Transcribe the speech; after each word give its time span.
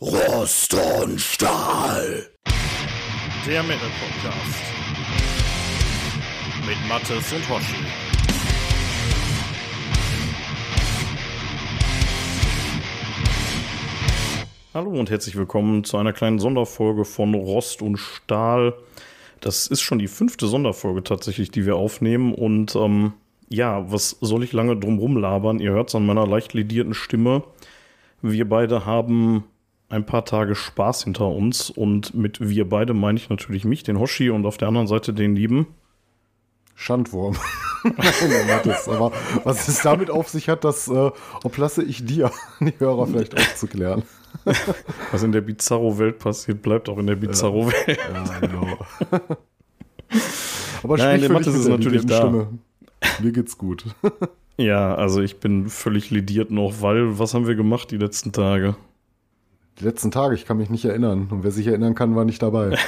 Rost 0.00 0.76
und 1.02 1.20
Stahl. 1.20 2.24
Der 3.44 3.64
Metal 3.64 3.88
Podcast. 3.98 4.62
Mit 6.64 6.88
Mattes 6.88 7.32
und 7.32 7.48
Hoshi. 7.48 7.84
Hallo 14.72 14.90
und 14.90 15.10
herzlich 15.10 15.34
willkommen 15.34 15.82
zu 15.82 15.96
einer 15.96 16.12
kleinen 16.12 16.38
Sonderfolge 16.38 17.04
von 17.04 17.34
Rost 17.34 17.82
und 17.82 17.96
Stahl. 17.96 18.74
Das 19.40 19.66
ist 19.66 19.80
schon 19.80 19.98
die 19.98 20.06
fünfte 20.06 20.46
Sonderfolge 20.46 21.02
tatsächlich, 21.02 21.50
die 21.50 21.66
wir 21.66 21.74
aufnehmen. 21.74 22.34
Und 22.34 22.76
ähm, 22.76 23.14
ja, 23.48 23.90
was 23.90 24.10
soll 24.20 24.44
ich 24.44 24.52
lange 24.52 24.76
drum 24.76 25.00
rumlabern? 25.00 25.58
Ihr 25.58 25.72
hört 25.72 25.88
es 25.88 25.96
an 25.96 26.06
meiner 26.06 26.24
leicht 26.24 26.54
ledierten 26.54 26.94
Stimme. 26.94 27.42
Wir 28.22 28.48
beide 28.48 28.86
haben 28.86 29.42
ein 29.88 30.04
paar 30.04 30.24
Tage 30.24 30.54
Spaß 30.54 31.04
hinter 31.04 31.28
uns. 31.28 31.70
Und 31.70 32.14
mit 32.14 32.40
wir 32.40 32.68
beide 32.68 32.94
meine 32.94 33.18
ich 33.18 33.28
natürlich 33.28 33.64
mich, 33.64 33.82
den 33.82 33.98
Hoshi, 33.98 34.30
und 34.30 34.46
auf 34.46 34.56
der 34.56 34.68
anderen 34.68 34.86
Seite 34.86 35.12
den 35.12 35.34
lieben. 35.34 35.66
Schandwurm. 36.74 37.36
Mattes. 38.46 38.88
Aber 38.88 39.12
was 39.44 39.68
es 39.68 39.82
damit 39.82 40.10
auf 40.10 40.28
sich 40.28 40.48
hat, 40.48 40.64
das 40.64 40.88
äh, 40.88 41.10
oblasse 41.42 41.82
ich 41.82 42.04
dir, 42.04 42.30
die 42.60 42.74
Hörer 42.78 43.06
vielleicht 43.06 43.36
aufzuklären. 43.36 44.02
Was 45.10 45.22
in 45.22 45.32
der 45.32 45.40
Bizarro-Welt 45.40 46.18
passiert, 46.18 46.60
bleibt 46.60 46.88
auch 46.88 46.98
in 46.98 47.06
der 47.06 47.16
Bizarro-Welt. 47.16 47.98
Ja, 47.98 48.38
genau. 48.40 48.78
Aber 50.82 50.96
Nein, 50.98 51.20
der 51.20 51.32
Mattes 51.32 51.54
ist 51.54 51.66
natürlich 51.66 52.04
da. 52.04 52.18
Stimme. 52.18 52.58
Mir 53.20 53.32
geht's 53.32 53.56
gut. 53.56 53.86
Ja, 54.58 54.94
also 54.94 55.22
ich 55.22 55.40
bin 55.40 55.68
völlig 55.68 56.10
lediert 56.10 56.50
noch, 56.50 56.82
weil 56.82 57.18
was 57.18 57.32
haben 57.32 57.46
wir 57.46 57.54
gemacht 57.54 57.90
die 57.90 57.96
letzten 57.96 58.32
Tage? 58.32 58.76
Die 59.78 59.84
letzten 59.84 60.10
Tage, 60.10 60.34
ich 60.34 60.44
kann 60.44 60.56
mich 60.56 60.70
nicht 60.70 60.84
erinnern. 60.84 61.28
Und 61.30 61.44
wer 61.44 61.52
sich 61.52 61.66
erinnern 61.66 61.94
kann, 61.94 62.16
war 62.16 62.24
nicht 62.24 62.42
dabei. 62.42 62.76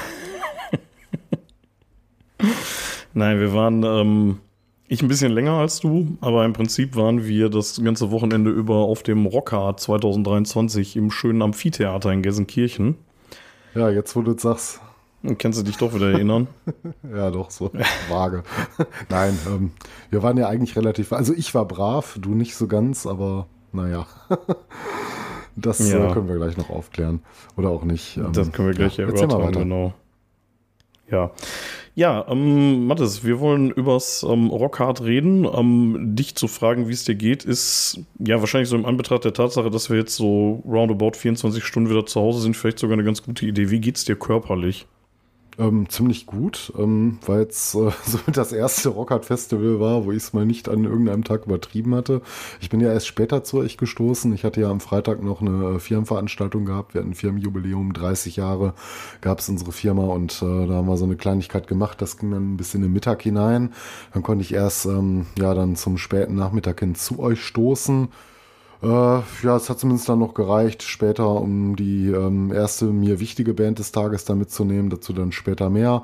Nein, 3.15 3.39
wir 3.39 3.55
waren, 3.55 3.83
ähm, 3.85 4.39
ich 4.89 5.03
ein 5.03 5.09
bisschen 5.09 5.31
länger 5.33 5.53
als 5.53 5.79
du, 5.79 6.17
aber 6.21 6.45
im 6.45 6.53
Prinzip 6.53 6.97
waren 6.97 7.25
wir 7.25 7.49
das 7.49 7.81
ganze 7.83 8.11
Wochenende 8.11 8.51
über 8.51 8.77
auf 8.77 9.05
dem 9.05 9.27
Rockhard 9.27 9.79
2023 9.79 10.97
im 10.97 11.13
schönen 11.13 11.43
Amphitheater 11.43 12.11
in 12.13 12.23
Gelsenkirchen. 12.23 12.97
Ja, 13.75 13.89
jetzt 13.89 14.17
wo 14.17 14.23
du 14.23 14.33
es 14.33 14.43
sagst. 14.43 14.81
Kannst 15.39 15.61
du 15.61 15.63
dich 15.63 15.77
doch 15.77 15.95
wieder 15.95 16.11
erinnern? 16.11 16.49
Ja, 17.15 17.31
doch, 17.31 17.51
so 17.51 17.71
vage. 18.09 18.43
Nein, 19.09 19.39
ähm, 19.47 19.73
wir 20.09 20.23
waren 20.23 20.37
ja 20.39 20.49
eigentlich 20.49 20.77
relativ, 20.77 21.13
also 21.13 21.35
ich 21.35 21.55
war 21.55 21.67
brav, 21.67 22.17
du 22.21 22.35
nicht 22.35 22.57
so 22.57 22.67
ganz, 22.67 23.07
aber 23.07 23.47
naja. 23.73 24.07
Das 25.61 25.91
Ja. 25.91 26.11
äh, 26.11 26.13
können 26.13 26.29
wir 26.29 26.37
gleich 26.37 26.57
noch 26.57 26.71
aufklären. 26.71 27.21
Oder 27.57 27.71
auch 27.71 27.85
nicht. 27.85 28.17
Ähm, 28.17 28.33
Das 28.33 28.51
können 28.53 28.69
wir 28.69 28.75
gleich 28.75 28.97
ja, 28.97 29.05
erörtern, 29.07 29.31
weiter. 29.43 29.61
genau. 29.61 29.93
Ja. 31.11 31.33
Ja, 31.97 32.25
ähm, 32.29 32.87
Mathis, 32.87 33.25
wir 33.25 33.41
wollen 33.41 33.71
übers 33.73 34.23
ähm, 34.29 34.47
Rockhard 34.47 35.03
reden. 35.03 35.45
Ähm, 35.45 36.15
dich 36.15 36.37
zu 36.37 36.47
fragen, 36.47 36.87
wie 36.89 36.93
es 36.93 37.05
dir 37.05 37.17
geht, 37.17 37.45
ist 37.45 38.01
ja 38.21 38.39
wahrscheinlich 38.41 38.69
so 38.69 38.77
im 38.77 38.87
Anbetracht 38.87 39.25
der 39.25 39.33
Tatsache, 39.35 39.71
dass 39.71 39.91
wir 39.91 39.97
jetzt 39.99 40.15
so 40.15 40.63
roundabout 40.65 41.13
24 41.17 41.65
Stunden 41.65 41.91
wieder 41.91 42.07
zu 42.07 42.21
Hause 42.21 42.41
sind, 42.41 42.57
vielleicht 42.57 42.79
sogar 42.79 42.95
eine 42.95 43.05
ganz 43.05 43.23
gute 43.25 43.45
Idee. 43.45 43.71
Wie 43.71 43.81
geht's 43.81 44.05
dir 44.05 44.15
körperlich? 44.17 44.87
Ähm, 45.61 45.91
ziemlich 45.91 46.25
gut, 46.25 46.73
ähm, 46.79 47.19
weil 47.27 47.43
es 47.43 47.75
äh, 47.75 47.91
so 48.07 48.19
das 48.33 48.51
erste 48.51 48.89
Rockhard 48.89 49.27
Festival 49.27 49.79
war, 49.79 50.07
wo 50.07 50.11
ich 50.11 50.17
es 50.17 50.33
mal 50.33 50.47
nicht 50.47 50.71
an 50.71 50.85
irgendeinem 50.85 51.23
Tag 51.23 51.45
übertrieben 51.45 51.95
hatte. 51.95 52.23
Ich 52.63 52.71
bin 52.71 52.81
ja 52.81 52.91
erst 52.91 53.07
später 53.07 53.45
zu 53.45 53.59
euch 53.59 53.77
gestoßen. 53.77 54.33
Ich 54.33 54.45
hatte 54.45 54.63
ja 54.63 54.71
am 54.71 54.81
Freitag 54.81 55.23
noch 55.23 55.43
eine 55.43 55.77
äh, 55.77 55.79
Firmenveranstaltung 55.79 56.65
gehabt. 56.65 56.95
Wir 56.95 57.03
hatten 57.03 57.11
ein 57.11 57.15
Firmenjubiläum, 57.15 57.93
30 57.93 58.37
Jahre 58.37 58.73
gab 59.21 59.41
es 59.41 59.51
unsere 59.51 59.73
Firma 59.73 60.05
und 60.05 60.41
äh, 60.41 60.67
da 60.67 60.75
haben 60.77 60.89
wir 60.89 60.97
so 60.97 61.05
eine 61.05 61.17
Kleinigkeit 61.17 61.67
gemacht. 61.67 62.01
Das 62.01 62.17
ging 62.17 62.31
dann 62.31 62.57
bis 62.57 62.75
in 62.75 62.81
den 62.81 62.95
Mittag 62.95 63.21
hinein. 63.21 63.75
Dann 64.15 64.23
konnte 64.23 64.43
ich 64.43 64.55
erst 64.55 64.87
ähm, 64.87 65.27
ja 65.39 65.53
dann 65.53 65.77
zum 65.77 65.99
späten 65.99 66.37
Nachmittag 66.37 66.81
hin 66.81 66.95
zu 66.95 67.19
euch 67.19 67.45
stoßen. 67.45 68.09
Äh, 68.83 68.87
ja, 68.87 69.57
es 69.57 69.69
hat 69.69 69.79
zumindest 69.79 70.09
dann 70.09 70.21
noch 70.21 70.35
gereicht, 70.35 70.83
später, 70.83 71.29
um 71.29 71.77
die 71.77 72.09
ähm, 72.09 72.53
erste 72.53 72.87
mir 72.87 73.21
wichtige 73.21 73.53
Band 73.53 73.79
des 73.79 73.93
Tages 73.93 74.25
da 74.25 74.35
mitzunehmen, 74.35 74.91
dazu 74.91 75.13
dann 75.13 75.33
später 75.33 75.69
mehr. 75.69 76.03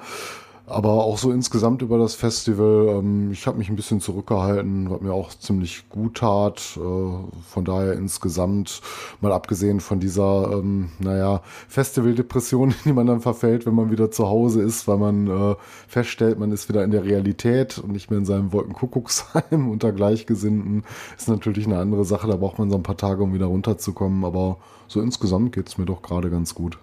Aber 0.69 1.05
auch 1.05 1.17
so 1.17 1.31
insgesamt 1.31 1.81
über 1.83 1.97
das 1.97 2.17
Festival, 2.17 2.99
ähm, 2.99 3.31
ich 3.31 3.47
habe 3.47 3.57
mich 3.57 3.69
ein 3.69 3.77
bisschen 3.77 4.01
zurückgehalten, 4.01 4.91
was 4.91 5.01
mir 5.01 5.13
auch 5.13 5.33
ziemlich 5.33 5.89
gut 5.89 6.17
tat. 6.17 6.77
Äh, 6.77 6.81
von 6.81 7.65
daher 7.65 7.93
insgesamt, 7.93 8.83
mal 9.21 9.31
abgesehen 9.31 9.79
von 9.79 10.01
dieser, 10.01 10.51
ähm, 10.53 10.91
naja, 10.99 11.41
Festivaldepression, 11.69 12.71
in 12.71 12.77
die 12.85 12.93
man 12.93 13.07
dann 13.07 13.21
verfällt, 13.21 13.65
wenn 13.65 13.77
man 13.77 13.93
wieder 13.93 14.11
zu 14.11 14.27
Hause 14.27 14.61
ist, 14.61 14.89
weil 14.89 14.97
man 14.97 15.29
äh, 15.29 15.55
feststellt, 15.87 16.41
man 16.41 16.51
ist 16.51 16.69
wieder 16.69 16.83
in 16.83 16.91
der 16.91 17.05
Realität 17.05 17.79
und 17.79 17.93
nicht 17.93 18.11
mehr 18.11 18.19
in 18.19 18.27
seinem 18.27 18.53
Wolkenkuckucksheim 18.53 19.69
unter 19.71 19.93
Gleichgesinnten, 19.93 20.83
ist 21.17 21.29
natürlich 21.29 21.67
eine 21.67 21.79
andere 21.79 22.05
Sache. 22.05 22.27
Da 22.27 22.35
braucht 22.35 22.59
man 22.59 22.71
so 22.71 22.77
ein 22.77 22.83
paar 22.83 22.97
Tage, 22.97 23.23
um 23.23 23.33
wieder 23.33 23.47
runterzukommen. 23.47 24.25
Aber 24.25 24.57
so 24.89 25.01
insgesamt 25.01 25.53
geht's 25.53 25.79
mir 25.79 25.87
doch 25.87 26.03
gerade 26.03 26.29
ganz 26.29 26.57
gut. 26.57 26.79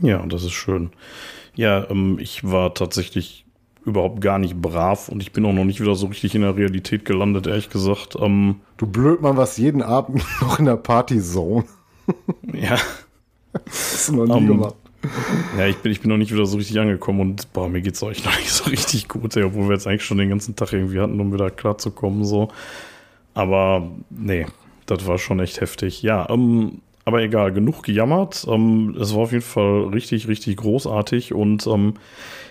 Ja, 0.00 0.26
das 0.26 0.42
ist 0.42 0.52
schön. 0.52 0.90
Ja, 1.60 1.90
ähm, 1.90 2.18
ich 2.18 2.42
war 2.50 2.72
tatsächlich 2.72 3.44
überhaupt 3.84 4.22
gar 4.22 4.38
nicht 4.38 4.62
brav 4.62 5.10
und 5.10 5.22
ich 5.22 5.30
bin 5.32 5.44
auch 5.44 5.52
noch 5.52 5.66
nicht 5.66 5.78
wieder 5.78 5.94
so 5.94 6.06
richtig 6.06 6.34
in 6.34 6.40
der 6.40 6.56
Realität 6.56 7.04
gelandet, 7.04 7.46
ehrlich 7.46 7.68
gesagt. 7.68 8.16
Ähm, 8.18 8.60
Du 8.78 8.86
Blödmann, 8.86 9.36
was 9.36 9.58
jeden 9.58 9.82
Abend 9.82 10.24
noch 10.40 10.58
in 10.58 10.64
der 10.64 10.76
Partyzone. 10.76 11.64
ja. 12.54 12.78
Das 13.52 13.92
hast 13.92 14.08
du 14.08 14.24
noch 14.24 14.26
nie 14.26 14.40
Ähm, 14.40 14.46
gemacht. 14.46 14.74
Ja, 15.58 15.66
ich 15.66 15.76
bin, 15.76 15.92
ich 15.92 16.00
bin 16.00 16.08
noch 16.08 16.16
nicht 16.16 16.32
wieder 16.32 16.46
so 16.46 16.56
richtig 16.56 16.80
angekommen 16.80 17.20
und 17.20 17.52
boah, 17.52 17.68
mir 17.68 17.82
geht's 17.82 18.02
euch 18.02 18.24
noch 18.24 18.38
nicht 18.38 18.50
so 18.50 18.64
richtig 18.70 19.08
gut, 19.08 19.36
ey, 19.36 19.42
obwohl 19.42 19.68
wir 19.68 19.74
jetzt 19.74 19.86
eigentlich 19.86 20.04
schon 20.04 20.16
den 20.16 20.30
ganzen 20.30 20.56
Tag 20.56 20.72
irgendwie 20.72 20.98
hatten, 20.98 21.20
um 21.20 21.30
wieder 21.30 21.50
klarzukommen, 21.50 22.24
so. 22.24 22.48
Aber 23.34 23.86
nee, 24.08 24.46
das 24.86 25.06
war 25.06 25.18
schon 25.18 25.40
echt 25.40 25.60
heftig. 25.60 26.00
Ja, 26.00 26.26
ähm, 26.30 26.80
aber 27.10 27.22
egal, 27.22 27.52
genug 27.52 27.82
gejammert. 27.82 28.46
Ähm, 28.48 28.96
es 29.00 29.14
war 29.14 29.22
auf 29.22 29.32
jeden 29.32 29.44
Fall 29.44 29.88
richtig, 29.92 30.28
richtig 30.28 30.56
großartig 30.56 31.34
und 31.34 31.66
ähm, 31.66 31.94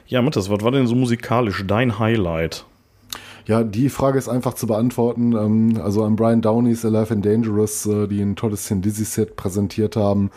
ja, 0.07 0.21
Matthias, 0.21 0.49
was 0.49 0.63
war 0.63 0.71
denn 0.71 0.87
so 0.87 0.95
musikalisch 0.95 1.63
dein 1.65 1.99
Highlight? 1.99 2.65
Ja, 3.45 3.63
die 3.63 3.89
Frage 3.89 4.19
ist 4.19 4.29
einfach 4.29 4.53
zu 4.53 4.67
beantworten. 4.67 5.33
Ähm, 5.33 5.81
also 5.83 6.03
an 6.03 6.15
Brian 6.15 6.41
Downey's 6.41 6.85
Alive 6.85 7.13
and 7.13 7.25
Dangerous, 7.25 7.85
äh, 7.85 8.07
die 8.07 8.21
ein 8.21 8.35
tolles 8.35 8.67
Sin 8.67 8.81
Dizzy 8.81 9.05
Set 9.05 9.35
präsentiert 9.35 9.95
haben, 9.95 10.29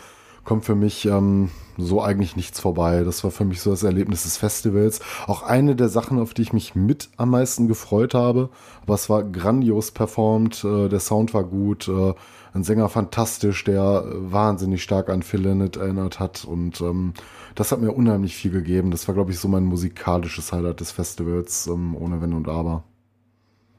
kommt 0.43 0.65
für 0.65 0.75
mich 0.75 1.05
ähm, 1.05 1.49
so 1.77 2.01
eigentlich 2.01 2.35
nichts 2.35 2.59
vorbei. 2.59 3.03
Das 3.03 3.23
war 3.23 3.31
für 3.31 3.45
mich 3.45 3.61
so 3.61 3.71
das 3.71 3.83
Erlebnis 3.83 4.23
des 4.23 4.37
Festivals. 4.37 4.99
Auch 5.27 5.43
eine 5.43 5.75
der 5.75 5.89
Sachen, 5.89 6.19
auf 6.19 6.33
die 6.33 6.43
ich 6.43 6.53
mich 6.53 6.75
mit 6.75 7.09
am 7.17 7.31
meisten 7.31 7.67
gefreut 7.67 8.13
habe. 8.13 8.49
Aber 8.83 8.93
es 8.93 9.09
war 9.09 9.23
grandios 9.23 9.91
performt, 9.91 10.63
äh, 10.63 10.89
der 10.89 10.99
Sound 10.99 11.33
war 11.33 11.43
gut, 11.43 11.87
äh, 11.87 12.13
ein 12.53 12.63
Sänger 12.63 12.87
fantastisch, 12.89 13.63
der 13.63 14.05
wahnsinnig 14.05 14.83
stark 14.83 15.09
an 15.09 15.23
Phil 15.23 15.41
Lynott 15.41 15.77
erinnert 15.77 16.19
hat 16.19 16.45
und 16.45 16.81
ähm, 16.81 17.13
das 17.55 17.71
hat 17.71 17.81
mir 17.81 17.91
unheimlich 17.91 18.35
viel 18.35 18.51
gegeben. 18.51 18.91
Das 18.91 19.07
war, 19.07 19.15
glaube 19.15 19.31
ich, 19.31 19.39
so 19.39 19.47
mein 19.47 19.65
musikalisches 19.65 20.53
Highlight 20.53 20.79
des 20.79 20.91
Festivals, 20.91 21.67
ähm, 21.67 21.95
ohne 21.95 22.21
Wenn 22.21 22.33
und 22.33 22.47
Aber. 22.47 22.83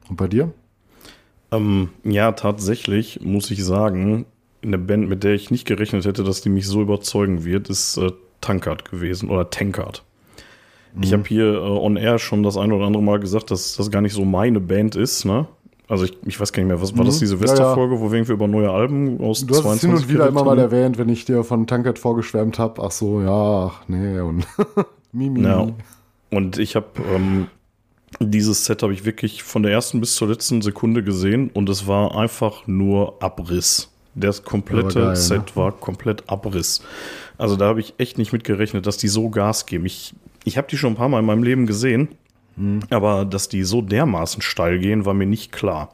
Und 0.09 0.17
bei 0.17 0.27
dir? 0.27 0.53
Ähm, 1.53 1.91
ja, 2.03 2.33
tatsächlich 2.33 3.21
muss 3.23 3.51
ich 3.51 3.65
sagen, 3.65 4.27
eine 4.65 4.79
Band, 4.79 5.09
mit 5.09 5.25
der 5.25 5.35
ich 5.35 5.51
nicht 5.51 5.67
gerechnet 5.67 6.05
hätte, 6.05 6.25
dass 6.25 6.41
die 6.41 6.49
mich 6.49 6.67
so 6.67 6.83
überzeugen 6.83 7.45
wird, 7.45 7.69
ist 7.69 7.97
äh, 7.97 8.11
Tankard 8.41 8.91
gewesen 8.91 9.31
oder 9.31 9.51
Tankard. 9.51 10.03
Ich 11.01 11.11
Mhm. 11.11 11.15
habe 11.15 11.25
hier 11.29 11.55
äh, 11.55 11.59
on 11.59 11.97
air 11.97 12.19
schon 12.19 12.43
das 12.43 12.57
ein 12.57 12.71
oder 12.73 12.87
andere 12.87 13.03
Mal 13.03 13.19
gesagt, 13.21 13.51
dass 13.51 13.77
das 13.77 13.91
gar 13.91 14.01
nicht 14.01 14.13
so 14.15 14.25
meine 14.25 14.61
Band 14.61 14.97
ist, 14.97 15.25
ne? 15.25 15.47
Also 15.87 16.05
ich, 16.05 16.17
ich 16.25 16.41
weiß 16.41 16.53
gar 16.53 16.63
nicht 16.63 16.69
mehr, 16.69 16.81
was 16.81 16.97
war 16.97 17.05
das, 17.05 17.17
Mhm. 17.17 17.19
die 17.19 17.25
Ja, 17.25 17.29
Silvesterfolge, 17.31 18.01
wo 18.01 18.11
wir 18.11 18.17
irgendwie 18.19 18.33
über 18.33 18.49
neue 18.49 18.71
Alben 18.71 19.21
aus 19.21 19.45
Du 19.45 19.55
hast 19.55 19.65
es 19.67 19.81
hin 19.83 19.93
und 19.93 20.09
wieder 20.09 20.29
immer 20.29 20.45
mal 20.45 20.59
erwähnt, 20.59 20.97
wenn 20.97 21.09
ich 21.11 21.25
dir 21.27 21.45
von 21.45 21.67
Tankard 21.67 21.99
vorgeschwärmt 21.99 22.59
habe. 22.59 22.83
Ach 22.83 22.91
so, 22.91 23.21
ja, 23.21 23.67
ach 23.67 23.83
nee 23.89 24.19
und 24.21 24.47
Mimi. 25.13 25.43
Ja. 25.43 25.67
Und 26.31 26.59
ich 26.59 26.75
habe 26.75 26.87
ähm, 27.15 27.49
dieses 28.21 28.65
Set 28.65 28.83
habe 28.83 28.93
ich 28.95 29.05
wirklich 29.05 29.43
von 29.43 29.63
der 29.63 29.72
ersten 29.72 30.01
bis 30.01 30.15
zur 30.15 30.28
letzten 30.28 30.63
Sekunde 30.63 31.03
gesehen 31.03 31.51
und 31.53 31.69
es 31.69 31.87
war 31.87 32.17
einfach 32.17 32.67
nur 32.67 33.22
Abriss. 33.22 33.91
Das 34.15 34.43
komplette 34.45 34.99
Ja, 35.01 35.07
geil, 35.07 35.16
Set 35.16 35.57
war 35.57 35.72
komplett 35.72 36.28
Abriss. 36.28 36.83
Also 37.39 37.57
da 37.57 37.66
habe 37.66 37.81
ich 37.81 37.95
echt 37.99 38.16
nicht 38.19 38.33
mit 38.33 38.45
gerechnet, 38.45 38.87
dass 38.87 38.97
die 38.97 39.09
so 39.09 39.28
Gas 39.28 39.66
geben. 39.66 39.87
Ich, 39.87 40.15
ich 40.45 40.57
habe 40.57 40.69
die 40.71 40.77
schon 40.77 40.93
ein 40.93 40.97
paar 40.97 41.09
Mal 41.09 41.19
in 41.21 41.27
meinem 41.27 41.43
Leben 41.43 41.66
gesehen, 41.66 42.09
Mhm. 42.57 42.81
aber 42.91 43.25
dass 43.25 43.49
die 43.49 43.65
so 43.65 43.83
dermaßen 43.83 44.41
steil 44.41 44.78
gehen, 44.78 45.05
war 45.05 45.15
mir 45.15 45.27
nicht 45.27 45.51
klar. 45.51 45.91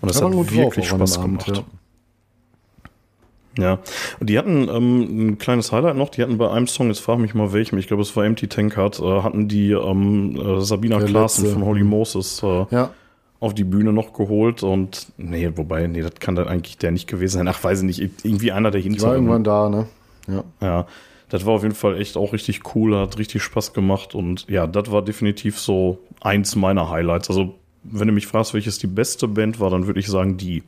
Und 0.00 0.08
das 0.10 0.18
Ja, 0.18 0.26
hat 0.26 0.34
drauf 0.34 0.52
wirklich 0.52 0.88
dem 0.88 0.96
Spaß 0.98 1.18
Abend, 1.18 1.44
gemacht. 1.44 1.64
Ja, 3.56 3.78
und 4.18 4.28
die 4.28 4.36
hatten 4.36 4.68
ähm, 4.68 5.28
ein 5.28 5.38
kleines 5.38 5.70
Highlight 5.70 5.96
noch, 5.96 6.08
die 6.08 6.22
hatten 6.22 6.38
bei 6.38 6.50
einem 6.50 6.66
Song, 6.66 6.88
jetzt 6.88 6.98
frag 6.98 7.18
mich 7.20 7.34
mal 7.34 7.52
welchem, 7.52 7.78
ich 7.78 7.86
glaube 7.86 8.02
es 8.02 8.16
war 8.16 8.24
Empty 8.24 8.48
Tankard, 8.48 8.98
äh, 8.98 9.22
hatten 9.22 9.46
die 9.46 9.70
ähm, 9.70 10.34
äh, 10.36 10.60
Sabina 10.60 10.98
Der 10.98 11.06
Klaassen 11.06 11.44
letzte. 11.44 11.60
von 11.60 11.64
Holy 11.68 11.84
Moses 11.84 12.42
äh, 12.42 12.66
Ja, 12.70 12.90
auf 13.40 13.54
die 13.54 13.64
Bühne 13.64 13.92
noch 13.92 14.12
geholt 14.12 14.62
und 14.62 15.08
nee, 15.16 15.50
wobei, 15.54 15.86
nee, 15.86 16.00
das 16.00 16.14
kann 16.18 16.34
dann 16.34 16.48
eigentlich 16.48 16.78
der 16.78 16.92
nicht 16.92 17.06
gewesen 17.06 17.38
sein. 17.38 17.48
Ach, 17.48 17.62
weiß 17.62 17.80
ich 17.80 17.84
nicht, 17.84 18.24
irgendwie 18.24 18.52
einer 18.52 18.70
der 18.70 18.80
hinter. 18.80 19.08
war 19.08 19.14
irgendwann 19.14 19.44
da, 19.44 19.68
ne? 19.68 19.86
Ja. 20.26 20.44
Ja, 20.60 20.86
das 21.28 21.44
war 21.44 21.54
auf 21.54 21.62
jeden 21.62 21.74
Fall 21.74 22.00
echt 22.00 22.16
auch 22.16 22.32
richtig 22.32 22.74
cool, 22.74 22.96
hat 22.96 23.18
richtig 23.18 23.42
Spaß 23.42 23.72
gemacht 23.72 24.14
und 24.14 24.46
ja, 24.48 24.66
das 24.66 24.90
war 24.90 25.02
definitiv 25.02 25.58
so 25.58 25.98
eins 26.20 26.56
meiner 26.56 26.90
Highlights. 26.90 27.28
Also, 27.28 27.54
wenn 27.82 28.08
du 28.08 28.14
mich 28.14 28.26
fragst, 28.26 28.54
welches 28.54 28.78
die 28.78 28.86
beste 28.86 29.28
Band 29.28 29.60
war, 29.60 29.68
dann 29.68 29.86
würde 29.86 30.00
ich 30.00 30.06
sagen 30.06 30.36
die. 30.36 30.62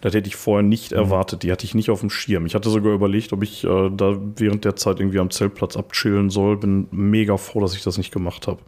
Das 0.00 0.14
hätte 0.14 0.28
ich 0.28 0.36
vorher 0.36 0.62
nicht 0.62 0.92
mhm. 0.92 0.98
erwartet, 0.98 1.42
die 1.42 1.52
hatte 1.52 1.64
ich 1.64 1.74
nicht 1.74 1.90
auf 1.90 2.00
dem 2.00 2.10
Schirm. 2.10 2.44
Ich 2.46 2.54
hatte 2.54 2.70
sogar 2.70 2.92
überlegt, 2.92 3.32
ob 3.32 3.42
ich 3.42 3.64
äh, 3.64 3.90
da 3.90 4.18
während 4.36 4.64
der 4.64 4.76
Zeit 4.76 5.00
irgendwie 5.00 5.20
am 5.20 5.30
Zeltplatz 5.30 5.76
abchillen 5.76 6.28
soll. 6.28 6.56
Bin 6.56 6.88
mega 6.90 7.36
froh, 7.36 7.60
dass 7.60 7.74
ich 7.74 7.82
das 7.82 7.96
nicht 7.96 8.12
gemacht 8.12 8.46
habe. 8.46 8.58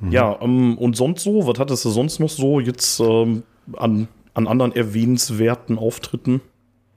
Mhm. 0.00 0.12
Ja, 0.12 0.38
ähm, 0.40 0.78
und 0.78 0.96
sonst 0.96 1.22
so, 1.22 1.46
was 1.46 1.58
hattest 1.58 1.84
du 1.84 1.90
sonst 1.90 2.18
noch 2.20 2.28
so 2.28 2.60
jetzt 2.60 3.00
ähm, 3.00 3.42
an, 3.76 4.08
an 4.34 4.46
anderen 4.46 4.74
erwähnenswerten 4.74 5.78
Auftritten? 5.78 6.40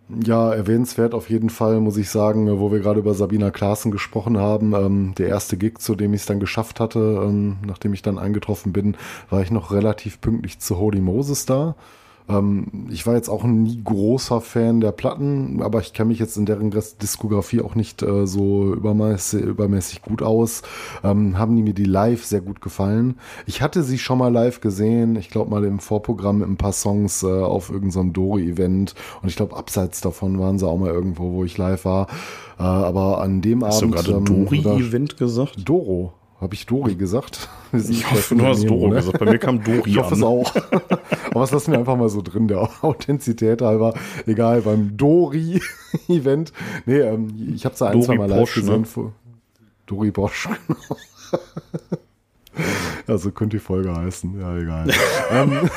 Ja, 0.09 0.53
erwähnenswert 0.53 1.13
auf 1.13 1.29
jeden 1.29 1.49
Fall, 1.49 1.79
muss 1.79 1.97
ich 1.97 2.09
sagen, 2.09 2.59
wo 2.59 2.71
wir 2.71 2.79
gerade 2.79 2.99
über 2.99 3.13
Sabina 3.13 3.51
Klaassen 3.51 3.91
gesprochen 3.91 4.37
haben. 4.37 4.73
Ähm, 4.73 5.13
der 5.17 5.29
erste 5.29 5.57
Gig, 5.57 5.79
zu 5.79 5.95
dem 5.95 6.13
ich 6.13 6.21
es 6.21 6.27
dann 6.27 6.39
geschafft 6.39 6.79
hatte, 6.79 6.99
ähm, 7.23 7.57
nachdem 7.65 7.93
ich 7.93 8.01
dann 8.01 8.19
eingetroffen 8.19 8.73
bin, 8.73 8.97
war 9.29 9.41
ich 9.41 9.49
noch 9.49 9.71
relativ 9.71 10.19
pünktlich 10.21 10.59
zu 10.59 10.77
Holy 10.77 10.99
Moses 10.99 11.45
da. 11.45 11.75
Ähm, 12.29 12.87
ich 12.89 13.05
war 13.05 13.15
jetzt 13.15 13.29
auch 13.29 13.43
nie 13.43 13.81
großer 13.83 14.41
Fan 14.41 14.81
der 14.81 14.91
Platten, 14.91 15.61
aber 15.61 15.79
ich 15.79 15.93
kenne 15.93 16.09
mich 16.09 16.19
jetzt 16.19 16.37
in 16.37 16.45
deren 16.45 16.71
Diskografie 17.01 17.61
auch 17.61 17.75
nicht 17.75 18.01
äh, 18.01 18.25
so 18.25 18.73
übermäßig, 18.73 19.41
übermäßig 19.41 20.01
gut 20.01 20.21
aus. 20.21 20.61
Ähm, 21.03 21.37
haben 21.37 21.55
die 21.55 21.63
mir 21.63 21.73
die 21.73 21.85
live 21.85 22.23
sehr 22.23 22.41
gut 22.41 22.61
gefallen. 22.61 23.15
Ich 23.45 23.61
hatte 23.61 23.83
sie 23.83 23.97
schon 23.97 24.17
mal 24.17 24.31
live 24.31 24.61
gesehen, 24.61 25.15
ich 25.15 25.29
glaube 25.29 25.51
mal 25.51 25.63
im 25.63 25.79
Vorprogramm 25.79 26.39
mit 26.39 26.49
ein 26.49 26.57
paar 26.57 26.73
Songs 26.73 27.23
äh, 27.23 27.27
auf 27.27 27.69
irgendeinem 27.69 28.07
so 28.07 28.13
Dori-Event 28.13 28.95
und 29.21 29.29
ich 29.29 29.35
glaube 29.35 29.55
abseits 29.55 30.01
davon 30.01 30.39
waren 30.39 30.59
sie 30.59 30.67
auch 30.67 30.77
mal 30.77 30.91
irgendwo, 30.91 31.33
wo 31.33 31.43
ich 31.43 31.57
live 31.57 31.85
war. 31.85 32.07
Äh, 32.59 32.63
aber 32.63 33.21
an 33.21 33.41
dem 33.41 33.63
Hast 33.63 33.83
Abend. 33.83 33.95
Hast 33.95 34.07
du 34.07 34.11
gerade 34.11 34.31
ähm, 34.31 34.45
Dori-Event 34.45 35.17
gesagt? 35.17 35.57
Doro. 35.65 36.13
Habe 36.43 36.55
ich 36.55 36.65
Dori 36.65 36.95
gesagt? 36.95 37.49
Ich 37.73 38.11
hoffe, 38.11 38.35
du 38.35 38.45
hast 38.45 38.65
Doro 38.65 38.89
ne? 38.89 38.97
gesagt. 38.97 39.17
Bei 39.17 39.25
mir 39.25 39.39
kam 39.39 39.63
Dori 39.63 39.89
Ich 39.89 39.97
hoffe 39.97 40.13
an. 40.13 40.19
es 40.19 40.23
auch. 40.23 40.55
Aber 41.31 41.39
das 41.39 41.51
lassen 41.51 41.71
wir 41.71 41.79
einfach 41.79 41.97
mal 41.97 42.09
so 42.09 42.21
drin, 42.21 42.47
der 42.47 42.69
Authentizität 42.83 43.63
halber. 43.63 43.95
Egal, 44.27 44.61
beim 44.61 44.95
Dori-Event. 44.95 46.53
Nee, 46.85 46.99
ähm, 46.99 47.53
ich 47.55 47.65
habe 47.65 47.73
es 47.73 47.81
ein, 47.81 47.99
zwei 48.03 48.15
Mal 48.15 48.29
live 48.29 48.53
gesehen. 48.53 48.85
Ne? 48.95 49.11
Dori 49.87 50.11
Bosch, 50.11 50.47
genau. 50.67 50.97
Ja, 53.07 53.17
so 53.17 53.31
könnte 53.31 53.57
die 53.57 53.63
Folge 53.63 53.95
heißen. 53.95 54.39
Ja, 54.39 54.57
egal. 54.57 54.89
ähm, 55.31 55.69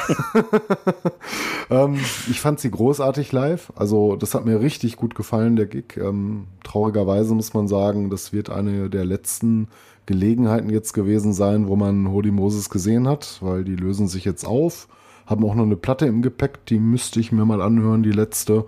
ähm, 1.70 1.94
ich 2.30 2.40
fand 2.40 2.60
sie 2.60 2.70
großartig 2.70 3.32
live. 3.32 3.72
Also, 3.74 4.16
das 4.16 4.34
hat 4.34 4.44
mir 4.44 4.60
richtig 4.60 4.96
gut 4.96 5.14
gefallen, 5.14 5.56
der 5.56 5.66
Gig. 5.66 5.96
Ähm, 5.96 6.46
traurigerweise 6.62 7.34
muss 7.34 7.54
man 7.54 7.68
sagen, 7.68 8.10
das 8.10 8.34
wird 8.34 8.50
eine 8.50 8.90
der 8.90 9.06
letzten 9.06 9.68
Gelegenheiten 10.06 10.70
jetzt 10.70 10.92
gewesen 10.92 11.32
sein, 11.32 11.66
wo 11.68 11.76
man 11.76 12.10
Holy 12.10 12.30
Moses 12.30 12.70
gesehen 12.70 13.08
hat, 13.08 13.38
weil 13.40 13.64
die 13.64 13.76
lösen 13.76 14.08
sich 14.08 14.24
jetzt 14.24 14.44
auf. 14.44 14.88
Haben 15.26 15.44
auch 15.44 15.56
noch 15.56 15.64
eine 15.64 15.76
Platte 15.76 16.06
im 16.06 16.22
Gepäck, 16.22 16.64
die 16.66 16.78
müsste 16.78 17.18
ich 17.18 17.32
mir 17.32 17.44
mal 17.44 17.60
anhören, 17.60 18.04
die 18.04 18.12
letzte. 18.12 18.64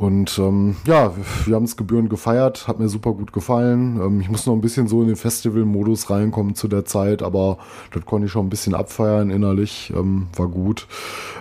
Und 0.00 0.38
ähm, 0.38 0.76
ja, 0.86 1.12
wir 1.44 1.54
haben 1.54 1.64
es 1.64 1.76
gebührend 1.76 2.08
gefeiert, 2.08 2.66
hat 2.66 2.78
mir 2.78 2.88
super 2.88 3.12
gut 3.12 3.34
gefallen. 3.34 4.00
Ähm, 4.02 4.20
ich 4.22 4.30
muss 4.30 4.46
noch 4.46 4.54
ein 4.54 4.62
bisschen 4.62 4.88
so 4.88 5.02
in 5.02 5.08
den 5.08 5.16
Festival-Modus 5.16 6.08
reinkommen 6.08 6.54
zu 6.54 6.68
der 6.68 6.86
Zeit, 6.86 7.22
aber 7.22 7.58
das 7.92 8.06
konnte 8.06 8.24
ich 8.24 8.32
schon 8.32 8.46
ein 8.46 8.48
bisschen 8.48 8.74
abfeiern 8.74 9.28
innerlich, 9.28 9.92
ähm, 9.94 10.28
war 10.34 10.48
gut. 10.48 10.86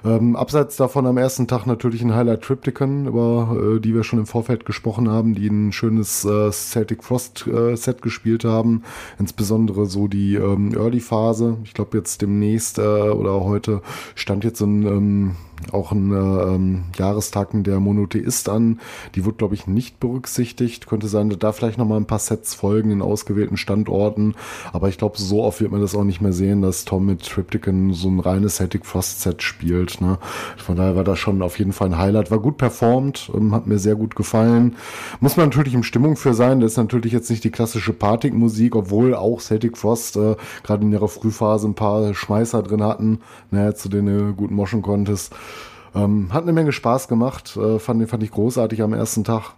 Ähm, 0.04 0.36
abseits 0.36 0.76
davon 0.76 1.06
am 1.06 1.16
ersten 1.16 1.48
Tag 1.48 1.68
natürlich 1.68 2.02
ein 2.02 2.14
Highlight 2.14 2.42
Triptychon, 2.42 3.06
über 3.06 3.56
äh, 3.78 3.80
die 3.80 3.96
wir 3.96 4.04
schon 4.04 4.20
im 4.20 4.26
Vorfeld 4.26 4.66
gesprochen 4.66 5.10
haben, 5.10 5.36
die 5.36 5.48
ein 5.48 5.72
schönes 5.72 6.26
äh, 6.26 6.52
Celtic 6.52 7.06
Frost 7.06 7.48
äh, 7.48 7.78
Set 7.78 8.02
gespielt 8.02 8.44
haben, 8.44 8.84
insbesondere 9.20 9.86
so 9.86 10.10
die 10.10 10.36
ähm, 10.36 10.74
Early-Phase. 10.76 11.60
Ich 11.64 11.74
glaube 11.74 11.98
jetzt 11.98 12.22
demnächst 12.22 12.78
äh, 12.78 12.82
oder 12.82 13.42
heute 13.46 13.82
stand 14.16 14.44
jetzt 14.44 14.60
so 14.60 14.66
ein 14.66 14.86
ähm, 14.86 15.36
auch 15.72 15.92
ein 15.92 16.12
äh, 16.12 16.16
ähm, 16.16 16.84
Jahrestag 16.98 17.50
der 17.54 17.80
Monotheist 17.80 18.50
an. 18.50 18.80
Die 19.16 19.26
wird, 19.26 19.38
glaube 19.38 19.56
ich, 19.56 19.68
nicht 19.68 20.00
berücksichtigt. 20.00 20.88
Könnte 20.88 21.08
sein, 21.08 21.30
da 21.30 21.52
vielleicht 21.52 21.78
noch 21.78 21.88
mal 21.88 21.98
ein 21.98 22.06
paar 22.06 22.20
Sets 22.20 22.54
folgen 22.54 22.92
in 22.92 23.02
ausgewählten 23.02 23.58
Standorten. 23.58 24.36
Aber 24.74 24.90
ich 24.90 24.98
glaube, 24.98 25.18
so 25.18 25.44
oft 25.44 25.62
wird 25.62 25.72
man 25.72 25.82
das 25.82 25.96
auch 25.96 26.04
nicht 26.04 26.22
mehr 26.22 26.34
sehen, 26.34 26.62
dass 26.62 26.86
Tom 26.86 27.06
mit 27.06 27.24
Triptychon 27.24 27.94
so 27.94 28.10
ein 28.10 28.20
reines 28.20 28.56
Celtic 28.56 28.86
Frost 28.86 29.22
Set 29.22 29.44
spielt. 29.44 30.02
Ne? 30.02 30.18
Von 30.58 30.76
daher 30.76 30.96
war 30.96 31.04
das 31.04 31.20
schon 31.20 31.42
auf 31.42 31.60
jeden 31.60 31.74
Fall 31.74 31.90
ein 31.90 31.98
Highlight. 31.98 32.32
War 32.32 32.40
gut 32.40 32.58
performt, 32.58 33.32
ähm, 33.36 33.54
hat 33.54 33.68
mir 33.68 33.80
sehr 33.80 33.96
gut 33.96 34.16
gefallen. 34.16 34.76
Muss 35.20 35.38
man 35.38 35.48
natürlich 35.48 35.74
in 35.74 35.84
Stimmung 35.84 36.16
für 36.16 36.34
sein. 36.34 36.60
Das 36.60 36.74
ist 36.74 36.78
natürlich 36.78 37.14
jetzt 37.14 37.30
nicht 37.30 37.44
die 37.44 37.52
klassische 37.52 37.94
Party-Musik, 37.94 38.76
obwohl 38.76 39.16
auch 39.16 39.40
Celtic 39.40 39.78
Frost 39.78 40.16
äh, 40.18 40.36
gerade 40.64 40.84
in 40.84 40.92
ihrer 40.92 41.08
Frühphase 41.08 41.68
ein 41.68 41.76
paar 41.76 42.14
Schmeißer 42.14 42.64
drin 42.64 42.84
hatten, 42.84 43.20
ne, 43.52 43.74
zu 43.76 43.90
denen 43.90 44.28
du 44.28 44.34
gut 44.34 44.52
moschen 44.52 44.82
konntest. 44.82 45.34
Ähm, 45.96 46.34
hat 46.34 46.44
eine 46.44 46.54
Menge 46.54 46.72
Spaß 46.72 47.08
gemacht, 47.08 47.58
äh, 47.58 47.80
fand, 47.80 48.08
fand 48.10 48.24
ich 48.24 48.32
großartig 48.32 48.82
am 48.82 48.94
ersten 48.94 49.24
Tag. 49.24 49.56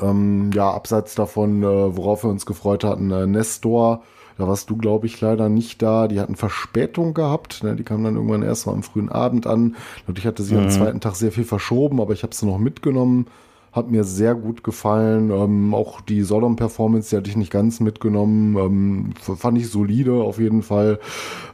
Ähm, 0.00 0.50
ja, 0.52 0.70
abseits 0.70 1.14
davon, 1.14 1.62
äh, 1.62 1.96
worauf 1.96 2.24
wir 2.24 2.30
uns 2.30 2.46
gefreut 2.46 2.84
hatten, 2.84 3.10
äh, 3.10 3.26
Nestor, 3.26 4.02
da 4.36 4.48
warst 4.48 4.68
du, 4.70 4.76
glaube 4.76 5.06
ich, 5.06 5.20
leider 5.20 5.48
nicht 5.48 5.80
da. 5.80 6.08
Die 6.08 6.18
hatten 6.18 6.34
Verspätung 6.34 7.14
gehabt. 7.14 7.62
Ne? 7.62 7.76
Die 7.76 7.84
kamen 7.84 8.04
dann 8.04 8.16
irgendwann 8.16 8.42
erst 8.42 8.66
mal 8.66 8.72
am 8.72 8.82
frühen 8.82 9.08
Abend 9.08 9.46
an. 9.46 9.76
Ich 10.16 10.26
hatte 10.26 10.42
sie 10.42 10.54
mhm. 10.54 10.64
am 10.64 10.70
zweiten 10.70 11.00
Tag 11.00 11.14
sehr 11.14 11.30
viel 11.30 11.44
verschoben, 11.44 12.00
aber 12.00 12.14
ich 12.14 12.22
habe 12.22 12.34
sie 12.34 12.46
noch 12.46 12.58
mitgenommen 12.58 13.26
hat 13.74 13.90
mir 13.90 14.04
sehr 14.04 14.36
gut 14.36 14.62
gefallen. 14.62 15.30
Ähm, 15.30 15.74
auch 15.74 16.00
die 16.00 16.22
Sodom-Performance, 16.22 17.10
die 17.10 17.16
hatte 17.16 17.28
ich 17.28 17.36
nicht 17.36 17.50
ganz 17.50 17.80
mitgenommen. 17.80 18.56
Ähm, 18.56 19.36
fand 19.36 19.58
ich 19.58 19.68
solide 19.68 20.12
auf 20.12 20.38
jeden 20.38 20.62
Fall. 20.62 21.00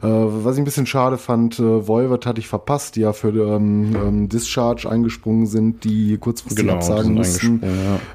Äh, 0.03 0.07
was 0.07 0.53
ich 0.55 0.61
ein 0.61 0.65
bisschen 0.65 0.85
schade 0.85 1.17
fand, 1.17 1.57
äh, 1.57 1.87
Volvet 1.87 2.27
hatte 2.27 2.39
ich 2.39 2.47
verpasst, 2.47 2.95
die 2.95 3.01
ja 3.01 3.13
für 3.13 3.29
ähm, 3.29 3.95
ähm, 3.95 4.29
Discharge 4.29 4.87
eingesprungen 4.87 5.47
sind, 5.47 5.83
die 5.83 6.19
kurzfristig 6.19 6.63
genau, 6.63 6.75
absagen 6.75 7.15
mussten. 7.15 7.59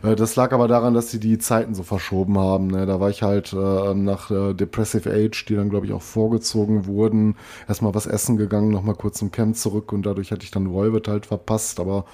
Ja. 0.03 0.13
Äh, 0.13 0.15
das 0.15 0.37
lag 0.37 0.53
aber 0.53 0.69
daran, 0.69 0.95
dass 0.95 1.11
sie 1.11 1.19
die 1.19 1.39
Zeiten 1.39 1.75
so 1.75 1.83
verschoben 1.83 2.39
haben. 2.39 2.69
Ne? 2.69 2.87
Da 2.87 3.01
war 3.01 3.11
ich 3.11 3.25
halt 3.25 3.53
äh, 3.53 3.95
nach 3.95 4.31
äh, 4.31 4.55
Depressive 4.55 5.11
Age, 5.11 5.47
die 5.47 5.57
dann, 5.57 5.69
glaube 5.69 5.87
ich, 5.87 5.93
auch 5.93 6.03
vorgezogen 6.03 6.87
wurden, 6.87 7.35
erstmal 7.67 7.93
was 7.93 8.07
essen 8.07 8.37
gegangen, 8.37 8.71
nochmal 8.71 8.95
kurz 8.95 9.19
zum 9.19 9.33
Camp 9.33 9.57
zurück 9.57 9.93
und 9.93 10.07
dadurch 10.07 10.31
hatte 10.31 10.45
ich 10.45 10.53
dann 10.53 10.73
Volvet 10.73 11.09
halt 11.09 11.27
verpasst, 11.27 11.81
aber 11.81 12.05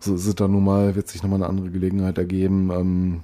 so 0.00 0.14
ist 0.14 0.26
es 0.26 0.34
dann 0.34 0.52
nun 0.52 0.64
mal, 0.64 0.94
wird 0.96 1.08
sich 1.08 1.22
nochmal 1.22 1.40
eine 1.42 1.48
andere 1.48 1.70
Gelegenheit 1.70 2.18
ergeben. 2.18 2.70
Ähm, 2.72 3.20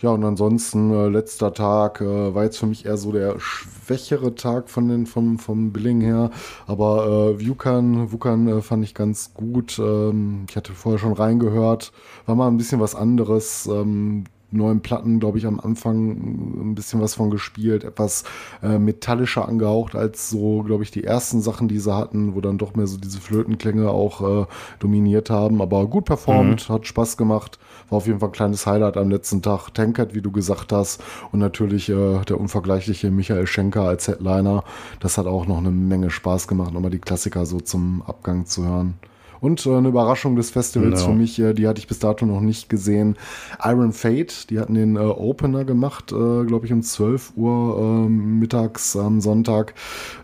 ja, 0.00 0.10
und 0.10 0.24
ansonsten, 0.24 0.92
äh, 0.94 1.08
letzter 1.08 1.52
Tag 1.52 2.00
äh, 2.00 2.34
war 2.34 2.44
jetzt 2.44 2.56
für 2.58 2.66
mich 2.66 2.86
eher 2.86 2.96
so 2.96 3.12
der 3.12 3.38
schwächere 3.38 4.34
Tag 4.34 4.70
von 4.70 4.88
den, 4.88 5.04
vom, 5.04 5.38
vom 5.38 5.72
Billing 5.72 6.00
her. 6.00 6.30
Aber 6.66 7.34
äh, 7.38 7.46
Vukan, 7.46 8.10
Vukan 8.10 8.48
äh, 8.48 8.62
fand 8.62 8.82
ich 8.84 8.94
ganz 8.94 9.34
gut. 9.34 9.78
Ähm, 9.78 10.46
ich 10.48 10.56
hatte 10.56 10.72
vorher 10.72 10.98
schon 10.98 11.12
reingehört. 11.12 11.92
War 12.24 12.34
mal 12.34 12.48
ein 12.48 12.56
bisschen 12.56 12.80
was 12.80 12.94
anderes. 12.94 13.66
Ähm, 13.66 14.24
neuen 14.50 14.80
Platten, 14.80 15.20
glaube 15.20 15.38
ich, 15.38 15.46
am 15.46 15.60
Anfang 15.60 16.10
ein 16.10 16.74
bisschen 16.74 17.00
was 17.00 17.14
von 17.14 17.30
gespielt, 17.30 17.84
etwas 17.84 18.24
äh, 18.62 18.78
metallischer 18.78 19.48
angehaucht 19.48 19.94
als 19.94 20.30
so, 20.30 20.62
glaube 20.62 20.82
ich, 20.82 20.90
die 20.90 21.04
ersten 21.04 21.40
Sachen, 21.40 21.68
die 21.68 21.78
sie 21.78 21.94
hatten, 21.94 22.34
wo 22.34 22.40
dann 22.40 22.58
doch 22.58 22.74
mehr 22.74 22.86
so 22.86 22.98
diese 22.98 23.20
Flötenklänge 23.20 23.90
auch 23.90 24.42
äh, 24.42 24.46
dominiert 24.78 25.30
haben. 25.30 25.62
Aber 25.62 25.86
gut 25.86 26.06
performt, 26.06 26.68
mhm. 26.68 26.72
hat 26.72 26.86
Spaß 26.86 27.16
gemacht, 27.16 27.58
war 27.88 27.98
auf 27.98 28.06
jeden 28.06 28.20
Fall 28.20 28.30
ein 28.30 28.32
kleines 28.32 28.66
Highlight 28.66 28.96
am 28.96 29.10
letzten 29.10 29.42
Tag. 29.42 29.70
Tankert, 29.74 30.14
wie 30.14 30.22
du 30.22 30.30
gesagt 30.30 30.72
hast, 30.72 31.02
und 31.32 31.40
natürlich 31.40 31.88
äh, 31.88 32.20
der 32.24 32.40
unvergleichliche 32.40 33.10
Michael 33.10 33.46
Schenker 33.46 33.82
als 33.82 34.08
Headliner. 34.08 34.64
Das 35.00 35.18
hat 35.18 35.26
auch 35.26 35.46
noch 35.46 35.58
eine 35.58 35.70
Menge 35.70 36.10
Spaß 36.10 36.48
gemacht, 36.48 36.72
nochmal 36.72 36.90
die 36.90 36.98
Klassiker 36.98 37.46
so 37.46 37.60
zum 37.60 38.02
Abgang 38.06 38.46
zu 38.46 38.64
hören. 38.64 38.94
Und 39.40 39.64
äh, 39.66 39.74
eine 39.74 39.88
Überraschung 39.88 40.36
des 40.36 40.50
Festivals 40.50 41.00
no. 41.00 41.06
für 41.06 41.14
mich, 41.14 41.38
äh, 41.38 41.54
die 41.54 41.66
hatte 41.66 41.78
ich 41.78 41.88
bis 41.88 41.98
dato 41.98 42.26
noch 42.26 42.40
nicht 42.40 42.68
gesehen. 42.68 43.16
Iron 43.62 43.92
Fate, 43.92 44.50
die 44.50 44.60
hatten 44.60 44.74
den 44.74 44.96
äh, 44.96 45.00
Opener 45.00 45.64
gemacht, 45.64 46.12
äh, 46.12 46.44
glaube 46.44 46.66
ich, 46.66 46.72
um 46.72 46.82
12 46.82 47.32
Uhr 47.36 47.78
äh, 47.78 48.08
mittags 48.08 48.96
am 48.96 49.20
Sonntag. 49.20 49.74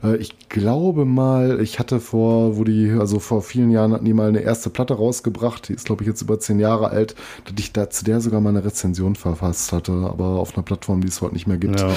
Äh, 0.03 0.17
ich 0.17 0.49
glaube 0.49 1.05
mal, 1.05 1.61
ich 1.61 1.79
hatte 1.79 2.01
vor, 2.01 2.57
wo 2.57 2.65
die, 2.65 2.91
also 2.91 3.19
vor 3.19 3.43
vielen 3.43 3.71
Jahren 3.71 3.93
hatten 3.93 4.05
die 4.05 4.15
mal 4.15 4.29
eine 4.29 4.41
erste 4.41 4.71
Platte 4.71 4.95
rausgebracht, 4.95 5.69
die 5.69 5.75
ist, 5.75 5.87
glaube 5.87 6.03
ich, 6.03 6.09
jetzt 6.09 6.23
über 6.23 6.39
zehn 6.39 6.59
Jahre 6.59 6.91
alt, 6.91 7.15
dass 7.45 7.55
ich 7.59 7.73
da 7.73 7.91
zu 7.91 8.05
der 8.05 8.21
sogar 8.21 8.41
mal 8.41 8.51
eine 8.51 8.65
Rezension 8.65 9.17
verfasst 9.17 9.73
hatte, 9.73 9.93
aber 9.93 10.25
auf 10.25 10.55
einer 10.55 10.63
Plattform, 10.63 11.01
die 11.01 11.09
es 11.09 11.21
heute 11.21 11.35
nicht 11.35 11.47
mehr 11.47 11.59
gibt. 11.59 11.81
Ja. 11.81 11.95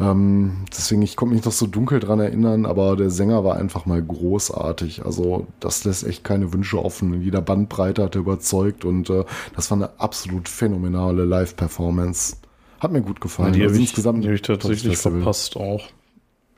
Ähm, 0.00 0.64
deswegen, 0.70 1.02
ich 1.02 1.16
konnte 1.16 1.34
mich 1.34 1.44
noch 1.44 1.52
so 1.52 1.66
dunkel 1.66 2.00
dran 2.00 2.20
erinnern, 2.20 2.66
aber 2.66 2.96
der 2.96 3.10
Sänger 3.10 3.44
war 3.44 3.56
einfach 3.56 3.86
mal 3.86 4.02
großartig. 4.02 5.04
Also 5.04 5.46
das 5.60 5.84
lässt 5.84 6.06
echt 6.06 6.24
keine 6.24 6.52
Wünsche 6.52 6.82
offen. 6.82 7.14
In 7.14 7.22
jeder 7.22 7.40
Bandbreite 7.40 8.02
hat 8.02 8.14
er 8.14 8.20
überzeugt 8.20 8.84
und 8.84 9.10
äh, 9.10 9.24
das 9.54 9.70
war 9.70 9.76
eine 9.76 9.90
absolut 9.98 10.48
phänomenale 10.48 11.24
Live-Performance. 11.24 12.36
Hat 12.80 12.92
mir 12.92 13.02
gut 13.02 13.20
gefallen. 13.20 13.54
Ja, 13.54 13.58
die 13.58 13.62
also 13.62 13.74
habe 13.74 13.82
ich, 13.82 13.90
insgesamt 13.90 14.24
die 14.24 14.28
hab 14.28 14.34
ich 14.34 14.42
tatsächlich 14.42 14.96
verpasst 14.96 15.56
auch. 15.56 15.84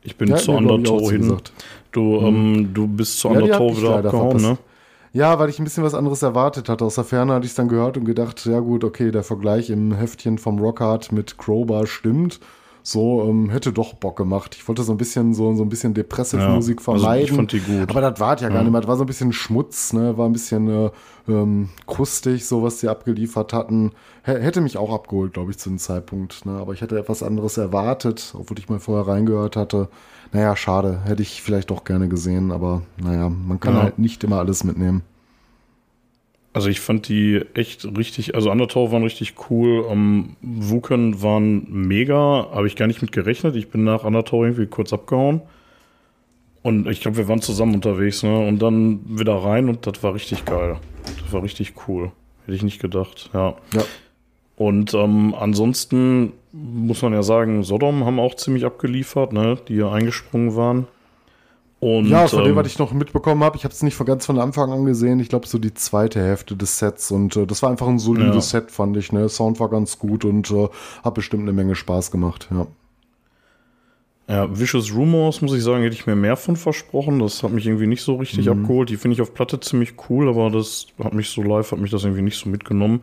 Ich 0.03 0.17
bin 0.17 0.29
ja, 0.29 0.37
zu 0.37 0.53
Undertow 0.53 1.11
hin. 1.11 1.37
Du, 1.93 2.19
ähm, 2.21 2.71
du 2.73 2.87
bist 2.87 3.19
zu 3.19 3.29
Ja, 3.29 3.35
Undertow 3.35 3.73
ich 3.73 3.79
wieder 3.79 3.97
abgehauen, 3.97 4.37
ne? 4.37 4.59
Ja, 5.15 5.39
weil 5.39 5.49
ich 5.49 5.61
ein 5.61 5.65
bisschen 5.65 5.85
was 5.85 5.95
anderes 5.95 6.23
erwartet 6.23 6.69
hatte. 6.69 6.85
Aus 6.85 6.97
der 6.97 7.05
Ferne 7.05 7.35
hatte 7.35 7.45
ich 7.45 7.53
es 7.53 7.57
dann 7.57 7.69
gehört 7.69 7.97
und 7.97 8.05
gedacht, 8.05 8.45
ja 8.47 8.59
gut, 8.59 8.83
okay, 8.83 9.13
der 9.13 9.23
Vergleich 9.23 9.71
im 9.71 9.95
Heftchen 9.95 10.39
vom 10.39 10.59
Rockhard 10.59 11.13
mit 11.13 11.39
Crowbar 11.39 11.87
stimmt. 11.87 12.41
So, 12.87 13.23
ähm, 13.27 13.49
hätte 13.49 13.73
doch 13.73 13.95
Bock 13.95 14.17
gemacht. 14.17 14.55
Ich 14.55 14.69
wollte 14.69 14.83
so 14.83 14.93
ein 14.93 14.99
bisschen 14.99 15.33
so, 15.33 15.55
so 15.55 15.63
ein 15.63 15.71
bisschen 15.71 15.95
depressive 15.95 16.43
Ja, 16.43 16.51
Musik 16.55 16.81
also 16.87 16.93
ich 16.97 17.01
vermeiden. 17.03 17.37
fand 17.37 17.53
die 17.53 17.61
gut. 17.61 17.89
Aber 17.89 18.03
das 18.03 18.21
war 18.21 18.39
ja 18.39 18.49
gar 18.51 18.59
Ja. 18.59 18.63
nicht 18.63 18.73
mehr. 18.73 18.83
Das 18.83 18.89
war 18.89 18.97
so 18.99 19.05
ein 19.05 19.07
bisschen 19.07 19.33
Schmutz, 19.33 19.95
ne? 19.95 20.19
War 20.19 20.27
ein 20.29 20.35
bisschen 20.35 20.69
äh, 20.69 20.91
ähm, 21.27 21.71
krustig, 21.87 22.45
so 22.47 22.63
was 22.63 22.81
sie 22.81 22.89
abgeliefert 22.91 23.55
hatten. 23.55 23.93
H 24.27 24.33
hätte 24.33 24.61
mich 24.61 24.77
auch 24.77 24.93
abgeholt, 24.93 25.33
glaube 25.33 25.51
ich, 25.51 25.57
zu 25.59 25.71
dem 25.71 25.79
Zeitpunkt. 25.79 26.45
Ne? 26.45 26.53
Aber 26.59 26.75
ich 26.75 26.83
hätte 26.83 26.99
etwas 26.99 27.23
anderes 27.23 27.57
erwartet, 27.57 28.35
obwohl 28.39 28.59
ich 28.59 28.69
mal 28.69 28.81
vorher 28.81 29.09
reingehört 29.11 29.57
hatte. 29.57 29.89
Naja, 30.33 30.55
schade. 30.55 31.01
Hätte 31.07 31.23
ich 31.23 31.41
vielleicht 31.41 31.71
doch 31.71 31.85
gerne 31.85 32.09
gesehen, 32.09 32.53
aber 32.53 32.83
naja, 33.03 33.31
man 33.31 33.61
kann 33.61 33.77
Ja. 33.77 33.83
halt 33.83 33.99
nicht 33.99 34.23
immer 34.25 34.41
alles 34.41 34.63
mitnehmen. 34.63 35.03
Also 36.55 36.69
ich 36.69 36.79
fand 36.79 37.09
die 37.09 37.43
echt 37.55 37.85
richtig, 37.99 38.37
also 38.37 38.51
Undertow 38.53 38.93
waren 38.93 39.03
richtig 39.03 39.35
cool, 39.51 39.87
ähm, 39.91 40.37
Wuken 40.41 41.21
waren 41.21 41.67
mega, 41.69 42.49
habe 42.53 42.69
ich 42.69 42.77
gar 42.77 42.87
nicht 42.87 43.03
mit 43.03 43.11
gerechnet. 43.11 43.57
Ich 43.57 43.71
bin 43.71 43.83
nach 43.83 44.05
Undertow 44.05 44.45
irgendwie 44.45 44.67
kurz 44.67 44.93
abgehauen. 44.93 45.43
Und 46.63 46.89
ich 46.89 47.01
glaube, 47.01 47.17
wir 47.17 47.29
waren 47.29 47.43
zusammen 47.43 47.75
unterwegs, 47.75 48.23
ne? 48.23 48.39
Und 48.39 48.63
dann 48.63 49.01
wieder 49.05 49.35
rein 49.35 49.69
und 49.69 49.85
das 49.87 50.03
war 50.05 50.15
richtig 50.15 50.45
geil. 50.45 50.77
Das 51.25 51.33
war 51.33 51.43
richtig 51.43 51.75
cool. 51.89 52.13
Hätte 52.47 52.57
ich 52.57 52.63
nicht 52.63 52.81
gedacht, 52.81 53.31
ja. 53.35 53.57
Ja. 53.75 53.83
Und 54.57 54.95
ähm, 54.95 55.35
ansonsten 55.37 56.35
muss 56.53 57.03
man 57.03 57.13
ja 57.13 57.25
sagen, 57.25 57.65
Sodom 57.65 58.05
haben 58.05 58.21
auch 58.21 58.37
ziemlich 58.37 58.65
abgeliefert, 58.65 59.33
ne? 59.33 59.59
Die 59.67 59.75
ja 59.75 59.91
eingesprungen 59.91 60.55
waren. 60.55 60.87
Und, 61.85 62.07
ja, 62.07 62.27
von 62.27 62.39
dem, 62.45 62.53
ähm, 62.53 62.57
was 62.57 62.67
ich 62.69 62.79
noch 62.79 62.93
mitbekommen 62.95 63.45
habe, 63.45 63.59
ich 63.59 63.65
habe 63.65 63.75
es 63.75 63.83
nicht 63.83 63.95
von 63.95 64.07
ganz 64.07 64.25
von 64.25 64.39
Anfang 64.39 64.73
an 64.73 64.87
gesehen. 64.87 65.21
Ich 65.21 65.29
glaube, 65.29 65.47
so 65.47 65.59
die 65.59 65.75
zweite 65.75 66.19
Hälfte 66.19 66.57
des 66.57 66.79
Sets. 66.79 67.11
Und 67.11 67.37
äh, 67.37 67.47
das 67.47 67.63
war 67.63 67.69
einfach 67.71 67.89
ein 67.89 67.99
solides 67.99 68.53
Ja. 68.53 68.61
Set, 68.61 68.71
fand 68.71 68.97
ich. 68.97 69.13
Ne? 69.13 69.29
Sound 69.29 69.61
war 69.61 69.69
ganz 69.69 69.99
gut 69.99 70.25
und 70.25 70.51
äh, 70.51 70.69
hat 71.03 71.13
bestimmt 71.13 71.43
eine 71.43 71.53
Menge 71.53 71.75
Spaß 71.75 72.11
gemacht. 72.11 72.49
Ja. 72.51 72.67
Ja, 74.27 74.59
Vicious 74.59 74.95
Rumors, 74.95 75.43
muss 75.43 75.53
ich 75.53 75.63
sagen, 75.63 75.83
hätte 75.83 75.95
ich 75.95 76.07
mir 76.07 76.17
mehr 76.17 76.39
von 76.39 76.57
versprochen. 76.57 77.19
Das 77.19 77.43
hat 77.43 77.51
mich 77.51 77.67
irgendwie 77.67 77.87
nicht 77.87 78.01
so 78.01 78.15
richtig 78.15 78.47
Mhm. 78.47 78.63
abgeholt. 78.63 78.89
Die 78.89 78.97
finde 78.97 79.17
ich 79.17 79.21
auf 79.21 79.35
Platte 79.35 79.61
ziemlich 79.61 79.93
cool, 80.09 80.31
aber 80.31 80.49
das 80.51 80.87
hat 81.03 81.13
mich 81.13 81.29
so 81.29 81.43
live, 81.43 81.71
hat 81.71 81.79
mich 81.79 81.91
das 81.91 82.05
irgendwie 82.05 82.23
nicht 82.23 82.39
so 82.39 82.49
mitgenommen. 82.49 83.03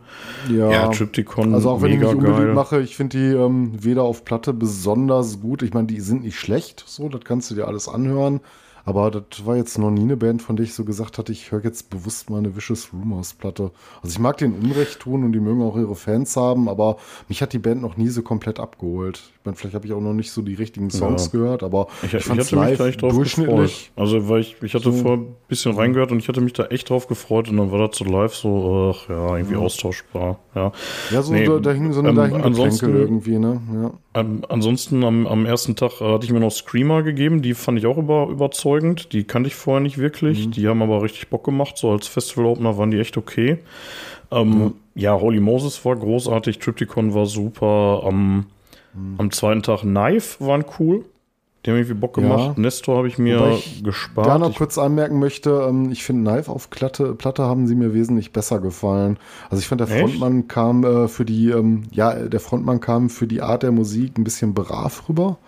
Ja, 0.50 0.88
Triptychon, 0.88 1.54
also 1.54 1.70
auch 1.70 1.82
wenn 1.82 1.92
ich 1.92 2.00
mich 2.00 2.08
mega 2.08 2.18
unbeliebt 2.18 2.46
geil. 2.46 2.54
mache, 2.54 2.80
ich 2.80 2.96
finde 2.96 3.16
die 3.16 3.36
ähm, 3.36 3.70
weder 3.80 4.02
auf 4.02 4.24
Platte 4.24 4.52
besonders 4.52 5.40
gut. 5.40 5.62
Ich 5.62 5.72
meine, 5.72 5.86
die 5.86 6.00
sind 6.00 6.24
nicht 6.24 6.36
schlecht, 6.40 6.82
so, 6.84 7.08
das 7.08 7.20
kannst 7.22 7.48
du 7.52 7.54
dir 7.54 7.68
alles 7.68 7.86
anhören. 7.88 8.40
Aber 8.84 9.10
das 9.10 9.46
war 9.46 9.56
jetzt 9.56 9.78
noch 9.78 9.90
nie 9.90 10.02
eine 10.02 10.16
Band, 10.16 10.42
von 10.42 10.56
der 10.56 10.64
ich 10.64 10.74
so 10.74 10.84
gesagt 10.84 11.18
hatte, 11.18 11.30
ich 11.32 11.52
höre 11.52 11.62
jetzt 11.64 11.90
bewusst 11.90 12.30
mal 12.30 12.38
eine 12.38 12.56
Vicious 12.56 12.88
Rumors 12.92 13.34
Platte. 13.34 13.70
Also 14.02 14.12
ich 14.14 14.18
mag 14.18 14.38
den 14.38 14.54
Unrecht 14.54 15.00
tun 15.00 15.22
und 15.24 15.32
die 15.32 15.40
mögen 15.40 15.62
auch 15.62 15.76
ihre 15.76 15.94
Fans 15.94 16.36
haben, 16.36 16.68
aber 16.68 16.96
mich 17.28 17.42
hat 17.42 17.52
die 17.52 17.58
Band 17.58 17.80
noch 17.82 17.96
nie 17.96 18.08
so 18.08 18.22
komplett 18.22 18.58
abgeholt. 18.58 19.22
Ich 19.38 19.44
meine, 19.44 19.56
vielleicht 19.56 19.74
habe 19.74 19.86
ich 19.86 19.92
auch 19.92 20.00
noch 20.00 20.12
nicht 20.14 20.30
so 20.32 20.42
die 20.42 20.54
richtigen 20.54 20.90
Songs 20.90 21.26
Ja. 21.26 21.30
gehört, 21.38 21.62
aber 21.62 21.86
Ich, 22.02 22.14
ich, 22.14 22.20
ich, 22.26 22.30
hatte 22.30 22.56
mich 22.56 22.80
echt 22.80 23.02
drauf 23.02 23.12
durchschnittlich. 23.12 23.90
gefreut. 23.94 24.02
Also, 24.02 24.28
weil 24.28 24.40
ich, 24.40 24.56
ich 24.62 24.74
hatte 24.74 24.84
So. 24.84 24.92
vorher 24.92 25.18
ein 25.18 25.34
bisschen 25.48 25.74
reingehört 25.74 26.12
und 26.12 26.18
ich 26.18 26.28
hatte 26.28 26.40
mich 26.40 26.52
da 26.52 26.66
echt 26.66 26.90
drauf 26.90 27.06
gefreut 27.08 27.48
und 27.48 27.56
dann 27.56 27.70
war 27.70 27.86
das 27.88 27.96
so 27.98 28.04
live 28.04 28.34
so, 28.34 28.94
ach 28.96 29.08
ja, 29.08 29.36
irgendwie 29.36 29.56
austauschbar. 29.56 30.38
Ja, 30.54 30.72
Ja, 31.10 31.22
so 31.22 31.32
Nee, 31.32 31.44
da, 31.46 31.58
da 31.58 31.70
hing 31.72 31.92
so 31.92 32.00
eine 32.00 32.10
ähm, 32.10 32.34
ansonsten- 32.42 32.94
irgendwie, 32.96 33.38
ne? 33.38 33.60
Ja. 33.74 33.90
Ähm, 34.14 34.42
ansonsten 34.48 35.04
am, 35.04 35.26
am 35.26 35.46
ersten 35.46 35.74
Tag 35.74 36.00
äh, 36.00 36.04
hatte 36.04 36.26
ich 36.26 36.32
mir 36.32 36.40
noch 36.40 36.50
Screamer 36.50 37.02
gegeben, 37.02 37.40
die 37.40 37.54
fand 37.54 37.78
ich 37.78 37.86
auch 37.86 37.96
über, 37.96 38.28
überzeugend. 38.28 39.12
Die 39.12 39.24
kannte 39.24 39.48
ich 39.48 39.54
vorher 39.54 39.80
nicht 39.80 39.98
wirklich. 39.98 40.50
Die 40.50 40.68
haben 40.68 40.82
aber 40.82 41.02
richtig 41.02 41.28
Bock 41.28 41.44
gemacht. 41.44 41.78
So 41.78 41.90
als 41.90 42.08
Festival-Opener 42.08 42.76
waren 42.76 42.90
die 42.90 42.98
echt 42.98 43.16
okay. 43.16 43.58
Ähm, 44.30 44.74
ja. 44.94 45.18
Holy 45.18 45.40
Moses 45.40 45.82
war 45.84 45.96
großartig, 45.96 46.58
Triptychon 46.58 47.14
war 47.14 47.26
super. 47.26 48.02
Am, 48.04 48.46
am 49.18 49.30
zweiten 49.30 49.62
Tag 49.62 49.80
Knife 49.80 50.44
waren 50.44 50.64
cool. 50.78 51.04
Die 51.64 51.70
haben 51.70 51.76
irgendwie 51.78 51.94
Bock 51.94 52.16
Ja. 52.16 52.22
gemacht. 52.24 52.58
Nestor 52.58 52.98
habe 52.98 53.08
ich 53.08 53.18
mir 53.18 53.52
ich 53.52 53.84
gespart. 53.84 54.26
Da 54.26 54.38
noch 54.38 54.50
Ich- 54.50 54.56
kurz 54.56 54.78
anmerken 54.78 55.18
möchte, 55.20 55.64
ähm, 55.68 55.92
ich 55.92 56.02
finde 56.02 56.28
Knife 56.30 56.50
auf 56.50 56.70
Platte, 56.70 57.14
Platte 57.14 57.44
haben 57.44 57.66
sie 57.68 57.76
mir 57.76 57.94
wesentlich 57.94 58.32
besser 58.32 58.58
gefallen. 58.60 59.18
Also 59.48 59.60
ich 59.60 59.68
fand 59.68 59.80
der 59.80 59.88
Echt? 59.88 60.00
Frontmann 60.00 60.48
kam 60.48 60.82
äh, 60.84 61.06
für 61.08 61.24
die, 61.24 61.50
ähm, 61.50 61.84
ja, 61.92 62.12
der 62.14 62.40
Frontmann 62.40 62.80
kam 62.80 63.10
für 63.10 63.26
die 63.28 63.42
Art 63.42 63.62
der 63.62 63.70
Musik 63.72 64.18
ein 64.18 64.24
bisschen 64.24 64.54
brav 64.54 65.08
rüber. 65.08 65.38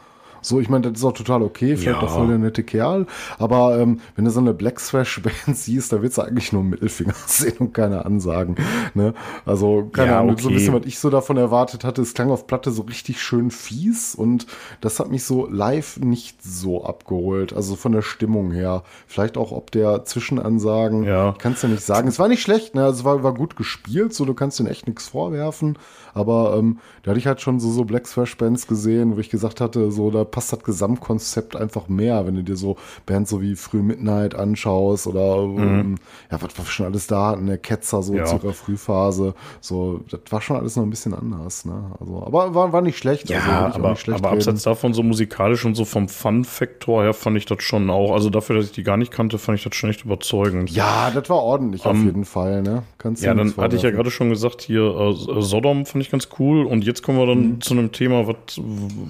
So, 0.45 0.61
ich 0.61 0.69
meine, 0.69 0.91
das 0.91 0.99
ist 1.01 1.05
auch 1.05 1.13
total 1.13 1.43
okay, 1.43 1.77
vielleicht 1.77 2.01
Ja. 2.03 2.07
auch 2.07 2.11
voll 2.15 2.29
der 2.29 2.39
nette 2.39 2.63
Kerl. 2.63 3.07
Aber 3.39 3.79
ähm, 3.79 4.01
wenn 4.15 4.27
du 4.27 4.31
so 4.31 4.41
eine 4.41 4.53
Black 4.55 4.77
Thrash-Band 4.79 5.35
siehst, 5.57 5.93
da 5.93 6.03
willst 6.03 6.19
du 6.19 6.23
eigentlich 6.23 6.53
nur 6.53 6.63
Mittelfinger 6.63 7.15
sehen 7.27 7.57
und 7.59 7.73
keine 7.73 8.05
Ansagen. 8.05 8.57
Ne? 8.93 9.15
Also, 9.47 9.89
keine 9.93 10.11
Ja, 10.13 10.21
Ahnung, 10.21 10.37
so 10.37 10.49
ein 10.49 10.55
okay. 10.55 10.55
bisschen, 10.55 10.75
was 10.75 10.87
ich 10.87 10.99
so 10.99 11.09
davon 11.09 11.39
erwartet 11.39 11.83
hatte, 11.85 12.03
es 12.03 12.13
klang 12.15 12.31
auf 12.31 12.47
Platte 12.47 12.71
so 12.71 12.83
richtig 12.83 13.23
schön 13.23 13.51
fies 13.51 14.15
und 14.15 14.47
das 14.83 15.01
hat 15.01 15.11
mich 15.11 15.25
so 15.25 15.49
live 15.51 15.99
nicht 16.01 16.43
so 16.43 16.85
abgeholt. 16.85 17.53
Also 17.55 17.75
von 17.75 17.93
der 17.93 18.03
Stimmung 18.03 18.53
her. 18.53 18.83
Vielleicht 19.07 19.39
auch 19.39 19.51
ob 19.51 19.71
der 19.71 20.05
Zwischenansagen. 20.05 21.05
Ja. 21.05 21.31
Ich 21.31 21.39
kann 21.39 21.53
es 21.55 21.63
ja 21.63 21.69
nicht 21.71 21.83
sagen. 21.83 22.07
Es 22.09 22.19
war 22.19 22.29
nicht 22.29 22.43
schlecht, 22.43 22.75
ne? 22.75 22.85
Also 22.85 22.99
Es 23.01 23.05
war, 23.05 23.23
war 23.23 23.35
gut 23.35 23.57
gespielt, 23.57 24.13
so 24.15 24.25
du 24.25 24.35
kannst 24.35 24.59
denen 24.59 24.69
echt 24.69 24.87
nichts 24.87 25.09
vorwerfen. 25.09 25.79
Aber 26.13 26.57
ähm, 26.59 26.79
da 27.03 27.11
hatte 27.11 27.19
ich 27.19 27.27
halt 27.27 27.41
schon 27.41 27.59
so, 27.59 27.71
so 27.71 27.85
Black 27.85 28.05
Thrash 28.05 28.37
Bands 28.37 28.67
gesehen, 28.67 29.17
wo 29.17 29.21
ich 29.21 29.31
gesagt 29.31 29.61
hatte, 29.61 29.91
so 29.91 30.11
da 30.11 30.25
passt 30.35 30.53
das 30.53 30.62
Gesamtkonzept 30.64 31.55
einfach 31.55 31.88
mehr, 31.88 32.26
wenn 32.26 32.35
du 32.35 32.43
dir 32.43 32.57
so 32.57 32.76
Bands 33.07 33.31
so 33.31 33.41
wie 33.41 33.55
Früh 33.55 33.83
Midnight 33.83 34.35
anschaust 34.35 35.07
oder 35.07 35.37
ähm, 35.45 35.95
ja, 36.31 36.43
was 36.43 36.57
wir 36.59 36.64
schon 36.64 36.87
alles 36.87 37.07
da 37.07 37.29
hatten, 37.29 37.47
der 37.47 37.59
Ketzer 37.59 38.03
so 38.03 38.12
Mhm. 38.14 38.19
Ja. 38.19 38.25
zu 38.26 38.37
ihrer 38.37 38.53
Frühphase. 38.53 39.35
So, 39.61 40.00
das 40.11 40.21
war 40.31 40.41
schon 40.41 40.57
alles 40.57 40.75
noch 40.76 40.83
ein 40.83 40.91
bisschen 40.91 41.14
anders, 41.14 41.64
ne? 41.64 41.93
Also, 42.00 42.23
aber 42.26 42.55
war, 42.55 42.73
war 42.73 42.81
nicht 42.83 42.99
schlecht. 42.99 43.31
also, 43.33 43.49
Ja, 43.49 43.71
auch 43.71 43.75
aber, 43.76 43.97
schlecht 43.97 44.19
aber 44.25 44.33
abseits 44.33 44.62
davon, 44.64 44.93
so 44.95 45.03
musikalisch 45.03 45.64
und 45.64 45.75
so 45.76 45.85
vom 45.85 46.09
Fun-Faktor 46.09 47.03
her, 47.05 47.14
fand 47.14 47.37
ich 47.37 47.47
das 47.47 47.62
schon 47.62 47.88
auch. 47.91 48.12
Also 48.12 48.31
dafür, 48.31 48.57
dass 48.57 48.67
ich 48.67 48.73
die 48.73 48.83
gar 48.83 48.97
nicht 48.97 49.12
kannte, 49.12 49.38
fand 49.38 49.59
ich 49.59 49.64
das 49.64 49.75
schon 49.76 49.91
echt 49.91 50.05
überzeugend. 50.05 50.71
Ja, 50.71 51.11
das 51.12 51.29
war 51.31 51.38
ordentlich 51.43 51.85
auf 51.87 51.97
Ähm, 51.97 52.07
jeden 52.07 52.25
Fall, 52.25 52.62
ne? 52.62 52.83
Kannst 52.99 53.23
Ja, 53.23 53.35
dann 53.35 53.57
hatte 53.57 53.76
ich 53.76 53.83
ja 53.83 53.91
gerade 53.91 54.11
schon 54.11 54.31
gesagt, 54.31 54.62
hier 54.62 54.83
äh, 54.83 55.43
Sodom 55.43 55.87
fand 55.87 56.05
ich 56.05 56.11
ganz 56.11 56.29
cool. 56.38 56.67
Und 56.67 56.85
jetzt 56.85 57.03
kommen 57.03 57.19
wir 57.19 57.26
dann 57.26 57.45
Mhm. 57.45 57.61
zu 57.61 57.75
einem 57.75 57.93
Thema, 57.93 58.26
was, 58.26 58.61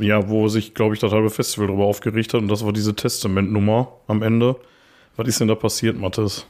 ja, 0.00 0.28
wo 0.28 0.48
sich, 0.48 0.74
glaube 0.74 0.94
ich, 0.94 1.00
das 1.00 1.12
halbe 1.14 1.30
Festival 1.30 1.68
darüber 1.68 1.84
aufgeregt 1.84 2.34
hat. 2.34 2.42
Und 2.42 2.48
das 2.48 2.64
war 2.64 2.72
diese 2.72 2.94
Testament-Nummer 2.94 3.88
am 4.06 4.22
Ende. 4.22 4.56
Was 5.16 5.28
ist 5.28 5.40
denn 5.40 5.48
da 5.48 5.54
passiert, 5.54 5.98
Mathis? 5.98 6.46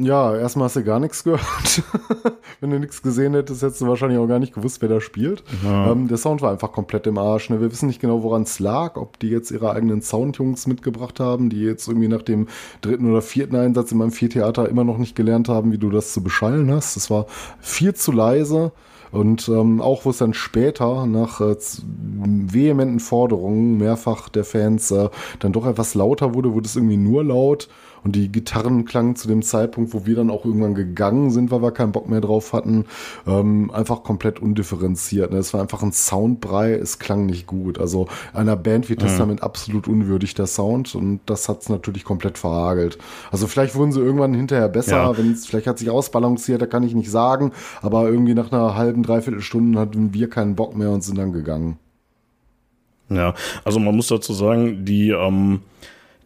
Ja, 0.00 0.36
erstmal 0.36 0.66
hast 0.66 0.76
du 0.76 0.84
gar 0.84 1.00
nichts 1.00 1.24
gehört. 1.24 1.82
Wenn 2.60 2.70
du 2.70 2.78
nichts 2.78 3.02
gesehen 3.02 3.34
hättest, 3.34 3.62
hättest 3.62 3.80
du 3.80 3.88
wahrscheinlich 3.88 4.18
auch 4.18 4.28
gar 4.28 4.38
nicht 4.38 4.54
gewusst, 4.54 4.80
wer 4.80 4.88
da 4.88 5.00
spielt. 5.00 5.42
Ähm, 5.66 6.06
der 6.06 6.18
Sound 6.18 6.40
war 6.40 6.52
einfach 6.52 6.70
komplett 6.70 7.08
im 7.08 7.18
Arsch. 7.18 7.50
Ne? 7.50 7.60
Wir 7.60 7.72
wissen 7.72 7.88
nicht 7.88 8.00
genau, 8.00 8.22
woran 8.22 8.42
es 8.42 8.60
lag, 8.60 8.96
ob 8.96 9.18
die 9.18 9.28
jetzt 9.28 9.50
ihre 9.50 9.72
eigenen 9.72 10.00
Soundjungs 10.00 10.68
mitgebracht 10.68 11.18
haben, 11.18 11.50
die 11.50 11.62
jetzt 11.62 11.88
irgendwie 11.88 12.06
nach 12.06 12.22
dem 12.22 12.46
dritten 12.80 13.10
oder 13.10 13.22
vierten 13.22 13.56
Einsatz 13.56 13.90
in 13.90 13.98
meinem 13.98 14.12
Viertheater 14.12 14.68
immer 14.68 14.84
noch 14.84 14.98
nicht 14.98 15.16
gelernt 15.16 15.48
haben, 15.48 15.72
wie 15.72 15.78
du 15.78 15.90
das 15.90 16.12
zu 16.12 16.22
beschallen 16.22 16.70
hast. 16.70 16.94
Das 16.94 17.10
war 17.10 17.26
viel 17.58 17.94
zu 17.94 18.12
leise. 18.12 18.70
Und 19.10 19.48
ähm, 19.48 19.80
auch 19.80 20.04
wo 20.04 20.10
es 20.10 20.18
dann 20.18 20.34
später 20.34 21.06
nach 21.06 21.40
äh, 21.40 21.56
vehementen 21.82 23.00
Forderungen 23.00 23.78
mehrfach 23.78 24.28
der 24.28 24.44
Fans 24.44 24.90
äh, 24.90 25.08
dann 25.38 25.52
doch 25.52 25.66
etwas 25.66 25.94
lauter 25.94 26.34
wurde, 26.34 26.52
wurde 26.54 26.66
es 26.66 26.76
irgendwie 26.76 26.96
nur 26.96 27.24
laut. 27.24 27.68
Und 28.08 28.12
die 28.12 28.32
Gitarren 28.32 28.86
klangen 28.86 29.16
zu 29.16 29.28
dem 29.28 29.42
Zeitpunkt, 29.42 29.92
wo 29.92 30.06
wir 30.06 30.16
dann 30.16 30.30
auch 30.30 30.46
irgendwann 30.46 30.74
gegangen 30.74 31.30
sind, 31.30 31.50
weil 31.50 31.60
wir 31.60 31.72
keinen 31.72 31.92
Bock 31.92 32.08
mehr 32.08 32.22
drauf 32.22 32.54
hatten, 32.54 32.86
ähm, 33.26 33.70
einfach 33.70 34.02
komplett 34.02 34.40
undifferenziert. 34.40 35.30
Ne? 35.30 35.36
Es 35.36 35.52
war 35.52 35.60
einfach 35.60 35.82
ein 35.82 35.92
Soundbrei, 35.92 36.72
es 36.72 36.98
klang 36.98 37.26
nicht 37.26 37.46
gut. 37.46 37.78
Also 37.78 38.08
einer 38.32 38.56
Band 38.56 38.88
wie 38.88 38.96
Testament 38.96 39.42
absolut 39.42 39.88
unwürdig 39.88 40.32
der 40.32 40.46
Sound 40.46 40.94
und 40.94 41.20
das 41.26 41.50
hat 41.50 41.60
es 41.60 41.68
natürlich 41.68 42.02
komplett 42.02 42.38
verhagelt. 42.38 42.96
Also 43.30 43.46
vielleicht 43.46 43.74
wurden 43.74 43.92
sie 43.92 44.00
irgendwann 44.00 44.32
hinterher 44.32 44.70
besser, 44.70 44.96
Ja. 44.96 45.18
wenn 45.18 45.30
es 45.30 45.44
vielleicht 45.44 45.66
hat 45.66 45.78
sich 45.78 45.90
ausbalanciert, 45.90 46.62
da 46.62 46.66
kann 46.66 46.84
ich 46.84 46.94
nicht 46.94 47.10
sagen, 47.10 47.52
aber 47.82 48.08
irgendwie 48.08 48.32
nach 48.32 48.50
einer 48.50 48.74
halben, 48.74 49.02
dreiviertel 49.02 49.42
Stunde 49.42 49.78
hatten 49.78 50.14
wir 50.14 50.30
keinen 50.30 50.56
Bock 50.56 50.74
mehr 50.74 50.92
und 50.92 51.04
sind 51.04 51.18
dann 51.18 51.34
gegangen. 51.34 51.76
Ja, 53.10 53.34
also 53.64 53.78
man 53.78 53.94
muss 53.94 54.08
dazu 54.08 54.32
sagen, 54.32 54.86
die, 54.86 55.10
ähm, 55.10 55.60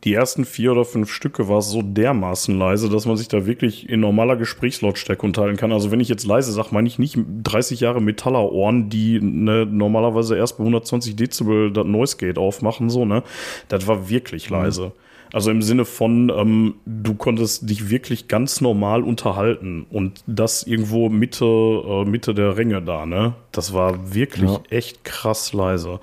die 0.05 0.15
ersten 0.15 0.45
vier 0.45 0.73
oder 0.73 0.85
fünf 0.85 1.13
Stücke 1.13 1.49
war 1.49 1.59
es 1.59 1.71
so 1.71 1.81
dermaßen 1.81 2.59
leise, 2.59 2.89
dass 2.89 3.07
man 3.07 3.17
sich 3.17 3.29
da 3.29 3.47
wirklich 3.47 3.89
in 3.89 4.01
normaler 4.01 4.37
Gesprächslautstärke 4.37 5.25
unterhalten 5.25 5.57
kann. 5.57 5.73
Also 5.73 5.93
wenn 5.93 6.01
ich 6.01 6.09
jetzt 6.09 6.27
leise 6.27 6.51
sage, 6.51 6.69
meine 6.73 6.89
ich 6.89 6.99
nicht 6.99 7.19
30 7.45 7.81
Jahre 7.81 8.03
Metallerohren, 8.03 8.89
die 8.89 9.21
ne, 9.21 9.65
normalerweise 9.65 10.37
erst 10.37 10.59
bei 10.59 10.63
120 10.63 11.15
Dezibel 11.15 11.73
das 11.73 11.87
Noise 11.87 12.17
Gate 12.17 12.39
aufmachen, 12.39 12.91
so, 12.91 13.05
ne? 13.05 13.23
Das 13.69 13.87
war 13.87 14.09
wirklich 14.09 14.51
leise. 14.51 14.93
Also 15.33 15.51
im 15.51 15.63
Sinne 15.63 15.87
von, 15.87 16.31
ähm, 16.31 16.75
du 16.85 17.15
konntest 17.15 17.69
dich 17.69 17.89
wirklich 17.89 18.29
ganz 18.29 18.61
normal 18.61 19.03
unterhalten 19.03 19.87
und 19.91 20.23
das 20.27 20.63
irgendwo 20.63 21.09
Mitte, 21.09 21.45
äh, 21.45 22.05
Mitte 22.05 22.35
der 22.35 22.59
Ränge 22.59 22.83
da, 22.83 23.07
ne? 23.07 23.35
Das 23.51 23.73
war 23.73 24.15
wirklich 24.15 24.51
ja. 24.51 24.61
echt 24.69 25.05
krass 25.05 25.55
leise. 25.55 26.01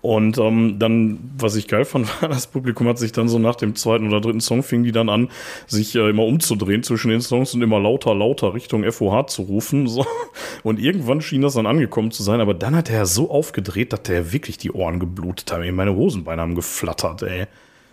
Und 0.00 0.38
ähm, 0.38 0.80
dann, 0.80 1.18
was 1.38 1.54
ich 1.54 1.68
geil 1.68 1.84
fand, 1.84 2.08
war, 2.22 2.28
das 2.28 2.48
Publikum 2.48 2.88
hat 2.88 2.98
sich 2.98 3.12
dann 3.12 3.28
so 3.28 3.38
nach 3.38 3.54
dem 3.54 3.76
zweiten 3.76 4.08
oder 4.08 4.20
dritten 4.20 4.40
Song 4.40 4.64
fing 4.64 4.82
die 4.82 4.92
dann 4.92 5.08
an, 5.08 5.28
sich 5.68 5.94
äh, 5.94 6.10
immer 6.10 6.24
umzudrehen 6.24 6.82
zwischen 6.82 7.10
den 7.10 7.20
Songs 7.20 7.54
und 7.54 7.62
immer 7.62 7.78
lauter, 7.78 8.16
lauter 8.16 8.52
Richtung 8.52 8.84
FOH 8.90 9.28
zu 9.28 9.42
rufen. 9.42 9.86
So. 9.92 10.06
Und 10.62 10.78
irgendwann 10.78 11.20
schien 11.20 11.42
das 11.42 11.54
dann 11.54 11.66
angekommen 11.66 12.12
zu 12.12 12.22
sein, 12.22 12.40
aber 12.40 12.54
dann 12.54 12.74
hat 12.74 12.88
er 12.88 13.04
so 13.04 13.30
aufgedreht, 13.30 13.92
dass 13.92 14.02
der 14.04 14.32
wirklich 14.32 14.56
die 14.56 14.72
Ohren 14.72 15.00
geblutet 15.00 15.52
haben. 15.52 15.74
Meine 15.74 15.94
Hosenbeine 15.94 16.40
haben 16.40 16.54
geflattert, 16.54 17.22
ey. 17.22 17.46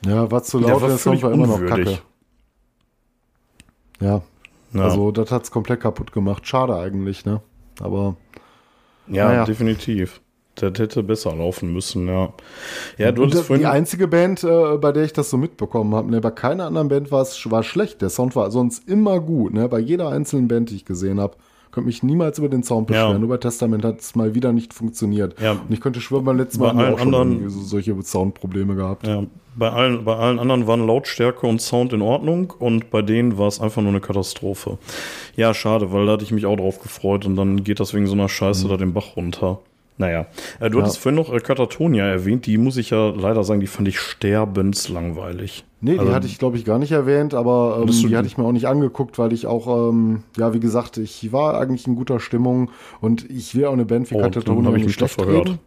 Ja, 0.06 0.32
war 0.32 0.44
zu 0.44 0.60
laut, 0.60 0.70
der, 0.70 0.82
war 0.82 0.90
der 0.90 0.98
Song 0.98 1.22
war 1.22 1.32
immer 1.32 1.48
noch 1.48 1.66
kacke. 1.66 2.00
Ja. 4.00 4.22
ja. 4.74 4.82
Also, 4.82 5.12
das 5.12 5.32
hat's 5.32 5.52
komplett 5.52 5.82
kaputt 5.82 6.12
gemacht. 6.12 6.48
Schade 6.48 6.76
eigentlich, 6.76 7.26
ne? 7.26 7.42
Aber. 7.80 8.16
Ja, 9.08 9.28
naja. 9.28 9.46
definitiv. 9.46 10.22
Das 10.56 10.78
hätte 10.78 11.04
besser 11.04 11.34
laufen 11.36 11.74
müssen, 11.74 12.08
ja. 12.08 12.34
Ja, 12.98 13.12
du 13.12 13.26
hattest 13.26 13.46
vorhin. 13.46 13.64
Die 13.64 13.68
einzige 13.68 14.08
Band, 14.08 14.44
äh, 14.44 14.78
bei 14.78 14.92
der 14.92 15.04
ich 15.04 15.14
das 15.14 15.30
so 15.30 15.38
mitbekommen 15.38 15.96
habe, 15.96 16.12
ne, 16.12 16.20
bei 16.20 16.32
keiner 16.32 16.66
anderen 16.66 16.90
Band 16.90 17.12
war 17.12 17.22
es 17.22 17.50
war 17.50 17.64
schlecht. 17.64 18.02
Der 18.02 18.10
Sound 18.10 18.36
war 18.36 18.52
sonst 18.52 18.88
immer 18.88 19.20
gut, 19.20 19.54
ne? 19.54 19.70
Bei 19.70 19.80
jeder 19.80 20.10
einzelnen 20.10 20.48
Band, 20.48 20.70
die 20.70 20.76
ich 20.76 20.86
gesehen 20.86 21.20
habe. 21.20 21.38
Könnte 21.72 21.86
mich 21.86 22.02
niemals 22.02 22.40
über 22.40 22.50
den 22.50 22.64
Sound 22.64 22.88
beschweren. 22.88 23.12
Ja. 23.12 23.20
Nur 23.20 23.30
bei 23.30 23.38
Testament 23.38 23.86
hat 23.86 24.00
es 24.00 24.16
mal 24.16 24.34
wieder 24.34 24.52
nicht 24.52 24.74
funktioniert. 24.74 25.40
Ja. 25.40 25.52
Und 25.52 25.70
ich 25.70 25.80
könnte 25.80 26.02
schwören, 26.02 26.26
beim 26.26 26.38
letzten 26.38 26.62
Mal 26.62 26.70
haben 26.70 26.80
wir 26.80 26.94
auch 26.94 27.00
anderen, 27.00 27.42
schon 27.42 27.50
solche 27.50 28.02
Soundprobleme 28.02 28.76
gehabt. 28.76 29.06
Ja, 29.06 29.24
bei 29.60 29.70
allen, 29.70 30.06
bei 30.06 30.16
allen 30.16 30.40
anderen 30.40 30.66
waren 30.66 30.88
Lautstärke 30.88 31.46
und 31.46 31.62
Sound 31.62 31.94
in 31.94 32.02
Ordnung 32.02 32.54
und 32.58 32.90
bei 32.90 33.02
denen 33.02 33.38
war 33.38 33.48
es 33.48 33.60
einfach 33.60 33.82
nur 33.82 33.92
eine 33.92 34.02
Katastrophe. 34.02 34.78
Ja, 35.36 35.54
schade, 35.54 35.92
weil 35.92 36.06
da 36.06 36.14
hatte 36.14 36.24
ich 36.24 36.32
mich 36.32 36.46
auch 36.46 36.56
drauf 36.56 36.82
gefreut 36.82 37.26
und 37.26 37.36
dann 37.36 37.64
geht 37.64 37.80
das 37.80 37.94
wegen 37.94 38.08
so 38.08 38.14
einer 38.14 38.30
Scheiße 38.30 38.66
mhm. 38.66 38.70
da 38.70 38.78
den 38.78 38.94
Bach 38.94 39.16
runter. 39.16 39.60
Naja, 40.00 40.28
äh, 40.62 40.70
du 40.70 40.78
ja. 40.78 40.84
hattest 40.84 41.00
vorhin 41.00 41.18
noch 41.18 41.32
äh, 41.34 41.40
Katatonia 41.40 42.06
erwähnt, 42.06 42.46
die 42.46 42.58
muss 42.58 42.78
ich 42.78 42.92
ja 42.92 43.10
leider 43.10 43.44
sagen, 43.44 43.60
die 43.60 43.68
fand 43.68 43.90
ich 43.90 44.00
sterbenslangweilig. 44.00 45.66
Nee, 45.82 45.94
die 45.94 46.00
also, 46.00 46.14
hatte 46.14 46.28
ich 46.28 46.40
glaube 46.40 46.56
ich 46.56 46.64
gar 46.64 46.80
nicht 46.80 46.94
erwähnt, 46.94 47.34
aber 47.34 47.84
ähm, 47.84 47.92
die 47.92 48.16
hatte 48.16 48.28
ich 48.28 48.38
mir 48.38 48.46
auch 48.46 48.54
nicht 48.54 48.68
angeguckt, 48.68 49.20
weil 49.20 49.34
ich 49.34 49.46
auch, 49.46 49.90
ähm, 49.90 50.24
ja, 50.38 50.54
wie 50.54 50.62
gesagt, 50.62 50.98
ich 50.98 51.34
war 51.34 51.60
eigentlich 51.60 51.86
in 51.86 51.98
guter 51.98 52.22
Stimmung 52.22 52.72
und 53.02 53.30
ich 53.30 53.56
will 53.56 53.66
auch 53.66 53.74
eine 53.74 53.84
Band 53.84 54.10
wie 54.10 54.16
oh, 54.16 54.22
Katatonia 54.22 54.72
nicht 54.72 54.92
schlecht 54.92 55.20
reden. 55.22 55.60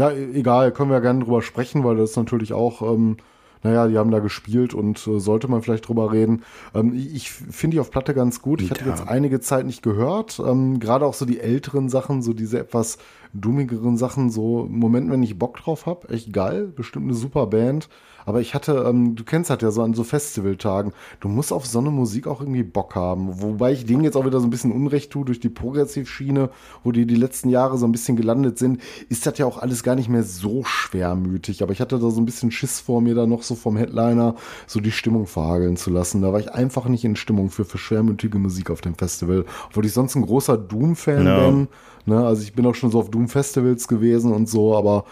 Ja, 0.00 0.10
e-, 0.10 0.32
egal, 0.32 0.72
können 0.72 0.90
wir 0.90 1.02
gerne 1.02 1.22
drüber 1.22 1.42
sprechen, 1.42 1.84
weil 1.84 1.96
das 1.96 2.10
ist 2.10 2.16
natürlich 2.16 2.54
auch, 2.54 2.80
ähm, 2.80 3.18
naja, 3.62 3.86
die 3.86 3.98
haben 3.98 4.10
da 4.10 4.20
gespielt 4.20 4.72
und 4.72 5.06
äh, 5.06 5.20
sollte 5.20 5.46
man 5.46 5.60
vielleicht 5.60 5.86
drüber 5.86 6.10
reden. 6.10 6.42
Ähm, 6.74 6.94
ich 6.94 7.30
finde 7.30 7.74
die 7.74 7.80
auf 7.80 7.90
Platte 7.90 8.14
ganz 8.14 8.40
gut. 8.40 8.62
Ich 8.62 8.70
hatte 8.70 8.86
jetzt 8.86 9.06
einige 9.06 9.40
Zeit 9.40 9.66
nicht 9.66 9.82
gehört. 9.82 10.40
Ähm, 10.44 10.80
Gerade 10.80 11.04
auch 11.04 11.12
so 11.12 11.26
die 11.26 11.38
älteren 11.38 11.90
Sachen, 11.90 12.22
so 12.22 12.32
diese 12.32 12.58
etwas 12.58 12.96
dummigeren 13.32 13.96
Sachen, 13.96 14.30
so 14.30 14.66
Moment, 14.68 15.10
wenn 15.10 15.22
ich 15.22 15.38
Bock 15.38 15.58
drauf 15.58 15.86
habe, 15.86 16.08
echt 16.08 16.32
geil, 16.32 16.66
bestimmt 16.66 17.06
eine 17.06 17.14
super 17.14 17.46
Band. 17.46 17.88
Aber 18.26 18.40
ich 18.40 18.54
hatte, 18.54 18.84
ähm, 18.86 19.16
du 19.16 19.24
kennst 19.24 19.50
halt 19.50 19.62
ja 19.62 19.70
so 19.70 19.82
an 19.82 19.94
so 19.94 20.04
Festivaltagen, 20.04 20.92
du 21.20 21.28
musst 21.28 21.52
auf 21.52 21.66
so 21.66 21.78
eine 21.78 21.90
Musik 21.90 22.26
auch 22.26 22.40
irgendwie 22.40 22.62
Bock 22.62 22.94
haben. 22.94 23.42
Wobei 23.42 23.72
ich 23.72 23.86
denen 23.86 24.04
jetzt 24.04 24.16
auch 24.16 24.26
wieder 24.26 24.40
so 24.40 24.46
ein 24.46 24.50
bisschen 24.50 24.72
Unrecht 24.72 25.10
tue 25.10 25.24
durch 25.24 25.40
die 25.40 25.48
Progressivschiene, 25.48 26.50
wo 26.84 26.92
die 26.92 27.06
die 27.06 27.16
letzten 27.16 27.48
Jahre 27.48 27.78
so 27.78 27.86
ein 27.86 27.92
bisschen 27.92 28.16
gelandet 28.16 28.58
sind, 28.58 28.80
ist 29.08 29.26
das 29.26 29.38
ja 29.38 29.46
auch 29.46 29.58
alles 29.58 29.82
gar 29.82 29.94
nicht 29.94 30.08
mehr 30.08 30.22
so 30.22 30.64
schwermütig. 30.64 31.62
Aber 31.62 31.72
ich 31.72 31.80
hatte 31.80 31.98
da 31.98 32.10
so 32.10 32.20
ein 32.20 32.26
bisschen 32.26 32.50
Schiss 32.50 32.80
vor 32.80 33.00
mir, 33.00 33.14
da 33.14 33.26
noch 33.26 33.42
so 33.42 33.54
vom 33.54 33.76
Headliner 33.76 34.34
so 34.66 34.80
die 34.80 34.92
Stimmung 34.92 35.26
verhageln 35.26 35.76
zu 35.76 35.90
lassen. 35.90 36.22
Da 36.22 36.32
war 36.32 36.40
ich 36.40 36.52
einfach 36.52 36.86
nicht 36.86 37.04
in 37.04 37.16
Stimmung 37.16 37.50
für, 37.50 37.64
für 37.64 37.78
schwermütige 37.78 38.38
Musik 38.38 38.70
auf 38.70 38.80
dem 38.80 38.94
Festival. 38.94 39.44
Obwohl 39.68 39.86
ich 39.86 39.92
sonst 39.92 40.14
ein 40.14 40.22
großer 40.22 40.58
Doom-Fan 40.58 41.26
ja. 41.26 41.46
bin. 41.46 41.68
Ne? 42.06 42.24
Also 42.24 42.42
ich 42.42 42.54
bin 42.54 42.66
auch 42.66 42.74
schon 42.74 42.90
so 42.90 42.98
auf 42.98 43.10
Doom-Festivals 43.10 43.88
gewesen 43.88 44.32
und 44.32 44.48
so, 44.48 44.76
aber 44.76 45.04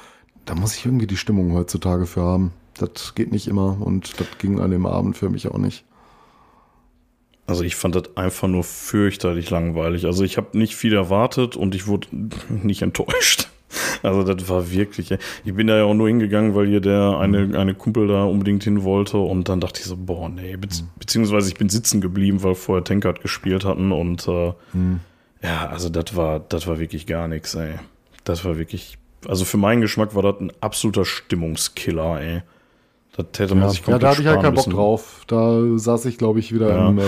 da 0.44 0.54
muss 0.54 0.76
ich 0.76 0.86
irgendwie 0.86 1.06
die 1.06 1.16
Stimmung 1.16 1.52
heutzutage 1.52 2.06
für 2.06 2.22
haben. 2.22 2.52
Das 2.74 3.14
geht 3.14 3.32
nicht 3.32 3.48
immer 3.48 3.76
und 3.80 4.18
das 4.20 4.26
ging 4.38 4.60
an 4.60 4.70
dem 4.70 4.86
Abend 4.86 5.16
für 5.16 5.28
mich 5.28 5.48
auch 5.48 5.58
nicht. 5.58 5.84
Also 7.46 7.64
ich 7.64 7.76
fand 7.76 7.94
das 7.94 8.14
einfach 8.14 8.46
nur 8.46 8.62
fürchterlich 8.62 9.48
langweilig. 9.48 10.04
Also 10.04 10.22
ich 10.22 10.36
habe 10.36 10.56
nicht 10.56 10.76
viel 10.76 10.94
erwartet 10.94 11.56
und 11.56 11.74
ich 11.74 11.86
wurde 11.86 12.08
nicht 12.48 12.82
enttäuscht. 12.82 13.48
Also 14.02 14.22
das 14.22 14.48
war 14.48 14.70
wirklich. 14.70 15.10
Ich 15.44 15.54
bin 15.54 15.66
da 15.66 15.76
ja 15.76 15.84
auch 15.84 15.92
nur 15.92 16.08
hingegangen, 16.08 16.54
weil 16.54 16.68
hier 16.68 16.80
der 16.80 17.18
eine, 17.18 17.58
eine 17.58 17.74
Kumpel 17.74 18.06
da 18.06 18.24
unbedingt 18.24 18.64
hin 18.64 18.82
wollte 18.82 19.18
und 19.18 19.50
dann 19.50 19.60
dachte 19.60 19.80
ich 19.80 19.86
so, 19.86 19.96
boah, 19.96 20.30
nee, 20.30 20.56
Be 20.56 20.68
mhm. 20.68 20.88
beziehungsweise 20.98 21.48
ich 21.48 21.56
bin 21.56 21.68
sitzen 21.68 22.00
geblieben, 22.00 22.42
weil 22.42 22.54
vorher 22.54 22.82
Tankard 22.82 23.20
gespielt 23.20 23.66
hatten 23.66 23.92
und 23.92 24.26
äh, 24.26 24.52
mhm. 24.72 25.00
Ja, 25.42 25.68
also 25.68 25.88
das 25.88 26.16
war, 26.16 26.40
das 26.40 26.66
war 26.66 26.78
wirklich 26.78 27.06
gar 27.06 27.28
nichts, 27.28 27.54
ey. 27.54 27.74
Das 28.24 28.44
war 28.44 28.58
wirklich, 28.58 28.98
also 29.26 29.44
für 29.44 29.56
meinen 29.56 29.80
Geschmack 29.80 30.14
war 30.14 30.22
das 30.22 30.40
ein 30.40 30.52
absoluter 30.60 31.04
Stimmungskiller, 31.04 32.20
ey. 32.20 32.42
Das 33.16 33.26
hätte 33.40 33.54
man 33.54 33.64
ja, 33.64 33.70
sich 33.70 33.86
Ja, 33.86 33.98
da 33.98 34.10
hatte 34.10 34.22
ich 34.22 34.28
halt 34.28 34.42
keinen 34.42 34.54
Bock 34.54 34.70
drauf. 34.70 35.22
Da 35.26 35.60
saß 35.76 36.04
ich, 36.04 36.18
glaube 36.18 36.38
ich, 36.38 36.54
wieder 36.54 36.68
ja. 36.68 36.88
in, 36.88 36.98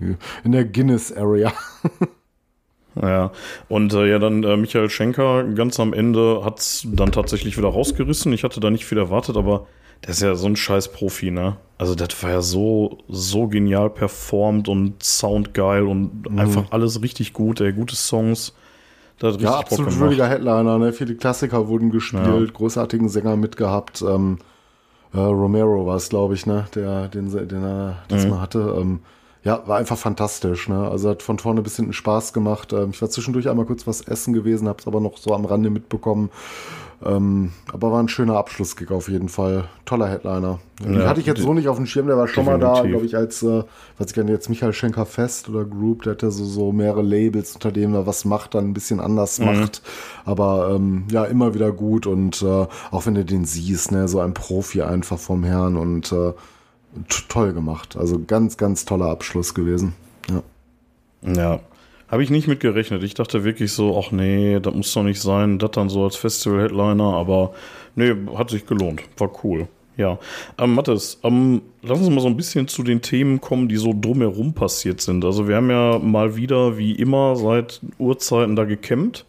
ähm, 0.00 0.16
in 0.42 0.52
der 0.52 0.64
Guinness-Area. 0.64 1.52
Ja, 3.00 3.32
und 3.68 3.94
äh, 3.94 4.10
ja, 4.10 4.18
dann 4.18 4.44
äh, 4.44 4.56
Michael 4.56 4.90
Schenker 4.90 5.44
ganz 5.44 5.80
am 5.80 5.94
Ende 5.94 6.44
hat 6.44 6.58
es 6.58 6.86
dann 6.86 7.10
tatsächlich 7.10 7.56
wieder 7.56 7.68
rausgerissen. 7.68 8.32
Ich 8.32 8.44
hatte 8.44 8.60
da 8.60 8.70
nicht 8.70 8.84
viel 8.84 8.98
erwartet, 8.98 9.36
aber 9.36 9.66
der 10.02 10.10
ist 10.10 10.22
ja 10.22 10.34
so 10.34 10.46
ein 10.46 10.56
scheiß 10.56 10.92
Profi, 10.92 11.30
ne? 11.30 11.56
Also 11.78 11.94
das 11.94 12.22
war 12.22 12.30
ja 12.30 12.42
so, 12.42 12.98
so 13.08 13.48
genial 13.48 13.90
performt 13.90 14.68
und 14.68 15.02
soundgeil 15.02 15.84
und 15.84 16.30
mhm. 16.30 16.38
einfach 16.38 16.64
alles 16.70 17.02
richtig 17.02 17.32
gut, 17.32 17.60
ey, 17.60 17.72
gute 17.72 17.96
Songs. 17.96 18.52
ja, 19.20 19.58
absolut 19.58 19.98
würdiger 19.98 20.28
Headliner, 20.28 20.78
ne? 20.78 20.92
Viele 20.92 21.14
Klassiker 21.14 21.68
wurden 21.68 21.90
gespielt, 21.90 22.48
ja. 22.48 22.52
großartigen 22.52 23.08
Sänger 23.08 23.36
mitgehabt. 23.36 24.02
Ähm, 24.02 24.38
äh, 25.14 25.18
Romero 25.18 25.86
war 25.86 25.96
es, 25.96 26.08
glaube 26.08 26.34
ich, 26.34 26.46
ne, 26.46 26.66
der, 26.74 27.08
den, 27.08 27.30
den 27.30 27.62
er 27.62 27.98
das 28.08 28.24
mhm. 28.24 28.30
mal 28.30 28.40
hatte. 28.40 28.76
Ähm, 28.80 29.00
ja, 29.44 29.62
war 29.66 29.78
einfach 29.78 29.98
fantastisch. 29.98 30.68
Ne? 30.68 30.88
Also 30.88 31.10
hat 31.10 31.22
von 31.22 31.38
vorne 31.38 31.62
bis 31.62 31.76
hinten 31.76 31.92
Spaß 31.92 32.32
gemacht. 32.32 32.72
Ähm, 32.72 32.90
ich 32.92 33.02
war 33.02 33.10
zwischendurch 33.10 33.48
einmal 33.48 33.66
kurz 33.66 33.86
was 33.86 34.00
essen 34.02 34.32
gewesen, 34.34 34.68
habe 34.68 34.78
es 34.80 34.86
aber 34.86 35.00
noch 35.00 35.18
so 35.18 35.34
am 35.34 35.44
Rande 35.44 35.70
mitbekommen. 35.70 36.30
Ähm, 37.04 37.50
aber 37.72 37.90
war 37.90 38.00
ein 38.00 38.08
schöner 38.08 38.36
Abschlussgig 38.36 38.92
auf 38.92 39.08
jeden 39.08 39.28
Fall. 39.28 39.64
Toller 39.84 40.08
Headliner. 40.08 40.60
Den 40.80 41.00
ja, 41.00 41.08
hatte 41.08 41.18
ich 41.18 41.26
jetzt 41.26 41.42
so 41.42 41.52
nicht 41.52 41.66
auf 41.66 41.76
dem 41.76 41.86
Schirm, 41.86 42.06
der 42.06 42.16
war 42.16 42.28
schon 42.28 42.44
definitiv. 42.44 42.68
mal 42.68 42.82
da, 42.82 42.88
glaube 42.88 43.06
ich, 43.06 43.16
als, 43.16 43.42
äh, 43.42 43.64
was 43.98 44.08
ich 44.08 44.14
gerne 44.14 44.30
jetzt 44.30 44.48
Michael 44.48 44.72
Schenker 44.72 45.06
Fest 45.06 45.48
oder 45.48 45.64
Group, 45.64 46.02
der 46.02 46.12
hatte 46.12 46.30
so, 46.30 46.44
so 46.44 46.70
mehrere 46.70 47.02
Labels, 47.02 47.54
unter 47.54 47.72
denen 47.72 47.94
er 47.94 48.06
was 48.06 48.24
macht, 48.24 48.54
dann 48.54 48.68
ein 48.68 48.74
bisschen 48.74 49.00
anders 49.00 49.40
mhm. 49.40 49.46
macht. 49.46 49.82
Aber 50.24 50.72
ähm, 50.76 51.04
ja, 51.10 51.24
immer 51.24 51.54
wieder 51.54 51.72
gut 51.72 52.06
und 52.06 52.42
äh, 52.42 52.66
auch 52.92 53.06
wenn 53.06 53.16
du 53.16 53.24
den 53.24 53.44
siehst, 53.44 53.90
ne, 53.90 54.06
so 54.06 54.20
ein 54.20 54.34
Profi 54.34 54.82
einfach 54.82 55.18
vom 55.18 55.42
Herrn 55.42 55.76
und 55.76 56.12
äh, 56.12 56.32
toll 57.28 57.52
gemacht. 57.52 57.96
Also 57.96 58.20
ganz, 58.26 58.56
ganz 58.56 58.84
toller 58.84 59.06
Abschluss 59.06 59.54
gewesen. 59.54 59.94
Ja. 60.30 60.42
Ja. 61.34 61.60
Habe 62.08 62.22
ich 62.22 62.30
nicht 62.30 62.46
mit 62.46 62.60
gerechnet. 62.60 63.02
Ich 63.02 63.14
dachte 63.14 63.42
wirklich 63.42 63.72
so, 63.72 63.98
ach 63.98 64.12
nee, 64.12 64.60
das 64.60 64.74
muss 64.74 64.92
doch 64.92 65.02
nicht 65.02 65.20
sein. 65.20 65.58
Das 65.58 65.70
dann 65.70 65.88
so 65.88 66.04
als 66.04 66.16
Festival-Headliner, 66.16 67.14
aber 67.14 67.54
nee, 67.94 68.14
hat 68.36 68.50
sich 68.50 68.66
gelohnt. 68.66 69.02
War 69.16 69.30
cool. 69.42 69.66
Ja. 69.96 70.18
Ähm, 70.58 70.74
Mathis, 70.74 71.18
ähm, 71.22 71.62
lass 71.82 71.98
uns 71.98 72.10
mal 72.10 72.20
so 72.20 72.26
ein 72.26 72.36
bisschen 72.36 72.68
zu 72.68 72.82
den 72.82 73.00
Themen 73.00 73.40
kommen, 73.40 73.68
die 73.68 73.76
so 73.76 73.94
drumherum 73.98 74.52
passiert 74.52 75.00
sind. 75.00 75.24
Also 75.24 75.48
wir 75.48 75.56
haben 75.56 75.70
ja 75.70 75.98
mal 75.98 76.36
wieder, 76.36 76.76
wie 76.76 76.92
immer, 76.92 77.36
seit 77.36 77.80
Urzeiten 77.98 78.56
da 78.56 78.64
gekämmt. 78.64 79.24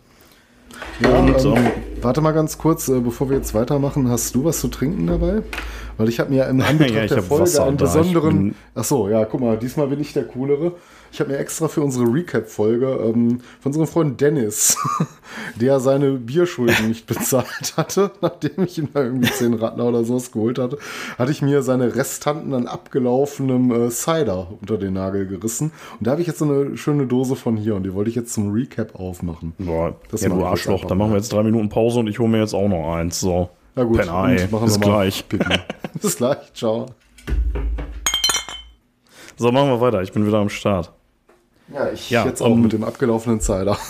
Ja, 1.00 1.26
ähm, 1.26 1.72
warte 2.02 2.22
mal 2.22 2.32
ganz 2.32 2.58
kurz, 2.58 2.88
äh, 2.88 3.00
bevor 3.00 3.30
wir 3.30 3.38
jetzt 3.38 3.54
weitermachen. 3.54 4.10
Hast 4.10 4.36
du 4.36 4.44
was 4.44 4.60
zu 4.60 4.68
trinken 4.68 5.08
dabei? 5.08 5.42
Weil 5.98 6.10
ich 6.10 6.20
habe 6.20 6.32
mir 6.32 6.48
im 6.48 6.62
Anbetracht 6.62 7.10
ja, 7.10 7.16
der 7.16 7.24
Folge 7.24 7.44
Wasser 7.44 7.66
einen 7.66 7.78
besonderen. 7.78 8.56
Ach 8.76 8.84
so, 8.84 9.10
ja, 9.10 9.26
guck 9.26 9.42
mal, 9.42 9.58
diesmal 9.58 9.88
bin 9.88 10.00
ich 10.00 10.14
der 10.14 10.26
coolere. 10.26 10.74
Ich 11.14 11.20
habe 11.20 11.32
mir 11.32 11.38
extra 11.38 11.68
für 11.68 11.82
unsere 11.82 12.12
Recap-Folge 12.12 12.88
ähm, 12.88 13.42
von 13.60 13.70
unserem 13.70 13.86
Freund 13.86 14.20
Dennis, 14.20 14.76
der 15.62 15.80
seine 15.80 16.14
Bierschulden 16.14 16.88
nicht 16.88 17.06
bezahlt 17.06 17.78
hatte, 17.78 18.10
nachdem 18.22 18.64
ich 18.64 18.80
ihm 18.80 18.90
da 18.92 19.04
irgendwie 19.04 19.30
10 19.30 19.54
Radler 19.54 19.86
oder 19.86 20.04
sowas 20.06 20.32
geholt 20.32 20.58
hatte, 20.58 20.80
hatte 21.20 21.32
ich 21.32 21.44
mir 21.44 21.62
seine 21.62 21.96
Restanten 21.96 22.56
an 22.56 22.66
abgelaufenem 22.66 23.72
äh, 23.72 23.90
Cider 23.92 24.48
unter 24.60 24.80
den 24.80 24.94
Nagel 24.94 25.28
gerissen. 25.28 25.72
Und 26.00 26.08
da 26.08 26.12
habe 26.12 26.22
ich 26.22 26.28
jetzt 26.28 26.40
so 26.40 26.46
eine 26.46 26.78
schöne 26.78 27.06
Dose 27.06 27.36
von 27.36 27.58
hier 27.58 27.76
und 27.76 27.84
die 27.84 27.94
wollte 27.94 28.10
ich 28.10 28.16
jetzt 28.16 28.34
zum 28.34 28.52
Recap 28.52 28.96
aufmachen. 28.96 29.54
Boah, 29.60 29.96
das 30.10 30.24
ja, 30.24 30.30
du 30.30 30.44
Arschloch, 30.44 30.86
dann 30.86 30.98
machen 30.98 31.12
wir 31.12 31.18
jetzt 31.18 31.32
drei 31.32 31.44
Minuten 31.44 31.70
Pause 31.70 32.00
und 32.00 32.08
ich 32.08 32.18
hole 32.18 32.30
mir 32.30 32.40
jetzt 32.40 32.56
auch 32.56 32.68
noch 32.68 32.96
eins. 32.96 33.20
So. 33.20 33.52
Na 33.76 33.84
gut, 33.84 34.00
Penei. 34.00 34.48
bis 34.48 34.80
gleich. 34.80 35.26
bis 36.02 36.18
gleich, 36.18 36.52
ciao. 36.56 36.88
So, 39.38 39.52
machen 39.52 39.70
wir 39.70 39.80
weiter. 39.80 40.02
Ich 40.02 40.12
bin 40.12 40.26
wieder 40.26 40.40
am 40.40 40.50
Start. 40.50 40.92
Ja, 41.74 41.90
ich 41.92 42.10
ja, 42.10 42.26
jetzt 42.26 42.42
auch 42.42 42.52
um, 42.52 42.62
mit 42.62 42.74
dem 42.74 42.84
abgelaufenen 42.84 43.42
Cider. 43.42 43.78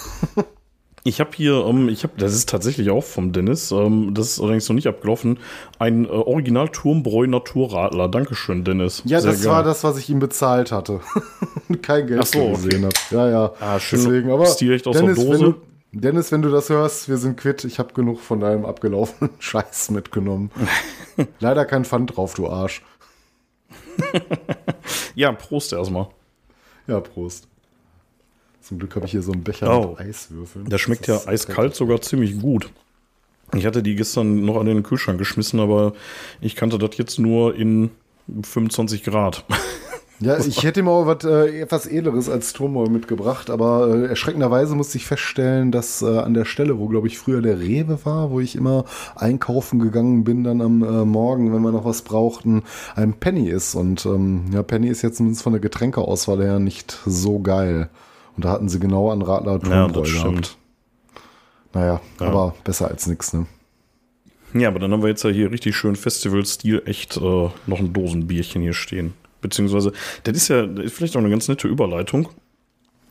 Ich 1.06 1.20
habe 1.20 1.32
hier, 1.36 1.66
ähm, 1.66 1.90
ich 1.90 2.04
habe, 2.04 2.14
das 2.18 2.34
ist 2.34 2.48
tatsächlich 2.48 2.90
auch 2.90 3.04
vom 3.04 3.34
Dennis, 3.34 3.72
ähm, 3.72 4.14
das 4.14 4.30
ist 4.30 4.40
allerdings 4.40 4.70
noch 4.70 4.76
nicht 4.76 4.88
abgelaufen, 4.88 5.38
ein 5.78 6.06
äh, 6.06 6.08
Original 6.08 6.70
Turmbräu 6.70 7.28
Naturradler. 7.28 8.08
Dankeschön, 8.08 8.64
Dennis. 8.64 9.02
Ja, 9.04 9.20
Sehr 9.20 9.32
das 9.32 9.44
geil. 9.44 9.52
war 9.52 9.64
das, 9.64 9.84
was 9.84 9.98
ich 9.98 10.10
ihm 10.10 10.20
bezahlt 10.20 10.72
hatte. 10.72 11.02
Kein 11.82 12.08
Geld 12.08 12.22
Ach 12.24 12.26
so, 12.26 12.52
gesehen 12.52 12.86
okay. 12.86 12.96
habe. 13.12 13.16
Ja, 13.18 13.30
ja. 13.30 13.54
Ah, 13.60 13.80
schön. 13.82 14.00
Deswegen, 14.00 14.32
aber 14.32 14.46
Stilrecht 14.46 14.88
aus 14.88 14.96
Dennis, 14.96 15.18
der 15.18 15.26
Dose. 15.26 15.40
Wenn 15.40 15.52
du, 15.52 15.56
Dennis, 15.92 16.32
wenn 16.32 16.42
du 16.42 16.50
das 16.50 16.70
hörst, 16.70 17.10
wir 17.10 17.18
sind 17.18 17.36
quitt. 17.36 17.66
Ich 17.66 17.80
habe 17.80 17.94
genug 17.94 18.22
von 18.22 18.40
deinem 18.40 18.66
abgelaufenen 18.66 19.32
Scheiß 19.40 19.92
mitgenommen. 19.92 20.52
Leider 21.42 21.66
kein 21.66 21.84
Pfand 21.84 22.16
drauf, 22.16 22.34
du 22.34 22.48
Arsch. 22.48 22.82
ja, 25.16 25.34
Prost 25.34 25.74
erstmal. 25.74 26.08
Ja, 26.88 27.02
Prost. 27.02 27.50
Zum 28.64 28.80
Glück 28.80 28.96
habe 28.96 29.06
ich 29.06 29.12
hier 29.12 29.22
so 29.22 29.34
einen 29.34 29.44
Becher 29.44 29.78
oh. 29.78 29.90
mit 29.90 30.00
Eiswürfeln. 30.00 30.70
Der 30.70 30.78
schmeckt 30.78 31.08
ja 31.08 31.20
eiskalt 31.28 31.76
sogar 31.76 32.02
ziemlich 32.02 32.40
gut. 32.40 32.70
Ich 33.54 33.66
hatte 33.66 33.84
die 33.84 33.96
gestern 33.96 34.46
noch 34.46 34.58
an 34.58 34.66
den 34.66 34.84
Kühlschrank 34.84 35.20
geschmissen, 35.20 35.60
aber 35.60 35.94
ich 36.40 36.56
kannte 36.56 36.78
das 36.78 36.98
jetzt 36.98 37.20
nur 37.20 37.56
in 37.56 37.92
25 38.42 39.04
Grad. 39.04 39.44
Ja, 40.20 40.38
ich 40.38 40.64
hätte 40.64 40.84
mal 40.84 41.06
was 41.06 41.26
äh, 41.26 41.60
etwas 41.60 41.86
Edleres 41.86 42.30
als 42.30 42.54
Turmbau 42.54 42.86
mitgebracht, 42.86 43.50
aber 43.50 43.90
äh, 43.90 44.06
erschreckenderweise 44.06 44.74
musste 44.76 44.98
ich 44.98 45.06
feststellen, 45.06 45.72
dass 45.72 46.02
äh, 46.02 46.20
an 46.20 46.34
der 46.34 46.46
Stelle, 46.46 46.80
wo 46.80 46.88
glaube 46.88 47.08
ich 47.08 47.18
früher 47.18 47.42
der 47.42 47.60
Rewe 47.60 48.00
war, 48.06 48.32
wo 48.32 48.40
ich 48.40 48.56
immer 48.56 48.86
einkaufen 49.16 49.80
gegangen 49.80 50.24
bin, 50.24 50.46
dann 50.46 50.62
am 50.62 50.82
äh, 50.82 51.04
Morgen, 51.04 51.54
wenn 51.54 51.62
wir 51.62 51.74
noch 51.74 51.84
was 51.84 52.04
brauchten, 52.04 52.64
ein 52.96 53.14
Penny 53.14 53.50
ist. 53.50 53.76
Und 53.76 54.06
ähm, 54.06 54.46
ja, 54.54 54.64
Penny 54.64 54.88
ist 54.88 55.02
jetzt 55.02 55.18
zumindest 55.18 55.44
von 55.44 55.52
der 55.52 55.60
Getränkeauswahl 55.60 56.42
her 56.42 56.60
nicht 56.60 56.98
so 57.06 57.40
geil. 57.40 57.90
Und 58.36 58.46
da 58.46 58.50
hatten 58.50 58.70
sie 58.70 58.80
genau 58.80 59.12
an 59.12 59.22
Radler 59.22 59.60
Turmbräu 59.60 60.04
ja, 60.04 60.24
gehabt. 60.24 60.58
Naja, 61.74 62.02
ja. 62.20 62.28
aber 62.28 62.56
besser 62.64 62.88
als 62.88 63.08
nichts, 63.08 63.34
ne? 63.34 63.46
Ja, 64.54 64.68
aber 64.68 64.80
dann 64.80 64.92
haben 64.92 65.02
wir 65.02 65.10
jetzt 65.10 65.24
ja 65.24 65.32
hier 65.32 65.52
richtig 65.52 65.76
schön 65.76 65.96
Festival-Stil 65.96 66.84
echt 66.86 67.18
äh, 67.18 67.20
noch 67.20 67.80
ein 67.80 67.92
Dosenbierchen 67.92 68.62
hier 68.62 68.74
stehen. 68.74 69.14
Beziehungsweise, 69.42 69.92
das 70.24 70.38
ist 70.38 70.48
ja 70.48 70.66
das 70.66 70.86
ist 70.86 70.94
vielleicht 70.94 71.16
auch 71.16 71.22
eine 71.22 71.30
ganz 71.30 71.48
nette 71.48 71.68
Überleitung. 71.68 72.30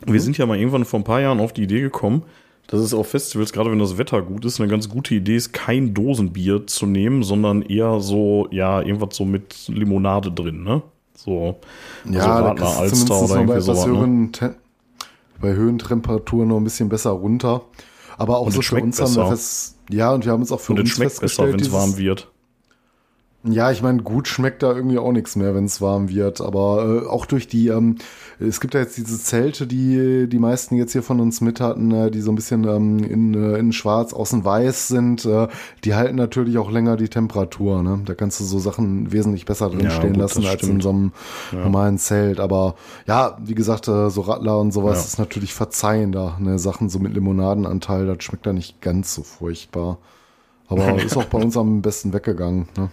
Wir 0.07 0.15
mhm. 0.15 0.19
sind 0.21 0.39
ja 0.39 0.47
mal 0.47 0.57
irgendwann 0.57 0.85
vor 0.85 1.01
ein 1.01 1.05
paar 1.05 1.21
Jahren 1.21 1.41
auf 1.41 1.53
die 1.53 1.65
Idee 1.65 1.81
gekommen, 1.81 2.23
dass 2.69 2.81
es 2.81 2.95
auf 2.95 3.09
Festivals, 3.09 3.53
gerade 3.53 3.71
wenn 3.71 3.79
das 3.79 3.99
Wetter 3.99 4.23
gut 4.23 4.45
ist, 4.45 4.61
eine 4.61 4.71
ganz 4.71 4.89
gute 4.89 5.15
Idee 5.15 5.37
ist, 5.37 5.53
kein 5.53 5.95
Dosenbier 5.95 6.67
zu 6.67 6.87
nehmen, 6.87 7.23
sondern 7.23 7.63
eher 7.63 8.01
so, 8.01 8.49
ja, 8.51 8.81
irgendwas 8.81 9.17
so 9.17 9.25
mit 9.25 9.69
Limonade 9.69 10.31
drin, 10.31 10.63
ne? 10.63 10.83
So, 11.15 11.59
ja, 12.09 12.23
so 12.23 12.29
Radler, 12.29 12.67
Alster 12.79 13.21
oder 13.21 13.35
irgendwie 13.37 13.61
sowas. 13.61 14.41
Ne? 14.41 14.55
Bei 15.41 15.53
Höhentemperaturen 15.53 16.49
noch 16.49 16.57
ein 16.59 16.65
bisschen 16.65 16.89
besser 16.89 17.11
runter. 17.11 17.63
Aber 18.19 18.39
auch 18.39 18.47
und 18.47 18.53
so 18.53 18.63
für 18.63 18.77
uns 18.77 18.99
besser. 18.99 19.23
haben 19.23 19.31
wir 19.31 19.37
fest, 19.37 19.77
ja, 19.91 20.13
und 20.13 20.25
wir 20.25 20.33
haben 20.33 20.41
uns 20.41 20.53
auch 20.53 20.61
für 20.61 20.73
und 20.73 20.81
uns 20.81 20.91
schmeckt 20.91 21.21
besser, 21.21 21.49
wenn 21.49 21.61
es 21.61 21.73
warm 21.73 21.97
wird. 21.97 22.32
Ja, 23.45 23.73
ich 23.73 23.83
meine, 23.83 24.05
gut 24.05 24.29
schmeckt 24.29 24.63
da 24.63 24.73
irgendwie 24.73 24.99
auch 24.99 25.11
nichts 25.11 25.35
mehr, 25.35 25.53
wenn 25.53 25.65
es 25.65 25.81
warm 25.81 26.09
wird. 26.09 26.41
Aber 26.41 27.03
äh, 27.03 27.09
auch 27.09 27.27
durch 27.27 27.49
die, 27.49 27.69
ähm, 27.69 27.97
es 28.39 28.61
gibt 28.61 28.75
ja 28.75 28.81
jetzt 28.81 28.97
diese 28.97 29.19
Zelte, 29.19 29.67
die 29.67 30.29
die 30.29 30.39
meisten 30.39 30.77
jetzt 30.77 30.93
hier 30.93 31.03
von 31.03 31.19
uns 31.19 31.41
mit 31.41 31.61
hatten, 31.61 31.91
äh, 31.91 32.11
die 32.13 32.21
so 32.21 32.31
ein 32.31 32.37
bisschen 32.37 32.63
ähm, 32.69 33.03
in, 33.03 33.35
äh, 33.35 33.59
in 33.59 33.73
schwarz, 33.73 34.13
außen 34.13 34.45
weiß 34.45 34.87
sind. 34.87 35.25
Äh, 35.25 35.49
die 35.83 35.97
halten 35.97 36.15
natürlich 36.15 36.57
auch 36.57 36.71
länger 36.71 36.97
die 36.97 37.09
Temperatur. 37.09 37.83
Ne? 37.83 38.03
Da 38.05 38.15
kannst 38.15 38.39
du 38.39 38.45
so 38.45 38.61
Sachen 38.61 39.11
wesentlich 39.11 39.45
besser 39.45 39.71
drin 39.71 39.87
ja, 39.87 39.91
stehen 39.91 40.13
gut, 40.13 40.23
lassen 40.23 40.47
als 40.47 40.61
stimmt. 40.61 40.75
in 40.75 40.81
so 40.81 40.91
einem 40.91 41.13
ja. 41.51 41.59
normalen 41.65 41.99
Zelt. 41.99 42.39
Aber 42.39 42.77
ja, 43.09 43.39
wie 43.43 43.57
gesagt, 43.57 43.89
äh, 43.89 44.09
so 44.09 44.21
Radler 44.21 44.61
und 44.61 44.71
sowas 44.71 44.99
ja. 44.99 45.05
ist 45.05 45.19
natürlich 45.19 45.53
verzeihender. 45.53 46.37
Ne? 46.39 46.61
Sachen 46.61 46.89
so 46.89 47.01
mit 47.01 47.13
Limonadenanteil, 47.13 48.07
das 48.07 48.23
schmeckt 48.23 48.47
da 48.47 48.53
nicht 48.53 48.81
ganz 48.81 49.17
so 49.17 49.25
furchtbar. 49.25 49.99
Aber 50.69 50.97
ist 51.03 51.17
auch 51.17 51.25
bei 51.25 51.39
uns 51.39 51.57
am 51.57 51.83
besten 51.83 52.13
weggegangen. 52.13 52.69
Ne? 52.77 52.91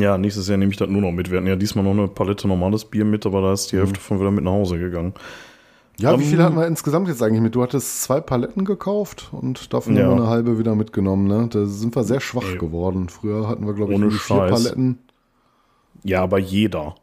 Ja, 0.00 0.18
nächstes 0.18 0.48
Jahr 0.48 0.58
nehme 0.58 0.72
ich 0.72 0.78
das 0.78 0.88
nur 0.88 1.00
noch 1.00 1.12
mit. 1.12 1.30
Wir 1.30 1.38
hatten 1.38 1.46
ja 1.46 1.56
diesmal 1.56 1.84
noch 1.84 1.92
eine 1.92 2.08
Palette 2.08 2.48
normales 2.48 2.84
Bier 2.84 3.04
mit, 3.04 3.26
aber 3.26 3.42
da 3.42 3.52
ist 3.52 3.72
die 3.72 3.76
mhm. 3.76 3.80
Hälfte 3.80 4.00
von 4.00 4.20
wieder 4.20 4.30
mit 4.30 4.44
nach 4.44 4.52
Hause 4.52 4.78
gegangen. 4.78 5.14
Ja, 5.98 6.12
um, 6.12 6.20
wie 6.20 6.24
viel 6.24 6.42
hatten 6.42 6.56
wir 6.56 6.66
insgesamt 6.66 7.08
jetzt 7.08 7.22
eigentlich 7.22 7.40
mit? 7.40 7.54
Du 7.54 7.62
hattest 7.62 8.02
zwei 8.02 8.20
Paletten 8.20 8.64
gekauft 8.64 9.30
und 9.32 9.72
davon 9.72 9.96
ja. 9.96 10.02
haben 10.02 10.10
wir 10.10 10.16
eine 10.16 10.28
halbe 10.28 10.58
wieder 10.58 10.74
mitgenommen. 10.74 11.26
Ne? 11.26 11.48
Da 11.50 11.64
sind 11.64 11.96
wir 11.96 12.04
sehr 12.04 12.20
schwach 12.20 12.50
Ey. 12.52 12.58
geworden. 12.58 13.08
Früher 13.08 13.48
hatten 13.48 13.66
wir, 13.66 13.72
glaube 13.72 13.94
ich, 13.94 14.20
vier. 14.20 14.36
Paletten. 14.36 14.98
Ja, 16.02 16.22
aber 16.22 16.38
jeder. 16.38 16.96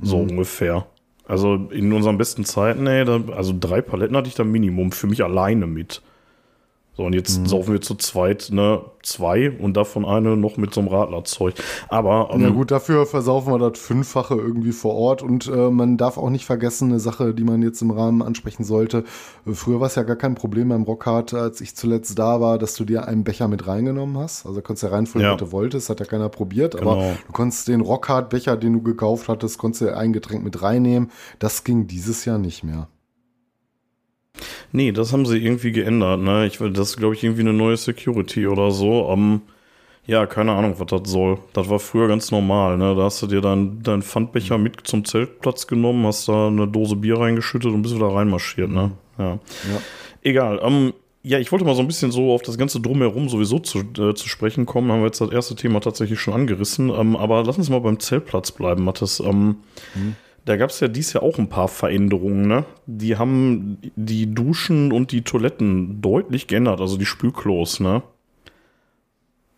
So 0.00 0.18
mhm. 0.18 0.30
ungefähr. 0.30 0.86
Also 1.26 1.54
in 1.70 1.92
unseren 1.92 2.18
besten 2.18 2.44
Zeiten, 2.44 2.86
ey, 2.86 3.04
da, 3.04 3.20
also 3.34 3.54
drei 3.58 3.80
Paletten 3.80 4.16
hatte 4.16 4.28
ich 4.28 4.34
da 4.34 4.44
Minimum 4.44 4.92
für 4.92 5.06
mich 5.06 5.24
alleine 5.24 5.66
mit. 5.66 6.02
So, 6.96 7.02
und 7.04 7.12
jetzt 7.12 7.40
mhm. 7.40 7.46
saufen 7.46 7.72
wir 7.72 7.80
zu 7.80 7.96
zweit, 7.96 8.50
ne, 8.52 8.80
zwei 9.02 9.50
und 9.50 9.76
davon 9.76 10.04
eine 10.04 10.36
noch 10.36 10.56
mit 10.56 10.72
so 10.72 10.80
einem 10.80 10.88
Radlerzeug. 10.88 11.54
Aber. 11.88 12.30
Ähm, 12.32 12.40
ja, 12.42 12.50
gut, 12.50 12.70
dafür 12.70 13.04
versaufen 13.04 13.52
wir 13.52 13.58
das 13.58 13.80
Fünffache 13.80 14.34
irgendwie 14.34 14.70
vor 14.70 14.94
Ort 14.94 15.22
und 15.22 15.48
äh, 15.48 15.70
man 15.70 15.96
darf 15.96 16.18
auch 16.18 16.30
nicht 16.30 16.44
vergessen, 16.44 16.90
eine 16.90 17.00
Sache, 17.00 17.34
die 17.34 17.42
man 17.42 17.62
jetzt 17.62 17.82
im 17.82 17.90
Rahmen 17.90 18.22
ansprechen 18.22 18.62
sollte. 18.62 19.02
Früher 19.44 19.80
war 19.80 19.88
es 19.88 19.96
ja 19.96 20.04
gar 20.04 20.14
kein 20.14 20.36
Problem 20.36 20.68
beim 20.68 20.84
Rockhard, 20.84 21.34
als 21.34 21.60
ich 21.60 21.74
zuletzt 21.74 22.16
da 22.18 22.40
war, 22.40 22.58
dass 22.58 22.74
du 22.74 22.84
dir 22.84 23.08
einen 23.08 23.24
Becher 23.24 23.48
mit 23.48 23.66
reingenommen 23.66 24.16
hast. 24.16 24.46
Also 24.46 24.62
konntest 24.62 24.84
ja 24.84 24.90
reinfüllen, 24.90 25.26
ja. 25.26 25.32
was 25.32 25.40
du 25.40 25.50
wolltest, 25.50 25.90
hat 25.90 25.98
ja 25.98 26.06
keiner 26.06 26.28
probiert, 26.28 26.76
genau. 26.76 26.92
aber 26.92 27.16
du 27.26 27.32
konntest 27.32 27.66
den 27.66 27.80
Rockhard-Becher, 27.80 28.56
den 28.56 28.72
du 28.72 28.82
gekauft 28.82 29.28
hattest, 29.28 29.58
konntest 29.58 29.82
du 29.82 29.96
ein 29.96 30.12
Getränk 30.12 30.44
mit 30.44 30.62
reinnehmen. 30.62 31.10
Das 31.40 31.64
ging 31.64 31.88
dieses 31.88 32.24
Jahr 32.24 32.38
nicht 32.38 32.62
mehr. 32.62 32.88
Nee, 34.72 34.92
das 34.92 35.12
haben 35.12 35.26
sie 35.26 35.38
irgendwie 35.38 35.72
geändert. 35.72 36.20
Ne? 36.20 36.46
Ich 36.46 36.60
will, 36.60 36.72
das 36.72 36.90
ist, 36.90 36.96
glaube 36.96 37.14
ich, 37.14 37.22
irgendwie 37.22 37.42
eine 37.42 37.52
neue 37.52 37.76
Security 37.76 38.46
oder 38.46 38.70
so. 38.70 39.08
Um, 39.08 39.42
ja, 40.06 40.26
keine 40.26 40.52
Ahnung, 40.52 40.74
was 40.78 40.86
das 40.86 41.10
soll. 41.10 41.38
Das 41.52 41.70
war 41.70 41.78
früher 41.78 42.08
ganz 42.08 42.30
normal. 42.30 42.76
Ne? 42.76 42.94
Da 42.94 43.04
hast 43.04 43.22
du 43.22 43.26
dir 43.26 43.40
deinen 43.40 43.82
dein 43.82 44.02
Pfandbecher 44.02 44.58
mit 44.58 44.86
zum 44.86 45.04
Zeltplatz 45.04 45.66
genommen, 45.66 46.06
hast 46.06 46.28
da 46.28 46.48
eine 46.48 46.66
Dose 46.66 46.96
Bier 46.96 47.18
reingeschüttet 47.18 47.72
und 47.72 47.82
bist 47.82 47.94
wieder 47.94 48.08
reinmarschiert. 48.08 48.70
Ne? 48.70 48.90
Ja. 49.18 49.32
ja. 49.34 49.38
Egal. 50.22 50.58
Um, 50.58 50.92
ja, 51.22 51.38
ich 51.38 51.50
wollte 51.52 51.64
mal 51.64 51.74
so 51.74 51.80
ein 51.80 51.86
bisschen 51.86 52.10
so 52.10 52.32
auf 52.32 52.42
das 52.42 52.58
ganze 52.58 52.80
Drumherum 52.80 53.30
sowieso 53.30 53.58
zu, 53.58 53.78
äh, 53.78 54.14
zu 54.14 54.28
sprechen 54.28 54.66
kommen. 54.66 54.92
Haben 54.92 55.00
wir 55.00 55.06
jetzt 55.06 55.22
das 55.22 55.30
erste 55.30 55.54
Thema 55.54 55.80
tatsächlich 55.80 56.20
schon 56.20 56.34
angerissen. 56.34 56.90
Ähm, 56.90 57.16
aber 57.16 57.42
lass 57.44 57.56
uns 57.56 57.70
mal 57.70 57.80
beim 57.80 57.98
Zeltplatz 57.98 58.52
bleiben, 58.52 58.84
Mathis. 58.84 59.20
Ähm, 59.20 59.56
mhm. 59.94 60.16
Da 60.44 60.56
gab 60.56 60.70
es 60.70 60.80
ja 60.80 60.88
dies 60.88 61.14
Jahr 61.14 61.22
auch 61.22 61.38
ein 61.38 61.48
paar 61.48 61.68
Veränderungen. 61.68 62.46
Ne? 62.46 62.64
Die 62.86 63.16
haben 63.16 63.78
die 63.96 64.34
Duschen 64.34 64.92
und 64.92 65.12
die 65.12 65.22
Toiletten 65.22 66.02
deutlich 66.02 66.46
geändert, 66.46 66.80
also 66.80 66.98
die 66.98 67.06
Spülklos. 67.06 67.80
Ne? 67.80 68.02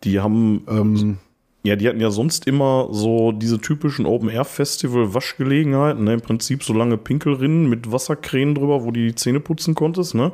Die 0.03 0.21
haben, 0.21 0.63
ähm, 0.69 1.17
ja, 1.63 1.75
die 1.75 1.89
hatten 1.89 1.99
ja 1.99 2.09
sonst 2.09 2.47
immer 2.47 2.87
so 2.91 3.33
diese 3.33 3.59
typischen 3.59 4.05
Open-Air-Festival-Waschgelegenheiten. 4.05 6.05
Ne? 6.05 6.13
Im 6.13 6.21
Prinzip 6.21 6.63
so 6.63 6.71
lange 6.71 6.97
Pinkelrinnen 6.97 7.67
mit 7.67 7.91
Wasserkränen 7.91 8.55
drüber, 8.55 8.85
wo 8.85 8.91
du 8.91 9.01
die 9.01 9.15
Zähne 9.15 9.41
putzen 9.41 9.75
konntest. 9.75 10.15
Ne? 10.15 10.31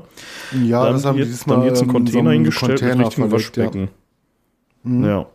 Ja, 0.63 0.83
dann 0.83 0.93
das 0.93 1.05
haben 1.05 1.17
die 1.17 1.23
jetzt, 1.23 1.49
dann 1.49 1.63
jetzt 1.63 1.81
einen 1.81 1.91
Container 1.91 2.29
so 2.29 2.31
hingestellt 2.31 2.79
Container 2.79 2.97
mit 2.97 3.07
richtigen 3.07 3.31
Waschbecken. 3.31 3.89
Ja. 4.83 4.83
Mhm. 4.83 5.05
ja. 5.05 5.25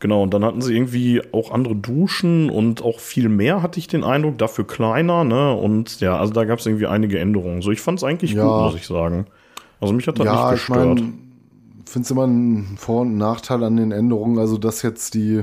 Genau, 0.00 0.22
und 0.22 0.32
dann 0.32 0.44
hatten 0.44 0.62
sie 0.62 0.74
irgendwie 0.74 1.22
auch 1.32 1.50
andere 1.50 1.74
Duschen 1.74 2.50
und 2.50 2.82
auch 2.82 3.00
viel 3.00 3.28
mehr, 3.28 3.62
hatte 3.62 3.80
ich 3.80 3.88
den 3.88 4.04
Eindruck, 4.04 4.38
dafür 4.38 4.64
kleiner, 4.66 5.24
ne? 5.24 5.52
Und 5.52 6.00
ja, 6.00 6.16
also 6.16 6.32
da 6.32 6.44
gab 6.44 6.60
es 6.60 6.66
irgendwie 6.66 6.86
einige 6.86 7.18
Änderungen. 7.18 7.62
So, 7.62 7.72
ich 7.72 7.80
fand 7.80 7.98
es 7.98 8.04
eigentlich 8.04 8.32
ja. 8.32 8.44
gut, 8.44 8.72
muss 8.72 8.74
ich 8.76 8.86
sagen. 8.86 9.26
Also 9.80 9.92
mich 9.94 10.06
hat 10.06 10.18
das 10.18 10.26
ja, 10.26 10.50
nicht 10.50 10.60
gestört. 10.60 10.98
Ich 10.98 11.04
mein, 11.04 11.18
finde 11.84 12.04
es 12.04 12.10
immer 12.10 12.26
ein 12.26 12.76
Vor- 12.78 13.00
und 13.00 13.16
Nachteil 13.16 13.64
an 13.64 13.76
den 13.76 13.90
Änderungen, 13.90 14.38
also 14.38 14.56
dass 14.56 14.82
jetzt 14.82 15.14
die 15.14 15.42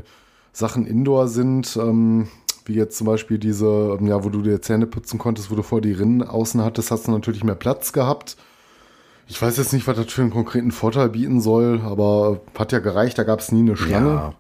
Sachen 0.53 0.85
indoor 0.85 1.27
sind, 1.27 1.75
ähm, 1.75 2.29
wie 2.65 2.75
jetzt 2.75 2.97
zum 2.97 3.07
Beispiel 3.07 3.37
diese, 3.37 3.97
ja, 4.01 4.23
wo 4.23 4.29
du 4.29 4.41
dir 4.41 4.61
Zähne 4.61 4.87
putzen 4.87 5.19
konntest, 5.19 5.51
wo 5.51 5.55
du 5.55 5.63
vor 5.63 5.81
die 5.81 5.91
Rinnen 5.91 6.23
außen 6.23 6.63
hattest, 6.63 6.91
hast 6.91 7.07
du 7.07 7.11
natürlich 7.11 7.43
mehr 7.43 7.55
Platz 7.55 7.91
gehabt. 7.91 8.37
Ich 9.27 9.41
weiß 9.41 9.57
jetzt 9.57 9.73
nicht, 9.73 9.87
was 9.87 9.97
das 9.97 10.11
für 10.11 10.21
einen 10.21 10.31
konkreten 10.31 10.71
Vorteil 10.71 11.09
bieten 11.09 11.41
soll, 11.41 11.81
aber 11.83 12.41
hat 12.57 12.71
ja 12.71 12.79
gereicht, 12.79 13.17
da 13.17 13.23
gab 13.23 13.39
es 13.39 13.51
nie 13.51 13.61
eine 13.61 13.75
Schlange. 13.75 14.09
Ja. 14.09 14.33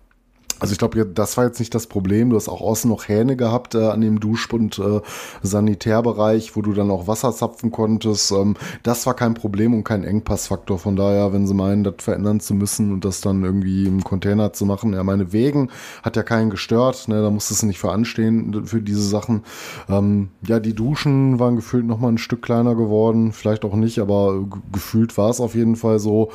Also 0.59 0.71
ich 0.71 0.77
glaube, 0.77 1.05
das 1.05 1.35
war 1.35 1.45
jetzt 1.45 1.59
nicht 1.59 1.75
das 1.75 1.87
Problem. 1.87 2.29
Du 2.29 2.37
hast 2.37 2.47
auch 2.47 2.61
außen 2.61 2.89
noch 2.89 3.09
Hähne 3.09 3.35
gehabt 3.35 3.75
äh, 3.75 3.87
an 3.87 3.99
dem 3.99 4.21
Dusch- 4.21 4.49
und 4.53 4.79
äh, 4.79 5.01
Sanitärbereich, 5.41 6.55
wo 6.55 6.61
du 6.61 6.73
dann 6.73 6.91
auch 6.91 7.07
Wasser 7.07 7.33
zapfen 7.33 7.71
konntest. 7.71 8.31
Ähm, 8.31 8.55
das 8.81 9.05
war 9.05 9.15
kein 9.15 9.33
Problem 9.33 9.73
und 9.73 9.83
kein 9.83 10.05
Engpassfaktor. 10.05 10.79
Von 10.79 10.95
daher, 10.95 11.33
wenn 11.33 11.45
sie 11.45 11.53
meinen, 11.53 11.83
das 11.83 11.95
verändern 11.99 12.39
zu 12.39 12.53
müssen 12.53 12.93
und 12.93 13.03
das 13.03 13.19
dann 13.19 13.43
irgendwie 13.43 13.85
im 13.85 14.03
Container 14.03 14.53
zu 14.53 14.65
machen, 14.65 14.93
ja, 14.93 15.03
meine 15.03 15.33
Wegen 15.33 15.69
hat 16.03 16.15
ja 16.15 16.23
keinen 16.23 16.49
gestört. 16.49 17.09
Ne, 17.09 17.21
da 17.21 17.29
musstest 17.29 17.63
du 17.63 17.65
nicht 17.67 17.79
für 17.79 17.91
anstehen 17.91 18.65
für 18.65 18.81
diese 18.81 19.03
Sachen. 19.03 19.43
Ähm, 19.89 20.29
ja, 20.47 20.61
die 20.61 20.73
Duschen 20.73 21.37
waren 21.37 21.57
gefühlt 21.57 21.85
noch 21.85 21.99
mal 21.99 22.09
ein 22.09 22.17
Stück 22.17 22.41
kleiner 22.41 22.75
geworden. 22.75 23.33
Vielleicht 23.33 23.65
auch 23.65 23.75
nicht, 23.75 23.99
aber 23.99 24.45
gefühlt 24.71 25.17
war 25.17 25.29
es 25.29 25.41
auf 25.41 25.53
jeden 25.53 25.75
Fall 25.75 25.99
so. 25.99 26.31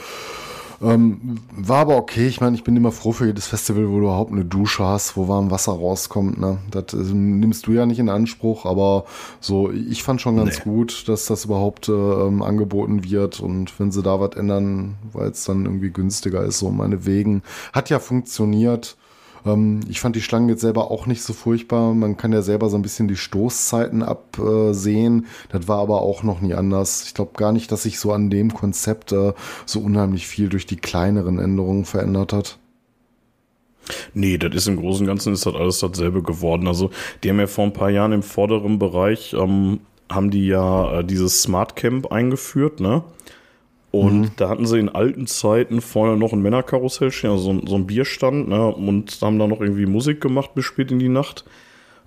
Ähm, 0.82 1.38
war 1.54 1.80
aber 1.80 1.96
okay. 1.96 2.26
Ich 2.26 2.40
meine, 2.40 2.56
ich 2.56 2.64
bin 2.64 2.76
immer 2.76 2.92
froh 2.92 3.12
für 3.12 3.26
jedes 3.26 3.46
Festival, 3.46 3.88
wo 3.88 3.96
du 3.96 4.02
überhaupt 4.04 4.32
eine 4.32 4.46
Dusche 4.46 4.84
hast, 4.84 5.16
wo 5.16 5.28
warm 5.28 5.50
Wasser 5.50 5.72
rauskommt. 5.72 6.40
Ne? 6.40 6.58
Das 6.70 6.94
äh, 6.94 7.14
nimmst 7.14 7.66
du 7.66 7.72
ja 7.72 7.84
nicht 7.84 7.98
in 7.98 8.08
Anspruch, 8.08 8.64
aber 8.64 9.04
so, 9.40 9.70
ich 9.70 10.02
fand 10.02 10.22
schon 10.22 10.36
ganz 10.36 10.58
nee. 10.58 10.64
gut, 10.64 11.06
dass 11.08 11.26
das 11.26 11.44
überhaupt 11.44 11.88
äh, 11.88 11.92
angeboten 11.92 13.04
wird. 13.04 13.40
Und 13.40 13.78
wenn 13.78 13.92
sie 13.92 14.02
da 14.02 14.20
was 14.20 14.36
ändern, 14.36 14.96
weil 15.12 15.28
es 15.30 15.44
dann 15.44 15.66
irgendwie 15.66 15.90
günstiger 15.90 16.44
ist, 16.44 16.60
so 16.60 16.70
meine 16.70 17.04
Wegen, 17.04 17.42
hat 17.72 17.90
ja 17.90 17.98
funktioniert. 17.98 18.96
Ähm, 19.44 19.80
ich 19.88 20.00
fand 20.00 20.16
die 20.16 20.22
Schlangen 20.22 20.48
jetzt 20.48 20.60
selber 20.60 20.90
auch 20.90 21.06
nicht 21.06 21.22
so 21.22 21.32
furchtbar. 21.32 21.94
Man 21.94 22.16
kann 22.16 22.32
ja 22.32 22.42
selber 22.42 22.68
so 22.68 22.76
ein 22.76 22.82
bisschen 22.82 23.08
die 23.08 23.16
Stoßzeiten 23.16 24.02
absehen. 24.02 25.26
Das 25.50 25.68
war 25.68 25.78
aber 25.78 26.02
auch 26.02 26.22
noch 26.22 26.40
nie 26.40 26.54
anders. 26.54 27.04
Ich 27.06 27.14
glaube 27.14 27.32
gar 27.36 27.52
nicht, 27.52 27.70
dass 27.72 27.84
sich 27.84 27.98
so 27.98 28.12
an 28.12 28.30
dem 28.30 28.54
Konzept 28.54 29.12
äh, 29.12 29.32
so 29.66 29.80
unheimlich 29.80 30.26
viel 30.26 30.48
durch 30.48 30.66
die 30.66 30.76
kleineren 30.76 31.38
Änderungen 31.38 31.84
verändert 31.84 32.32
hat. 32.32 32.58
Nee, 34.14 34.38
das 34.38 34.54
ist 34.54 34.68
im 34.68 34.76
Großen 34.76 35.02
und 35.02 35.08
Ganzen 35.08 35.32
ist 35.32 35.46
das 35.46 35.54
alles 35.54 35.80
dasselbe 35.80 36.22
geworden. 36.22 36.68
Also 36.68 36.90
die 37.22 37.30
haben 37.30 37.40
ja 37.40 37.46
vor 37.46 37.64
ein 37.64 37.72
paar 37.72 37.90
Jahren 37.90 38.12
im 38.12 38.22
vorderen 38.22 38.78
Bereich 38.78 39.34
ähm, 39.34 39.80
haben 40.10 40.30
die 40.30 40.46
ja 40.46 41.00
äh, 41.00 41.04
dieses 41.04 41.42
Smart 41.42 41.76
Camp 41.76 42.12
eingeführt, 42.12 42.80
ne? 42.80 43.02
Und 43.92 44.20
mhm. 44.20 44.30
da 44.36 44.48
hatten 44.48 44.66
sie 44.66 44.78
in 44.78 44.88
alten 44.88 45.26
Zeiten 45.26 45.80
vorne 45.80 46.16
noch 46.16 46.32
ein 46.32 46.42
Männerkarussell 46.42 47.10
stehen, 47.10 47.30
also 47.30 47.54
so, 47.54 47.66
so 47.66 47.74
ein 47.74 47.86
Bierstand, 47.86 48.48
ne? 48.48 48.66
Und 48.68 49.18
haben 49.20 49.38
da 49.38 49.48
noch 49.48 49.60
irgendwie 49.60 49.86
Musik 49.86 50.20
gemacht 50.20 50.54
bis 50.54 50.64
spät 50.64 50.92
in 50.92 51.00
die 51.00 51.08
Nacht. 51.08 51.44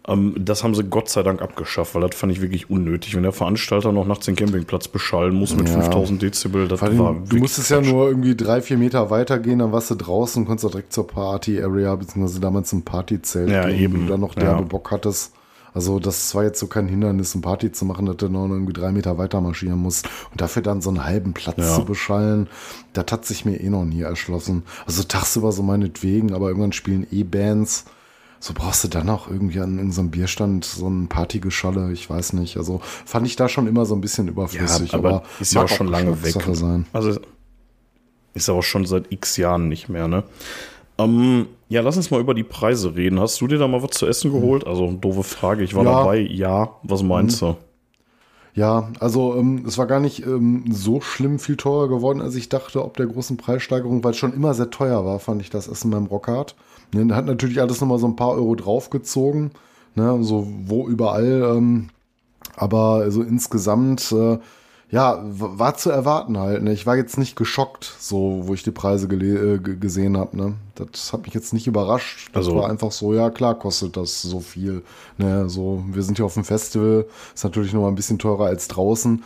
Ähm, 0.08 0.34
das 0.38 0.64
haben 0.64 0.76
sie 0.76 0.84
Gott 0.84 1.10
sei 1.10 1.24
Dank 1.24 1.42
abgeschafft, 1.42 1.96
weil 1.96 2.02
das 2.02 2.16
fand 2.16 2.32
ich 2.32 2.42
wirklich 2.42 2.70
unnötig. 2.70 3.16
Wenn 3.16 3.24
der 3.24 3.32
Veranstalter 3.32 3.92
noch 3.92 4.06
nachts 4.06 4.26
den 4.26 4.36
Campingplatz 4.36 4.88
beschallen 4.88 5.34
muss 5.34 5.56
mit 5.56 5.70
ja. 5.70 5.82
5000 5.82 6.22
Dezibel, 6.22 6.68
das 6.68 6.82
allem, 6.82 7.00
war 7.00 7.16
Du 7.28 7.38
musstest 7.38 7.70
ja 7.70 7.82
nur 7.82 8.08
irgendwie 8.08 8.36
drei, 8.36 8.62
vier 8.62 8.78
Meter 8.78 9.10
weitergehen, 9.10 9.60
dann 9.60 9.72
warst 9.72 9.92
du 9.92 9.96
draußen 9.96 10.42
und 10.42 10.48
konntest 10.48 10.74
direkt 10.74 10.94
zur 10.94 11.08
Party-Area, 11.08 11.96
beziehungsweise 11.96 12.40
damals 12.40 12.70
zum 12.70 12.84
Partyzelt, 12.84 13.50
ja, 13.50 13.68
gehen, 13.68 13.80
eben. 13.80 13.94
wo 13.94 13.98
du 14.00 14.08
dann 14.08 14.20
noch 14.20 14.36
derbe 14.36 14.62
ja. 14.62 14.68
Bock 14.68 14.92
hattest. 14.92 15.34
Also 15.74 16.00
das 16.00 16.34
war 16.36 16.44
jetzt 16.44 16.60
so 16.60 16.68
kein 16.68 16.88
Hindernis, 16.88 17.34
eine 17.34 17.42
Party 17.42 17.72
zu 17.72 17.86
machen, 17.86 18.06
dass 18.06 18.18
du 18.18 18.30
noch 18.30 18.48
irgendwie 18.48 18.74
drei 18.74 18.92
Meter 18.92 19.18
weiter 19.18 19.42
marschieren 19.42 19.80
musst. 19.80 20.08
Und 20.32 20.42
dafür 20.42 20.62
dann 20.62 20.82
so 20.82 20.90
einen 20.90 21.04
halben 21.04 21.34
Platz 21.34 21.58
ja. 21.58 21.76
zu 21.76 21.86
beschallen, 21.86 22.48
das 22.94 23.06
hat 23.12 23.26
sich 23.26 23.46
mir 23.46 23.60
eh 23.60 23.70
noch 23.70 23.86
nie 23.86 24.02
erschlossen. 24.02 24.64
Also 24.86 25.04
tagsüber 25.04 25.52
so 25.52 25.64
meinetwegen, 25.64 26.34
aber 26.34 26.50
irgendwann 26.50 26.74
spielen 26.74 27.08
eh 27.12 27.24
Bands. 27.24 27.86
So 28.40 28.54
brauchst 28.54 28.84
du 28.84 28.90
dann 28.90 29.10
auch 29.10 29.30
irgendwie 29.30 29.62
an 29.62 29.78
irgendeinem 29.78 30.12
Bierstand 30.12 30.66
so 30.66 30.90
ein 30.90 31.08
Partygeschalle, 31.08 31.92
ich 31.94 32.10
weiß 32.10 32.34
nicht. 32.34 32.58
Also 32.58 32.82
fand 32.84 33.26
ich 33.26 33.38
da 33.38 33.48
schon 33.48 33.68
immer 33.68 33.86
so 33.86 33.96
ein 33.96 34.02
bisschen 34.02 34.28
überflüssig. 34.28 34.92
Ja, 34.92 34.98
aber, 34.98 35.10
aber 35.10 35.24
ist 35.40 35.54
ja 35.54 35.64
auch 35.64 35.70
schon 35.70 35.88
lange 35.88 36.22
weg. 36.24 36.36
Sein. 36.52 36.86
Also 36.92 37.20
ist 38.34 38.48
ja 38.48 38.54
auch 38.54 38.64
schon 38.64 38.86
seit 38.86 39.12
x 39.12 39.38
Jahren 39.38 39.70
nicht 39.70 39.90
mehr, 39.90 40.08
ne? 40.08 40.24
Ähm, 40.98 41.48
ja, 41.70 41.82
lass 41.82 41.98
uns 41.98 42.12
mal 42.12 42.22
über 42.22 42.34
die 42.34 42.44
Preise 42.44 42.96
reden. 42.96 43.20
Hast 43.20 43.42
du 43.42 43.48
dir 43.48 43.58
da 43.58 43.68
mal 43.68 43.82
was 43.82 43.92
zu 43.92 44.06
essen 44.06 44.32
geholt? 44.32 44.66
Also, 44.68 44.92
doofe 44.92 45.24
Frage. 45.24 45.64
Ich 45.64 45.74
war 45.74 45.84
ja. 45.84 45.92
dabei. 45.92 46.20
Ja, 46.20 46.76
was 46.84 47.04
meinst 47.04 47.42
du? 47.42 47.56
Ja, 48.56 48.90
also 49.00 49.36
ähm, 49.36 49.66
es 49.68 49.80
war 49.80 49.88
gar 49.88 50.00
nicht 50.00 50.26
ähm, 50.26 50.66
so 50.70 51.02
schlimm 51.02 51.40
viel 51.40 51.58
teurer 51.58 51.90
geworden, 51.90 52.22
als 52.22 52.36
ich 52.36 52.50
dachte, 52.50 52.86
ob 52.86 52.98
der 52.98 53.08
großen 53.08 53.36
Preissteigerung, 53.36 54.04
weil 54.04 54.12
es 54.12 54.18
schon 54.18 54.34
immer 54.34 54.54
sehr 54.54 54.70
teuer 54.70 55.04
war, 55.06 55.20
fand 55.20 55.42
ich 55.42 55.50
das 55.50 55.68
Essen 55.68 55.90
beim 55.90 56.06
Rockhard. 56.06 56.56
Ne, 56.94 57.16
hat 57.16 57.26
natürlich 57.26 57.60
alles 57.60 57.82
nochmal 57.82 57.98
so 57.98 58.06
ein 58.08 58.16
paar 58.16 58.34
Euro 58.34 58.54
draufgezogen, 58.54 59.52
ne, 59.96 60.24
so 60.24 60.48
wo 60.66 60.88
überall. 60.88 61.56
Ähm, 61.58 61.90
aber 62.56 62.98
also 62.98 63.24
insgesamt 63.24 64.12
äh, 64.12 64.38
ja, 64.94 65.20
war 65.24 65.74
zu 65.74 65.90
erwarten 65.90 66.38
halt. 66.38 66.62
Ne? 66.62 66.72
Ich 66.72 66.86
war 66.86 66.96
jetzt 66.96 67.18
nicht 67.18 67.36
geschockt, 67.36 67.96
so 67.98 68.42
wo 68.44 68.54
ich 68.54 68.62
die 68.62 68.70
Preise 68.70 69.08
äh, 69.08 69.58
gesehen 69.58 70.18
habe. 70.18 70.38
Ne? 70.38 70.54
Das 70.76 71.12
hat 71.12 71.24
mich 71.24 71.34
jetzt 71.34 71.52
nicht 71.52 71.66
überrascht. 71.66 72.30
Das 72.32 72.46
also, 72.46 72.60
war 72.60 72.70
einfach 72.70 72.92
so, 72.92 73.12
ja 73.12 73.32
klar 73.32 73.58
kostet 73.58 73.98
das 73.98 74.22
so 74.22 74.40
viel. 74.40 74.84
Ne? 75.18 75.50
So, 75.50 75.84
wir 75.88 76.04
sind 76.04 76.18
hier 76.18 76.28
auf 76.28 76.36
dem 76.36 76.44
Festival, 76.44 77.08
ist 77.34 77.44
natürlich 77.44 77.74
noch 77.74 77.82
mal 77.82 77.88
ein 77.88 77.96
bisschen 77.96 78.20
teurer 78.20 78.46
als 78.46 78.68
draußen. 78.68 79.24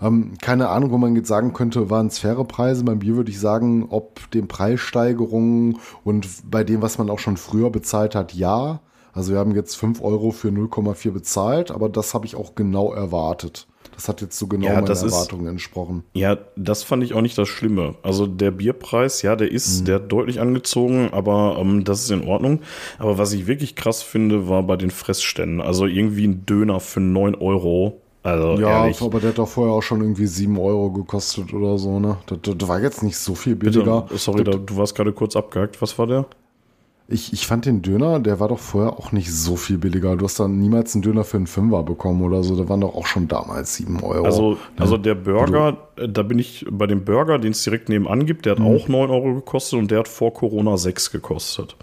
Ähm, 0.00 0.34
keine 0.40 0.68
Ahnung, 0.68 0.92
wo 0.92 0.98
man 0.98 1.16
jetzt 1.16 1.26
sagen 1.26 1.52
könnte, 1.52 1.90
waren 1.90 2.06
es 2.06 2.20
faire 2.20 2.44
Preise. 2.44 2.84
Beim 2.84 3.00
Bier 3.00 3.16
würde 3.16 3.32
ich 3.32 3.40
sagen, 3.40 3.88
ob 3.90 4.30
den 4.30 4.46
Preissteigerungen 4.46 5.80
und 6.04 6.28
bei 6.48 6.62
dem, 6.62 6.80
was 6.80 6.96
man 6.96 7.10
auch 7.10 7.18
schon 7.18 7.36
früher 7.36 7.70
bezahlt 7.70 8.14
hat, 8.14 8.34
ja. 8.34 8.78
Also 9.12 9.32
wir 9.32 9.40
haben 9.40 9.56
jetzt 9.56 9.74
5 9.74 10.00
Euro 10.00 10.30
für 10.30 10.50
0,4 10.50 11.10
bezahlt, 11.10 11.72
aber 11.72 11.88
das 11.88 12.14
habe 12.14 12.24
ich 12.24 12.36
auch 12.36 12.54
genau 12.54 12.92
erwartet. 12.92 13.66
Das 13.98 14.08
hat 14.08 14.20
jetzt 14.20 14.38
so 14.38 14.46
genau 14.46 14.66
ja, 14.66 14.74
meinen 14.74 14.86
Erwartungen 14.86 15.46
ist, 15.46 15.50
entsprochen. 15.50 16.04
Ja, 16.14 16.38
das 16.54 16.84
fand 16.84 17.02
ich 17.02 17.14
auch 17.14 17.20
nicht 17.20 17.36
das 17.36 17.48
Schlimme. 17.48 17.96
Also 18.04 18.28
der 18.28 18.52
Bierpreis, 18.52 19.22
ja, 19.22 19.34
der 19.34 19.50
ist, 19.50 19.80
mhm. 19.80 19.84
der 19.86 19.94
hat 19.96 20.12
deutlich 20.12 20.38
angezogen, 20.38 21.08
aber 21.10 21.56
ähm, 21.58 21.82
das 21.82 22.04
ist 22.04 22.12
in 22.12 22.22
Ordnung. 22.22 22.60
Aber 23.00 23.18
was 23.18 23.32
ich 23.32 23.48
wirklich 23.48 23.74
krass 23.74 24.04
finde, 24.04 24.48
war 24.48 24.62
bei 24.62 24.76
den 24.76 24.92
Fressständen. 24.92 25.60
Also 25.60 25.86
irgendwie 25.86 26.28
ein 26.28 26.46
Döner 26.46 26.78
für 26.78 27.00
9 27.00 27.34
Euro. 27.34 28.00
Also, 28.22 28.60
ja, 28.60 28.84
ehrlich. 28.84 29.02
aber 29.02 29.18
der 29.18 29.30
hat 29.30 29.38
doch 29.38 29.48
vorher 29.48 29.74
auch 29.74 29.82
schon 29.82 30.00
irgendwie 30.00 30.26
7 30.26 30.56
Euro 30.58 30.92
gekostet 30.92 31.52
oder 31.52 31.76
so, 31.76 31.98
ne? 31.98 32.18
Das, 32.26 32.38
das 32.56 32.68
war 32.68 32.80
jetzt 32.80 33.02
nicht 33.02 33.18
so 33.18 33.34
viel 33.34 33.56
billiger. 33.56 34.02
Bitte, 34.02 34.18
sorry, 34.18 34.44
das, 34.44 34.58
du 34.64 34.76
warst 34.76 34.94
gerade 34.94 35.12
kurz 35.12 35.34
abgehakt. 35.34 35.82
Was 35.82 35.98
war 35.98 36.06
der? 36.06 36.26
Ich, 37.10 37.32
ich 37.32 37.46
fand 37.46 37.64
den 37.64 37.80
Döner, 37.80 38.20
der 38.20 38.38
war 38.38 38.48
doch 38.48 38.58
vorher 38.58 38.92
auch 38.92 39.12
nicht 39.12 39.32
so 39.32 39.56
viel 39.56 39.78
billiger. 39.78 40.14
Du 40.14 40.26
hast 40.26 40.38
dann 40.40 40.58
niemals 40.58 40.94
einen 40.94 41.00
Döner 41.00 41.24
für 41.24 41.38
einen 41.38 41.46
Fünfer 41.46 41.82
bekommen 41.82 42.20
oder 42.20 42.42
so. 42.42 42.54
Da 42.54 42.68
waren 42.68 42.82
doch 42.82 42.94
auch 42.94 43.06
schon 43.06 43.28
damals 43.28 43.76
sieben 43.76 44.02
Euro. 44.02 44.26
Also, 44.26 44.50
ne? 44.50 44.58
also 44.76 44.98
der 44.98 45.14
Burger, 45.14 45.78
du, 45.96 46.02
äh, 46.02 46.08
da 46.10 46.22
bin 46.22 46.38
ich 46.38 46.66
bei 46.70 46.86
dem 46.86 47.06
Burger, 47.06 47.38
den 47.38 47.52
es 47.52 47.64
direkt 47.64 47.88
nebenan 47.88 48.26
gibt, 48.26 48.44
der 48.44 48.52
hat 48.52 48.58
mhm. 48.58 48.66
auch 48.66 48.88
neun 48.88 49.08
Euro 49.08 49.36
gekostet 49.36 49.78
und 49.78 49.90
der 49.90 50.00
hat 50.00 50.08
vor 50.08 50.34
Corona 50.34 50.76
sechs 50.76 51.10
gekostet. 51.10 51.76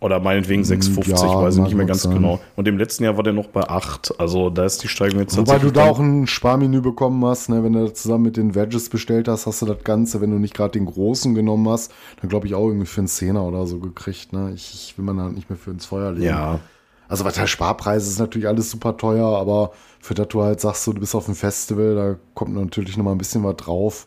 Oder 0.00 0.20
meinetwegen 0.20 0.62
6,50, 0.62 1.08
ja, 1.08 1.42
weiß 1.42 1.56
ich 1.56 1.62
nicht 1.62 1.74
mehr 1.74 1.86
ganz 1.86 2.02
sein. 2.02 2.14
genau. 2.14 2.38
Und 2.54 2.68
im 2.68 2.78
letzten 2.78 3.02
Jahr 3.02 3.16
war 3.16 3.24
der 3.24 3.32
noch 3.32 3.48
bei 3.48 3.68
8. 3.68 4.14
Also 4.18 4.48
da 4.48 4.64
ist 4.64 4.84
die 4.84 4.88
Steigung 4.88 5.18
jetzt 5.18 5.36
Wobei 5.36 5.58
du 5.58 5.72
da 5.72 5.86
auch 5.86 5.98
ein 5.98 6.28
Sparmenü 6.28 6.80
bekommen 6.80 7.24
hast, 7.24 7.48
ne? 7.48 7.64
wenn 7.64 7.72
du 7.72 7.84
das 7.84 7.94
zusammen 8.02 8.22
mit 8.22 8.36
den 8.36 8.54
Veggies 8.54 8.90
bestellt 8.90 9.26
hast, 9.26 9.46
hast 9.46 9.60
du 9.60 9.66
das 9.66 9.82
Ganze, 9.82 10.20
wenn 10.20 10.30
du 10.30 10.38
nicht 10.38 10.54
gerade 10.54 10.70
den 10.70 10.86
großen 10.86 11.34
genommen 11.34 11.68
hast, 11.68 11.92
dann 12.20 12.30
glaube 12.30 12.46
ich 12.46 12.54
auch 12.54 12.68
irgendwie 12.68 12.86
für 12.86 13.00
einen 13.00 13.08
Zehner 13.08 13.42
oder 13.42 13.66
so 13.66 13.80
gekriegt. 13.80 14.32
Ne? 14.32 14.52
Ich, 14.54 14.72
ich 14.72 14.98
will 14.98 15.04
man 15.04 15.20
halt 15.20 15.34
nicht 15.34 15.50
mehr 15.50 15.58
für 15.58 15.72
ins 15.72 15.86
Feuer 15.86 16.12
legen. 16.12 16.26
Ja. 16.26 16.60
Also 17.08 17.24
was 17.24 17.34
der 17.34 17.48
Sparpreis 17.48 18.06
ist 18.06 18.20
natürlich 18.20 18.46
alles 18.46 18.70
super 18.70 18.96
teuer, 18.96 19.26
aber 19.26 19.72
für 19.98 20.14
das 20.14 20.28
du 20.28 20.42
halt 20.42 20.60
sagst, 20.60 20.86
du 20.86 20.94
bist 20.94 21.16
auf 21.16 21.24
dem 21.24 21.34
Festival, 21.34 21.94
da 21.96 22.16
kommt 22.34 22.54
natürlich 22.54 22.96
noch 22.96 23.04
mal 23.04 23.12
ein 23.12 23.18
bisschen 23.18 23.42
was 23.42 23.56
drauf. 23.56 24.06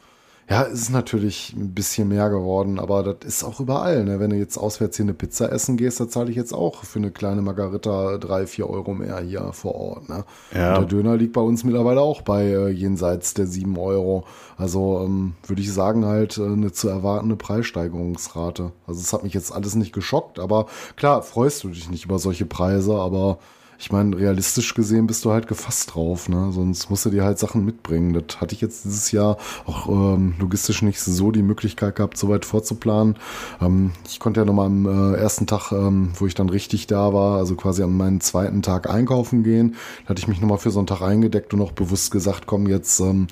Ja, 0.52 0.64
es 0.64 0.82
ist 0.82 0.90
natürlich 0.90 1.54
ein 1.56 1.74
bisschen 1.74 2.10
mehr 2.10 2.30
geworden, 2.30 2.78
aber 2.78 3.04
das 3.04 3.26
ist 3.26 3.44
auch 3.46 3.62
überall. 3.62 4.04
Ne? 4.04 4.20
Wenn 4.20 4.32
du 4.32 4.36
jetzt 4.36 4.58
auswärts 4.58 4.98
hier 4.98 5.06
eine 5.06 5.14
Pizza 5.14 5.50
essen 5.50 5.78
gehst, 5.78 6.02
da 6.02 6.10
zahle 6.10 6.30
ich 6.30 6.36
jetzt 6.36 6.54
auch 6.54 6.84
für 6.84 7.00
eine 7.00 7.10
kleine 7.10 7.42
Margarita 7.42 8.18
drei, 8.18 8.46
vier 8.46 8.70
Euro 8.70 8.94
mehr 8.94 9.22
hier 9.22 9.54
vor 9.54 9.76
Ort. 9.76 10.10
Ne? 10.10 10.26
Ja. 10.54 10.78
der 10.78 10.88
Döner 10.88 11.16
liegt 11.16 11.32
bei 11.32 11.40
uns 11.40 11.64
mittlerweile 11.64 12.02
auch 12.02 12.22
bei 12.22 12.48
äh, 12.48 12.68
jenseits 12.68 13.34
der 13.34 13.48
sieben 13.48 13.78
Euro. 13.78 14.26
Also 14.58 15.04
ähm, 15.06 15.36
würde 15.48 15.62
ich 15.62 15.72
sagen, 15.72 16.04
halt 16.04 16.38
äh, 16.38 16.44
eine 16.44 16.74
zu 16.74 16.90
erwartende 16.90 17.38
Preissteigerungsrate. 17.38 18.74
Also 18.86 19.00
es 19.00 19.14
hat 19.14 19.24
mich 19.24 19.34
jetzt 19.34 19.54
alles 19.54 19.76
nicht 19.76 19.94
geschockt, 19.94 20.38
aber 20.38 20.66
klar, 20.98 21.24
freust 21.24 21.64
du 21.64 21.70
dich 21.70 21.90
nicht 21.90 22.04
über 22.04 22.20
solche 22.20 22.46
Preise, 22.46 22.96
aber 22.96 23.38
ich 23.82 23.92
meine, 23.92 24.16
realistisch 24.16 24.76
gesehen 24.76 25.08
bist 25.08 25.26
du 25.26 25.32
halt 25.32 25.48
gefasst 25.48 25.96
drauf, 25.96 26.30
ne? 26.30 26.52
Sonst 26.52 26.92
musst 26.92 27.04
du 27.04 27.10
dir 27.10 27.24
halt 27.24 27.40
Sachen 27.40 27.66
mitbringen. 27.66 28.14
Das 28.14 28.40
hatte 28.40 28.54
ich 28.54 28.62
jetzt 28.62 28.86
dieses 28.86 29.12
Jahr 29.12 29.38
auch 29.66 29.90
ähm, 29.90 30.36
logistisch 30.40 30.84
nicht 30.84 31.02
so 31.02 31.32
die 31.32 31.42
Möglichkeit 31.42 31.96
gehabt, 31.96 32.16
so 32.16 32.30
weit 32.30 32.46
vorzuplanen. 32.46 33.16
Ähm, 33.60 33.94
ich 34.08 34.20
konnte 34.20 34.40
ja 34.40 34.46
nochmal 34.46 34.68
am 34.68 34.86
äh, 34.86 35.18
ersten 35.18 35.48
Tag, 35.48 35.72
ähm, 35.72 36.12
wo 36.14 36.28
ich 36.28 36.36
dann 36.36 36.50
richtig 36.50 36.86
da 36.86 37.12
war, 37.12 37.40
also 37.40 37.56
quasi 37.56 37.82
an 37.82 37.98
meinen 37.98 38.22
zweiten 38.22 38.62
Tag 38.62 38.88
einkaufen 38.88 39.42
gehen. 39.42 39.76
Da 40.04 40.10
hatte 40.10 40.20
ich 40.20 40.28
mich 40.28 40.40
nochmal 40.40 40.60
für 40.60 40.70
so 40.70 40.78
einen 40.78 40.86
Tag 40.86 41.02
eingedeckt 41.02 41.52
und 41.54 41.60
noch 41.60 41.72
bewusst 41.72 42.12
gesagt, 42.12 42.46
komm, 42.46 42.68
jetzt 42.68 43.00
ähm, 43.00 43.26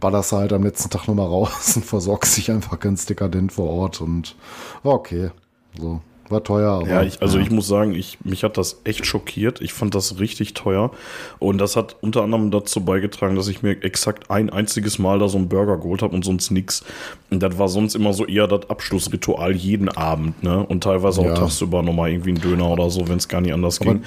ballerst 0.00 0.32
halt 0.32 0.54
am 0.54 0.62
letzten 0.62 0.88
Tag 0.88 1.08
nochmal 1.08 1.26
raus 1.28 1.76
und 1.76 1.84
versorgst 1.84 2.38
dich 2.38 2.50
einfach 2.50 2.80
ganz 2.80 3.04
dekadent 3.04 3.52
vor 3.52 3.68
Ort 3.68 4.00
und 4.00 4.34
war 4.82 4.94
okay. 4.94 5.30
So. 5.78 6.00
War 6.30 6.44
teuer. 6.44 6.86
Ja, 6.86 7.02
ich, 7.02 7.20
also 7.20 7.38
ja. 7.38 7.44
ich 7.44 7.50
muss 7.50 7.66
sagen, 7.66 7.92
ich, 7.92 8.18
mich 8.22 8.44
hat 8.44 8.56
das 8.56 8.80
echt 8.84 9.04
schockiert. 9.04 9.60
Ich 9.60 9.72
fand 9.72 9.96
das 9.96 10.20
richtig 10.20 10.54
teuer. 10.54 10.92
Und 11.40 11.58
das 11.58 11.74
hat 11.74 11.96
unter 12.02 12.22
anderem 12.22 12.52
dazu 12.52 12.84
beigetragen, 12.84 13.34
dass 13.34 13.48
ich 13.48 13.62
mir 13.62 13.82
exakt 13.82 14.30
ein 14.30 14.48
einziges 14.48 15.00
Mal 15.00 15.18
da 15.18 15.28
so 15.28 15.38
einen 15.38 15.48
Burger 15.48 15.76
geholt 15.78 16.02
habe 16.02 16.14
und 16.14 16.24
sonst 16.24 16.52
nichts. 16.52 16.84
Und 17.30 17.42
das 17.42 17.58
war 17.58 17.68
sonst 17.68 17.96
immer 17.96 18.12
so 18.12 18.26
eher 18.26 18.46
das 18.46 18.70
Abschlussritual 18.70 19.56
jeden 19.56 19.88
Abend, 19.88 20.42
ne? 20.44 20.64
Und 20.64 20.84
teilweise 20.84 21.20
auch 21.20 21.26
ja. 21.26 21.34
tagsüber 21.34 21.82
nochmal 21.82 22.10
irgendwie 22.10 22.30
ein 22.30 22.40
Döner 22.40 22.70
oder 22.70 22.90
so, 22.90 23.08
wenn 23.08 23.18
es 23.18 23.26
gar 23.26 23.40
nicht 23.40 23.52
anders 23.52 23.80
aber, 23.80 23.94
ging. 23.94 24.04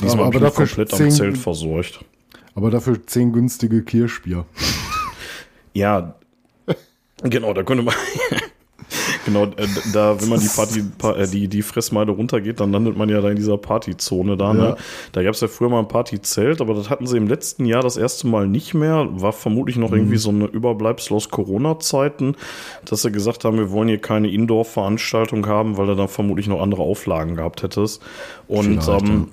Diesmal 0.00 0.26
aber, 0.26 0.36
aber 0.36 0.48
ich 0.48 0.54
komplett 0.54 0.90
zehn, 0.90 1.06
am 1.06 1.10
Zelt 1.10 1.38
versorgt. 1.38 2.00
Aber 2.54 2.70
dafür 2.70 3.06
zehn 3.06 3.34
günstige 3.34 3.82
Kirschbier. 3.82 4.46
ja, 5.74 6.14
genau, 7.22 7.52
da 7.52 7.62
könnte 7.64 7.84
man. 7.84 7.94
Genau, 9.26 9.42
äh, 9.44 9.66
da, 9.92 10.20
wenn 10.20 10.28
man 10.28 10.38
die 10.38 10.48
Party, 10.48 10.84
äh, 11.02 11.26
die, 11.26 11.48
die 11.48 11.62
Fressmeile 11.62 12.12
runtergeht, 12.12 12.60
dann 12.60 12.70
landet 12.70 12.96
man 12.96 13.08
ja 13.08 13.20
da 13.20 13.28
in 13.28 13.36
dieser 13.36 13.58
Partyzone 13.58 14.36
da. 14.36 14.54
Ne? 14.54 14.60
Ja. 14.60 14.76
Da 15.10 15.22
gab 15.24 15.34
es 15.34 15.40
ja 15.40 15.48
früher 15.48 15.68
mal 15.68 15.80
ein 15.80 15.88
Partyzelt, 15.88 16.60
aber 16.60 16.74
das 16.74 16.88
hatten 16.90 17.08
sie 17.08 17.16
im 17.16 17.26
letzten 17.26 17.66
Jahr 17.66 17.82
das 17.82 17.96
erste 17.96 18.28
Mal 18.28 18.46
nicht 18.46 18.72
mehr. 18.72 19.08
War 19.10 19.32
vermutlich 19.32 19.76
noch 19.78 19.90
mhm. 19.90 19.96
irgendwie 19.96 20.16
so 20.16 20.30
eine 20.30 20.44
Überbleibsel 20.44 21.16
aus 21.16 21.28
Corona-Zeiten, 21.28 22.36
dass 22.84 23.02
sie 23.02 23.10
gesagt 23.10 23.44
haben, 23.44 23.58
wir 23.58 23.72
wollen 23.72 23.88
hier 23.88 23.98
keine 23.98 24.30
Indoor-Veranstaltung 24.30 25.44
haben, 25.48 25.76
weil 25.76 25.88
du 25.88 25.96
dann 25.96 26.08
vermutlich 26.08 26.46
noch 26.46 26.62
andere 26.62 26.82
Auflagen 26.82 27.34
gehabt 27.34 27.64
hättest. 27.64 28.00
Und 28.46 28.86
ähm, 28.86 29.30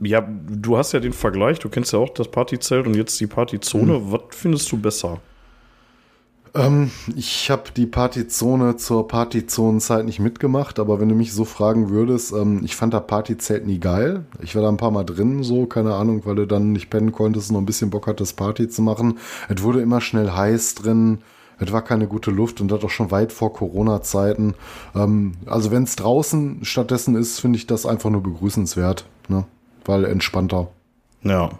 ja, 0.00 0.26
du 0.48 0.78
hast 0.78 0.92
ja 0.92 1.00
den 1.00 1.12
Vergleich, 1.12 1.58
du 1.58 1.68
kennst 1.68 1.92
ja 1.92 1.98
auch 1.98 2.08
das 2.08 2.28
Partyzelt 2.28 2.86
und 2.86 2.96
jetzt 2.96 3.20
die 3.20 3.26
Partyzone. 3.26 3.98
Mhm. 3.98 4.12
Was 4.12 4.20
findest 4.30 4.72
du 4.72 4.78
besser? 4.78 5.20
Ähm, 6.54 6.90
ich 7.14 7.50
habe 7.50 7.64
die 7.76 7.86
Partyzone 7.86 8.76
zur 8.76 9.08
Partyzonenzeit 9.08 10.04
nicht 10.04 10.20
mitgemacht, 10.20 10.78
aber 10.78 11.00
wenn 11.00 11.08
du 11.08 11.14
mich 11.14 11.32
so 11.32 11.44
fragen 11.44 11.90
würdest, 11.90 12.32
ähm, 12.32 12.62
ich 12.64 12.76
fand 12.76 12.94
das 12.94 13.06
Partyzelt 13.06 13.66
nie 13.66 13.78
geil. 13.78 14.24
Ich 14.40 14.54
war 14.54 14.62
da 14.62 14.68
ein 14.68 14.76
paar 14.76 14.90
Mal 14.90 15.04
drin, 15.04 15.42
so, 15.42 15.66
keine 15.66 15.94
Ahnung, 15.94 16.22
weil 16.24 16.36
du 16.36 16.46
dann 16.46 16.72
nicht 16.72 16.90
pennen 16.90 17.12
konntest 17.12 17.50
und 17.50 17.54
noch 17.54 17.62
ein 17.62 17.66
bisschen 17.66 17.90
Bock 17.90 18.06
hattest, 18.06 18.36
Party 18.36 18.68
zu 18.68 18.82
machen. 18.82 19.18
Es 19.48 19.62
wurde 19.62 19.80
immer 19.80 20.00
schnell 20.00 20.30
heiß 20.30 20.76
drin. 20.76 21.18
Es 21.58 21.72
war 21.72 21.82
keine 21.82 22.06
gute 22.06 22.30
Luft 22.30 22.60
und 22.60 22.70
das 22.70 22.84
auch 22.84 22.90
schon 22.90 23.10
weit 23.10 23.32
vor 23.32 23.52
Corona-Zeiten. 23.52 24.54
Ähm, 24.94 25.32
also 25.46 25.70
wenn 25.70 25.84
es 25.84 25.96
draußen 25.96 26.64
stattdessen 26.64 27.16
ist, 27.16 27.40
finde 27.40 27.58
ich 27.58 27.66
das 27.66 27.86
einfach 27.86 28.10
nur 28.10 28.22
begrüßenswert, 28.22 29.06
ne? 29.28 29.44
weil 29.84 30.04
entspannter. 30.04 30.68
Ja, 31.22 31.50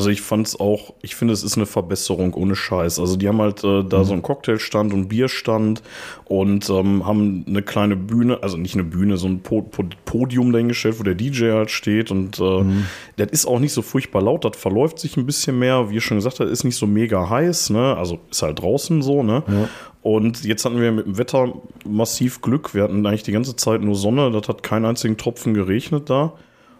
also 0.00 0.08
ich 0.08 0.22
fand 0.22 0.46
es 0.46 0.58
auch, 0.58 0.94
ich 1.02 1.14
finde, 1.14 1.34
es 1.34 1.42
ist 1.42 1.58
eine 1.58 1.66
Verbesserung 1.66 2.32
ohne 2.32 2.56
Scheiß. 2.56 2.98
Also 2.98 3.16
die 3.16 3.28
haben 3.28 3.38
halt 3.38 3.62
äh, 3.64 3.84
da 3.84 3.98
mhm. 3.98 4.04
so 4.04 4.12
einen 4.14 4.22
Cocktailstand 4.22 4.94
und 4.94 5.08
Bierstand 5.08 5.82
und 6.24 6.70
ähm, 6.70 7.04
haben 7.04 7.44
eine 7.46 7.60
kleine 7.60 7.96
Bühne, 7.96 8.42
also 8.42 8.56
nicht 8.56 8.72
eine 8.72 8.84
Bühne, 8.84 9.18
so 9.18 9.28
ein 9.28 9.40
po 9.40 9.60
po 9.60 9.84
Podium 10.06 10.52
dahingestellt, 10.52 10.98
wo 10.98 11.02
der 11.02 11.14
DJ 11.14 11.50
halt 11.50 11.70
steht 11.70 12.10
und 12.10 12.38
äh, 12.40 12.62
mhm. 12.62 12.86
das 13.16 13.28
ist 13.32 13.44
auch 13.44 13.58
nicht 13.58 13.74
so 13.74 13.82
furchtbar 13.82 14.22
laut, 14.22 14.46
das 14.46 14.56
verläuft 14.56 14.98
sich 14.98 15.18
ein 15.18 15.26
bisschen 15.26 15.58
mehr, 15.58 15.90
wie 15.90 15.96
ihr 15.96 16.00
schon 16.00 16.16
gesagt 16.16 16.40
habt, 16.40 16.48
ist 16.48 16.64
nicht 16.64 16.76
so 16.76 16.86
mega 16.86 17.28
heiß, 17.28 17.68
ne? 17.68 17.94
Also 17.98 18.20
ist 18.30 18.40
halt 18.40 18.62
draußen 18.62 19.02
so, 19.02 19.22
ne? 19.22 19.42
Ja. 19.46 19.68
Und 20.00 20.44
jetzt 20.44 20.64
hatten 20.64 20.80
wir 20.80 20.92
mit 20.92 21.04
dem 21.04 21.18
Wetter 21.18 21.52
massiv 21.86 22.40
Glück. 22.40 22.72
Wir 22.74 22.84
hatten 22.84 23.04
eigentlich 23.04 23.22
die 23.22 23.32
ganze 23.32 23.54
Zeit 23.54 23.82
nur 23.82 23.96
Sonne, 23.96 24.30
das 24.30 24.48
hat 24.48 24.62
keinen 24.62 24.86
einzigen 24.86 25.18
Tropfen 25.18 25.52
geregnet 25.52 26.08
da. 26.08 26.32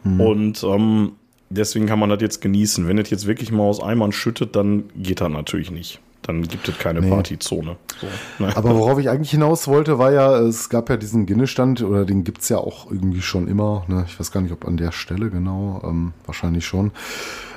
Mhm. 0.04 0.20
Und 0.22 0.64
ähm, 0.64 1.12
deswegen 1.50 1.86
kann 1.86 1.98
man 1.98 2.08
das 2.08 2.20
jetzt 2.20 2.40
genießen. 2.40 2.88
Wenn 2.88 2.98
es 2.98 3.10
jetzt 3.10 3.26
wirklich 3.26 3.52
mal 3.52 3.64
aus 3.64 3.82
Eimern 3.82 4.12
schüttet, 4.12 4.56
dann 4.56 4.84
geht 4.96 5.20
das 5.20 5.30
natürlich 5.30 5.70
nicht. 5.70 6.00
Dann 6.30 6.42
gibt 6.42 6.68
es 6.68 6.78
keine 6.78 7.00
nee. 7.00 7.10
Partyzone. 7.10 7.76
So, 8.00 8.06
ne? 8.44 8.56
Aber 8.56 8.76
worauf 8.76 9.00
ich 9.00 9.08
eigentlich 9.08 9.32
hinaus 9.32 9.66
wollte, 9.66 9.98
war 9.98 10.12
ja, 10.12 10.38
es 10.38 10.68
gab 10.68 10.88
ja 10.88 10.96
diesen 10.96 11.26
Ginnestand, 11.26 11.82
oder 11.82 12.04
den 12.04 12.22
gibt 12.22 12.42
es 12.42 12.48
ja 12.48 12.58
auch 12.58 12.88
irgendwie 12.88 13.20
schon 13.20 13.48
immer. 13.48 13.84
Ne? 13.88 14.04
Ich 14.06 14.18
weiß 14.20 14.30
gar 14.30 14.40
nicht, 14.40 14.52
ob 14.52 14.64
an 14.64 14.76
der 14.76 14.92
Stelle 14.92 15.28
genau, 15.28 15.82
ähm, 15.84 16.12
wahrscheinlich 16.26 16.64
schon. 16.64 16.92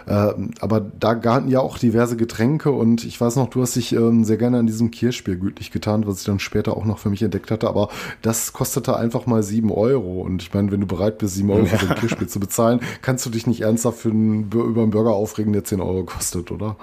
Äh, 0.07 0.33
aber 0.59 0.79
da 0.81 1.13
garten 1.13 1.49
ja 1.49 1.59
auch 1.59 1.77
diverse 1.77 2.17
Getränke 2.17 2.71
und 2.71 3.05
ich 3.05 3.21
weiß 3.21 3.35
noch, 3.35 3.47
du 3.47 3.61
hast 3.61 3.75
dich 3.75 3.93
ähm, 3.93 4.23
sehr 4.23 4.37
gerne 4.37 4.57
an 4.57 4.65
diesem 4.65 4.89
Kirschbier 4.89 5.35
gütlich 5.35 5.69
getan, 5.69 6.07
was 6.07 6.19
ich 6.19 6.25
dann 6.25 6.39
später 6.39 6.75
auch 6.75 6.85
noch 6.85 6.97
für 6.97 7.11
mich 7.11 7.21
entdeckt 7.21 7.51
hatte. 7.51 7.67
Aber 7.67 7.89
das 8.23 8.53
kostete 8.53 8.97
einfach 8.97 9.27
mal 9.27 9.43
sieben 9.43 9.71
Euro. 9.71 10.21
Und 10.21 10.41
ich 10.41 10.51
meine, 10.51 10.71
wenn 10.71 10.81
du 10.81 10.87
bereit 10.87 11.19
bist, 11.19 11.35
sieben 11.35 11.51
Euro 11.51 11.65
ja. 11.65 11.77
für 11.77 11.89
ein 11.89 11.95
Kirschbier 11.99 12.27
zu 12.27 12.39
bezahlen, 12.39 12.79
kannst 13.03 13.23
du 13.27 13.29
dich 13.29 13.45
nicht 13.45 13.61
ernsthaft 13.61 13.99
für 13.99 14.09
einen, 14.09 14.51
über 14.51 14.81
einen 14.81 14.89
Burger 14.91 15.11
aufregen, 15.11 15.53
der 15.53 15.63
zehn 15.63 15.79
Euro 15.79 16.03
kostet, 16.03 16.49
oder? 16.51 16.75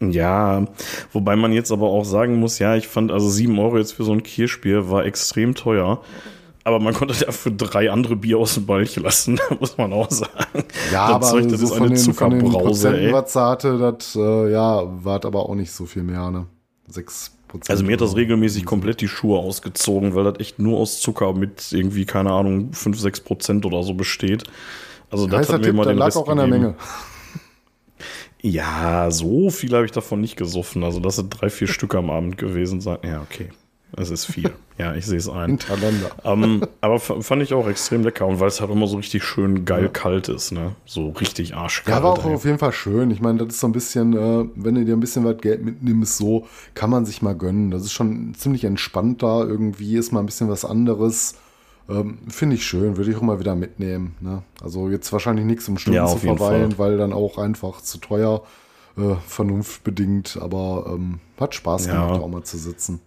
Ja, 0.00 0.66
wobei 1.12 1.36
man 1.36 1.52
jetzt 1.52 1.72
aber 1.72 1.86
auch 1.86 2.04
sagen 2.04 2.38
muss, 2.38 2.58
ja, 2.58 2.76
ich 2.76 2.86
fand 2.86 3.10
also 3.10 3.30
sieben 3.30 3.58
Euro 3.58 3.78
jetzt 3.78 3.92
für 3.92 4.04
so 4.04 4.12
ein 4.12 4.22
Kirschbier 4.22 4.90
war 4.90 5.04
extrem 5.06 5.54
teuer. 5.54 6.00
Aber 6.64 6.80
man 6.80 6.94
konnte 6.94 7.14
dafür 7.24 7.52
drei 7.52 7.92
andere 7.92 8.16
Bier 8.16 8.38
aus 8.38 8.54
dem 8.54 8.66
Balch 8.66 8.96
lassen, 8.96 9.38
muss 9.60 9.78
man 9.78 9.92
auch 9.92 10.10
sagen. 10.10 10.64
Ja, 10.92 11.06
das 11.06 11.14
aber 11.14 11.26
Zeug, 11.28 11.48
das 11.48 11.60
so 11.60 11.66
ist 11.66 11.72
eine 11.72 11.88
den, 11.90 11.96
Zuckerbrause. 11.96 12.90
Von 12.90 12.98
den 12.98 13.12
was 13.12 13.36
hatte, 13.36 13.78
das 13.78 14.16
äh, 14.16 14.50
ja, 14.50 14.82
war 15.04 15.24
aber 15.24 15.48
auch 15.48 15.54
nicht 15.54 15.70
so 15.70 15.86
viel 15.86 16.02
mehr, 16.02 16.28
ne? 16.30 16.46
Sechs 16.88 17.30
Prozent. 17.46 17.70
Also 17.70 17.84
mir 17.84 17.92
hat 17.92 18.00
das 18.00 18.16
regelmäßig 18.16 18.64
komplett 18.64 19.00
die 19.00 19.06
Schuhe 19.06 19.38
ausgezogen, 19.38 20.16
weil 20.16 20.24
das 20.24 20.40
echt 20.40 20.58
nur 20.58 20.78
aus 20.78 21.00
Zucker 21.00 21.32
mit 21.34 21.72
irgendwie, 21.72 22.04
keine 22.04 22.32
Ahnung, 22.32 22.72
fünf, 22.72 22.98
sechs 22.98 23.20
Prozent 23.20 23.64
oder 23.64 23.84
so 23.84 23.94
besteht. 23.94 24.42
Also 25.10 25.28
das 25.28 25.48
hat 25.52 25.62
mir 25.62 25.72
mal 25.72 25.86
den 25.86 25.98
lag 25.98 26.08
Rest 26.08 26.16
auch 26.16 26.28
an 26.28 26.38
der 26.38 26.48
Menge. 26.48 26.74
Ja, 28.46 29.10
so 29.10 29.50
viel 29.50 29.74
habe 29.74 29.84
ich 29.84 29.90
davon 29.90 30.20
nicht 30.20 30.36
gesoffen. 30.36 30.84
Also 30.84 31.00
das 31.00 31.16
sind 31.16 31.30
drei, 31.30 31.50
vier 31.50 31.66
Stück 31.66 31.96
am 31.96 32.10
Abend 32.10 32.38
gewesen 32.38 32.80
sein. 32.80 32.98
Ja, 33.02 33.20
okay. 33.20 33.50
Es 33.96 34.10
ist 34.10 34.26
viel. 34.26 34.52
Ja, 34.78 34.94
ich 34.94 35.06
sehe 35.06 35.16
es 35.16 35.26
ein. 35.26 35.58
Ähm, 36.22 36.62
aber 36.82 37.00
fand 37.00 37.42
ich 37.42 37.54
auch 37.54 37.66
extrem 37.66 38.02
lecker 38.02 38.26
und 38.26 38.40
weil 38.40 38.48
es 38.48 38.60
halt 38.60 38.70
immer 38.70 38.86
so 38.86 38.98
richtig 38.98 39.24
schön 39.24 39.64
geil 39.64 39.84
ja. 39.84 39.88
kalt 39.88 40.28
ist, 40.28 40.52
ne? 40.52 40.76
So 40.84 41.08
richtig 41.08 41.54
arschkalt. 41.54 41.96
Ja, 41.96 42.02
war 42.02 42.12
auch 42.12 42.26
ey. 42.26 42.34
auf 42.34 42.44
jeden 42.44 42.58
Fall 42.58 42.72
schön. 42.72 43.10
Ich 43.10 43.22
meine, 43.22 43.38
das 43.38 43.54
ist 43.54 43.60
so 43.60 43.68
ein 43.68 43.72
bisschen, 43.72 44.12
äh, 44.12 44.46
wenn 44.54 44.74
du 44.74 44.84
dir 44.84 44.94
ein 44.94 45.00
bisschen 45.00 45.24
was 45.24 45.38
Geld 45.38 45.64
mitnimmst, 45.64 46.18
so 46.18 46.46
kann 46.74 46.90
man 46.90 47.06
sich 47.06 47.22
mal 47.22 47.34
gönnen. 47.34 47.70
Das 47.70 47.84
ist 47.84 47.94
schon 47.94 48.34
ziemlich 48.34 48.64
entspannt 48.64 49.22
da. 49.22 49.44
Irgendwie 49.44 49.96
ist 49.96 50.12
mal 50.12 50.20
ein 50.20 50.26
bisschen 50.26 50.50
was 50.50 50.66
anderes. 50.66 51.36
Ähm, 51.88 52.18
Finde 52.28 52.56
ich 52.56 52.66
schön, 52.66 52.96
würde 52.96 53.10
ich 53.10 53.16
auch 53.16 53.22
mal 53.22 53.38
wieder 53.38 53.54
mitnehmen. 53.54 54.16
Ne? 54.20 54.42
Also 54.62 54.90
jetzt 54.90 55.12
wahrscheinlich 55.12 55.44
nichts, 55.44 55.68
um 55.68 55.78
Stunden 55.78 55.96
ja, 55.96 56.06
zu 56.06 56.18
verweilen, 56.18 56.78
weil 56.78 56.96
dann 56.96 57.12
auch 57.12 57.38
einfach 57.38 57.80
zu 57.80 57.98
teuer, 57.98 58.42
äh, 58.96 59.14
vernunftbedingt. 59.26 60.38
Aber 60.40 60.92
ähm, 60.92 61.20
hat 61.38 61.54
Spaß 61.54 61.86
gemacht, 61.86 62.16
ja. 62.16 62.20
auch 62.20 62.28
mal 62.28 62.42
zu 62.42 62.58
sitzen. 62.58 63.00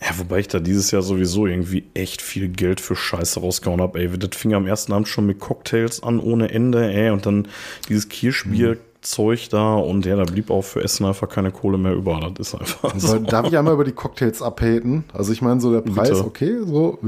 Ja, 0.00 0.18
wobei 0.18 0.40
ich 0.40 0.48
da 0.48 0.58
dieses 0.58 0.90
Jahr 0.90 1.02
sowieso 1.02 1.46
irgendwie 1.46 1.84
echt 1.94 2.22
viel 2.22 2.48
Geld 2.48 2.80
für 2.80 2.96
Scheiße 2.96 3.38
rausgehauen 3.38 3.80
habe, 3.80 4.00
ey. 4.00 4.18
Das 4.18 4.36
fing 4.36 4.52
am 4.52 4.66
ersten 4.66 4.92
Abend 4.92 5.06
schon 5.06 5.26
mit 5.26 5.38
Cocktails 5.38 6.02
an 6.02 6.18
ohne 6.18 6.50
Ende, 6.50 6.92
ey. 6.92 7.10
Und 7.10 7.24
dann 7.26 7.46
dieses 7.88 8.08
Kirschbier. 8.08 8.70
Mhm 8.70 8.78
Zeug 9.02 9.48
da 9.50 9.74
und 9.74 10.06
ja, 10.06 10.14
da 10.14 10.22
blieb 10.22 10.50
auch 10.50 10.62
für 10.62 10.82
Essen 10.82 11.04
einfach 11.04 11.28
keine 11.28 11.50
Kohle 11.50 11.76
mehr 11.76 11.92
über. 11.92 12.20
Das 12.34 12.48
ist 12.48 12.54
einfach. 12.54 12.94
So. 12.96 13.18
Darf 13.18 13.48
ich 13.48 13.58
einmal 13.58 13.74
über 13.74 13.84
die 13.84 13.92
Cocktails 13.92 14.42
abhaten? 14.42 15.04
Also 15.12 15.32
ich 15.32 15.42
meine, 15.42 15.60
so 15.60 15.72
der 15.72 15.80
Preis, 15.80 16.10
Bitte. 16.10 16.24
okay, 16.24 16.58
so 16.64 16.98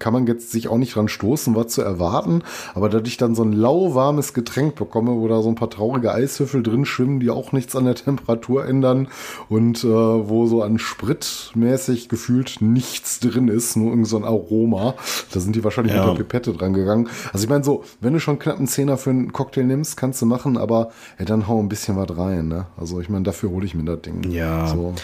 kann 0.00 0.12
man 0.12 0.26
jetzt 0.26 0.50
sich 0.50 0.68
auch 0.68 0.78
nicht 0.78 0.96
dran 0.96 1.08
stoßen, 1.08 1.54
was 1.54 1.68
zu 1.68 1.82
erwarten. 1.82 2.42
Aber 2.74 2.88
dass 2.88 3.02
ich 3.06 3.16
dann 3.18 3.36
so 3.36 3.44
ein 3.44 3.52
lauwarmes 3.52 4.34
Getränk 4.34 4.74
bekomme, 4.74 5.12
wo 5.12 5.28
da 5.28 5.40
so 5.40 5.48
ein 5.48 5.54
paar 5.54 5.70
traurige 5.70 6.12
Eiswürfel 6.12 6.62
drin 6.62 6.84
schwimmen, 6.84 7.20
die 7.20 7.30
auch 7.30 7.52
nichts 7.52 7.76
an 7.76 7.84
der 7.84 7.94
Temperatur 7.94 8.66
ändern 8.66 9.06
und 9.48 9.84
äh, 9.84 9.88
wo 9.88 10.46
so 10.46 10.62
an 10.62 10.78
Spritmäßig 10.78 12.08
gefühlt 12.08 12.56
nichts 12.60 13.20
drin 13.20 13.46
ist, 13.46 13.76
nur 13.76 13.90
irgend 13.90 14.08
so 14.08 14.16
ein 14.16 14.24
Aroma. 14.24 14.94
Da 15.32 15.38
sind 15.38 15.54
die 15.54 15.62
wahrscheinlich 15.62 15.94
ja. 15.94 16.00
mit 16.00 16.18
der 16.18 16.24
Pipette 16.24 16.52
dran 16.52 16.72
gegangen. 16.72 17.08
Also 17.32 17.44
ich 17.44 17.48
meine 17.48 17.62
so, 17.62 17.84
wenn 18.00 18.12
du 18.12 18.18
schon 18.18 18.40
knapp 18.40 18.58
einen 18.58 18.66
Zehner 18.66 18.96
für 18.96 19.10
einen 19.10 19.32
Cocktail 19.32 19.64
nimmst, 19.64 19.96
kannst 19.96 20.20
du 20.20 20.26
machen, 20.26 20.56
aber 20.56 20.90
ja, 21.18 21.27
dann 21.30 21.48
hau 21.48 21.60
ein 21.60 21.68
bisschen 21.68 21.96
was 21.96 22.16
rein, 22.16 22.48
ne? 22.48 22.66
Also 22.76 23.00
ich 23.00 23.08
meine, 23.08 23.24
dafür 23.24 23.50
hole 23.50 23.66
ich 23.66 23.74
mir 23.74 23.84
das 23.84 24.02
Ding. 24.02 24.30
Ja. 24.30 24.66
So. 24.68 24.94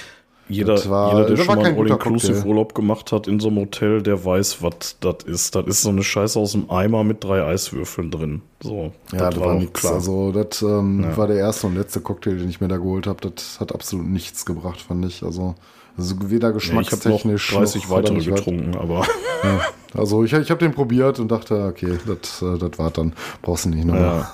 Jeder, 0.47 0.91
war, 0.91 1.15
jeder, 1.15 1.29
der 1.29 1.37
schon 1.39 1.57
mal 1.57 1.65
einen 1.65 1.79
All-Inclusive-Urlaub 1.79 2.75
gemacht 2.75 3.13
hat 3.13 3.27
in 3.27 3.41
so 3.41 3.49
einem 3.49 3.61
Hotel, 3.61 4.03
der 4.03 4.23
weiß, 4.23 4.63
was 4.63 4.97
das 5.01 5.25
ist. 5.25 5.55
Das 5.55 5.67
ist 5.67 5.83
so 5.83 5.89
eine 5.89 6.03
Scheiße 6.03 6.39
aus 6.39 6.53
dem 6.53 6.71
Eimer 6.71 7.03
mit 7.03 7.25
drei 7.25 7.43
Eiswürfeln 7.43 8.11
drin. 8.11 8.43
So, 8.61 8.93
ja, 9.13 9.31
das 9.31 9.41
war, 9.41 9.59
war. 9.59 9.67
Klar. 9.67 9.95
Also, 9.95 10.33
das 10.33 10.61
ähm, 10.61 11.03
ja. 11.03 11.17
war 11.17 11.29
der 11.29 11.37
erste 11.37 11.67
und 11.67 11.77
letzte 11.77 12.01
Cocktail, 12.01 12.37
den 12.37 12.51
ich 12.51 12.61
mir 12.61 12.69
da 12.69 12.77
geholt 12.77 13.07
habe. 13.07 13.31
Das 13.31 13.59
hat 13.59 13.75
absolut 13.75 14.07
nichts 14.07 14.45
gebracht, 14.45 14.83
fand 14.83 15.07
ich. 15.07 15.23
Also, 15.23 15.55
also 15.97 16.15
weder 16.27 16.53
geschmackstechnisch. 16.53 17.53
Ja, 17.53 17.63
ich 17.63 17.75
habe 17.75 17.89
noch 17.89 17.89
30 17.89 17.91
weitere 17.91 18.37
getrunken, 18.37 18.77
aber. 18.77 19.07
Ja, 19.45 19.61
also, 19.95 20.25
ich, 20.25 20.33
ich 20.35 20.51
habe 20.51 20.61
den 20.61 20.73
probiert 20.73 21.21
und 21.21 21.31
dachte, 21.31 21.65
okay, 21.65 21.99
das, 22.07 22.43
äh, 22.43 22.59
das 22.59 22.79
war 22.79 22.91
dann. 22.91 23.15
Brauchst 23.41 23.65
du 23.65 23.71
nicht 23.71 23.87
nochmal. 23.87 24.03
Ja. 24.03 24.33